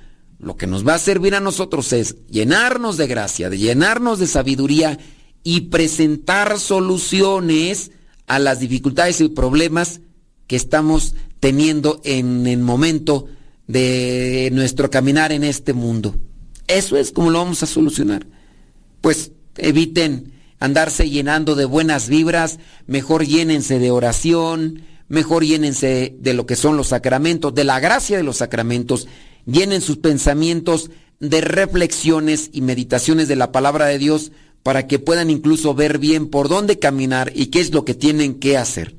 lo 0.41 0.57
que 0.57 0.67
nos 0.67 0.87
va 0.87 0.95
a 0.95 0.99
servir 0.99 1.35
a 1.35 1.41
nosotros 1.41 1.93
es 1.93 2.17
llenarnos 2.27 2.97
de 2.97 3.07
gracia, 3.07 3.51
de 3.51 3.59
llenarnos 3.59 4.19
de 4.19 4.27
sabiduría 4.27 4.99
y 5.43 5.63
presentar 5.63 6.59
soluciones 6.59 7.91
a 8.31 8.39
las 8.39 8.61
dificultades 8.61 9.21
y 9.21 9.29
problemas 9.29 10.03
que 10.47 10.55
estamos 10.55 11.17
teniendo 11.41 12.01
en 12.05 12.47
el 12.47 12.61
momento 12.61 13.27
de 13.67 14.51
nuestro 14.53 14.89
caminar 14.89 15.33
en 15.33 15.43
este 15.43 15.73
mundo. 15.73 16.15
Eso 16.69 16.97
es 16.97 17.11
como 17.11 17.31
lo 17.31 17.41
vamos 17.41 17.65
a 17.65 17.67
solucionar. 17.67 18.29
Pues 19.01 19.33
eviten 19.57 20.33
andarse 20.61 21.11
llenando 21.11 21.57
de 21.57 21.65
buenas 21.65 22.09
vibras, 22.09 22.61
mejor 22.87 23.27
llénense 23.27 23.81
de 23.81 23.91
oración, 23.91 24.83
mejor 25.09 25.45
llénense 25.45 26.15
de 26.17 26.33
lo 26.33 26.47
que 26.47 26.55
son 26.55 26.77
los 26.77 26.87
sacramentos, 26.87 27.53
de 27.53 27.65
la 27.65 27.81
gracia 27.81 28.17
de 28.17 28.23
los 28.23 28.37
sacramentos 28.37 29.09
llenen 29.45 29.81
sus 29.81 29.97
pensamientos 29.97 30.93
de 31.19 31.41
reflexiones 31.41 32.49
y 32.53 32.61
meditaciones 32.61 33.27
de 33.27 33.35
la 33.35 33.51
palabra 33.51 33.87
de 33.87 33.99
Dios 33.99 34.31
para 34.63 34.87
que 34.87 34.99
puedan 34.99 35.31
incluso 35.31 35.75
ver 35.75 35.99
bien 35.99 36.29
por 36.29 36.49
dónde 36.49 36.79
caminar 36.79 37.33
y 37.35 37.47
qué 37.47 37.61
es 37.61 37.73
lo 37.73 37.85
que 37.85 37.95
tienen 37.95 38.35
que 38.39 38.57
hacer. 38.57 38.95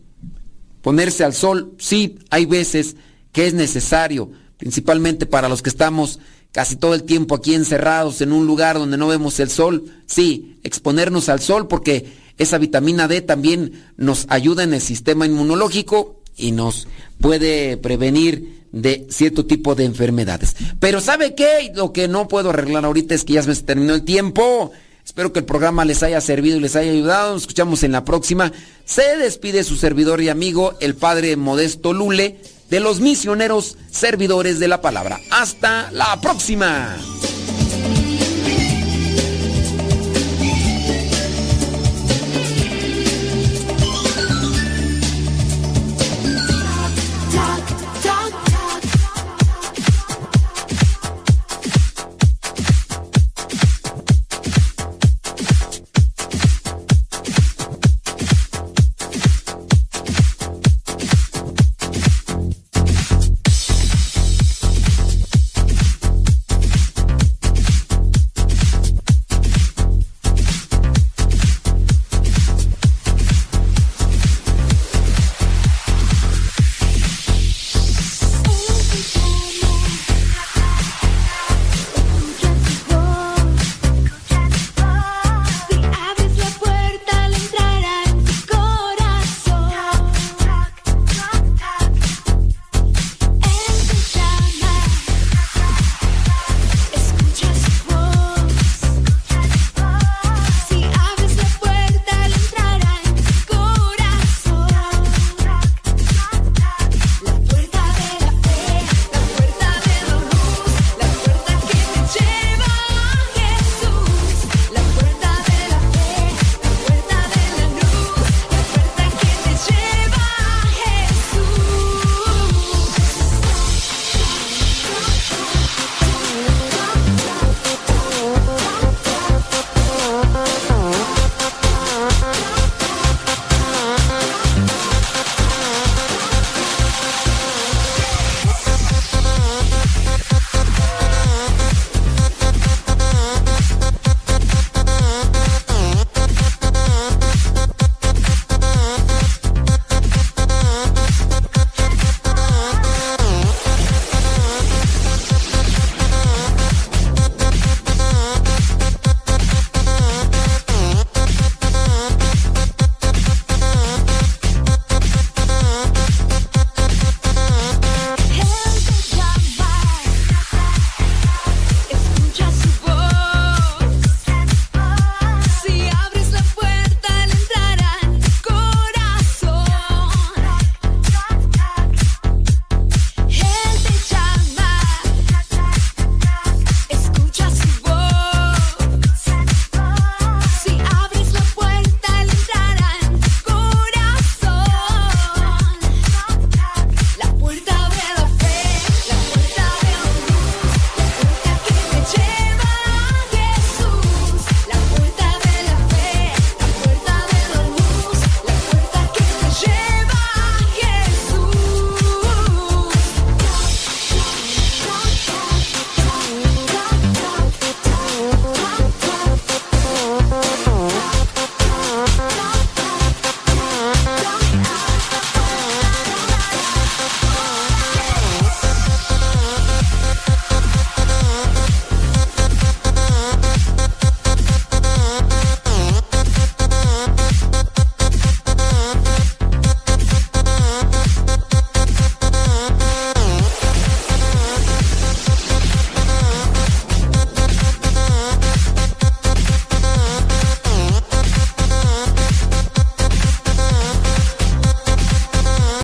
Ponerse 0.82 1.24
al 1.24 1.34
sol, 1.34 1.74
sí, 1.78 2.18
hay 2.30 2.46
veces 2.46 2.96
que 3.32 3.46
es 3.48 3.54
necesario, 3.54 4.32
principalmente 4.58 5.26
para 5.26 5.50
los 5.50 5.62
que 5.62 5.70
estamos 5.70 6.20
casi 6.52 6.76
todo 6.76 6.96
el 6.96 7.04
tiempo 7.04 7.36
aquí 7.36 7.54
encerrados 7.54 8.22
en 8.22 8.32
un 8.34 8.46
lugar 8.46 8.78
donde 8.78 8.98
no 8.98 9.08
vemos 9.08 9.40
el 9.40 9.50
sol, 9.50 9.86
sí, 10.06 10.60
exponernos 10.64 11.30
al 11.30 11.40
sol 11.40 11.68
porque 11.68 12.14
esa 12.38 12.58
vitamina 12.58 13.08
D 13.08 13.22
también 13.22 13.86
nos 13.98 14.26
ayuda 14.30 14.64
en 14.64 14.74
el 14.74 14.82
sistema 14.82 15.26
inmunológico 15.26 16.22
y 16.36 16.52
nos 16.52 16.88
puede 17.20 17.78
prevenir 17.78 18.62
de 18.72 19.06
cierto 19.10 19.46
tipo 19.46 19.76
de 19.76 19.86
enfermedades. 19.86 20.56
Pero 20.80 21.02
¿sabe 21.02 21.36
qué? 21.36 21.72
Lo 21.76 21.94
que 21.94 22.08
no 22.08 22.28
puedo 22.28 22.50
arreglar 22.50 22.86
ahorita 22.86 23.14
es 23.14 23.24
que 23.24 23.34
ya 23.34 23.44
se 23.44 23.56
terminó 23.64 23.94
el 23.94 24.04
tiempo. 24.04 24.72
Espero 25.06 25.34
que 25.34 25.40
el 25.40 25.46
programa 25.46 25.86
les 25.86 26.04
haya 26.04 26.22
servido 26.22 26.58
y 26.58 26.62
les 26.62 26.76
haya 26.76 26.92
ayudado. 26.92 27.34
Nos 27.34 27.44
escuchamos 27.44 27.84
en 27.84 27.92
la 27.92 28.06
próxima. 28.06 28.52
Se 28.86 29.18
despide 29.18 29.64
su 29.64 29.76
servidor 29.76 30.22
y 30.22 30.30
amigo, 30.30 30.76
el 30.80 30.96
padre 30.96 31.36
Modesto 31.36 31.94
Lule, 31.94 32.40
de 32.70 32.80
los 32.80 33.02
misioneros 33.02 33.78
servidores 33.92 34.60
de 34.60 34.68
la 34.68 34.82
palabra. 34.82 35.20
Hasta 35.30 35.92
la 35.92 36.20
próxima. 36.22 36.98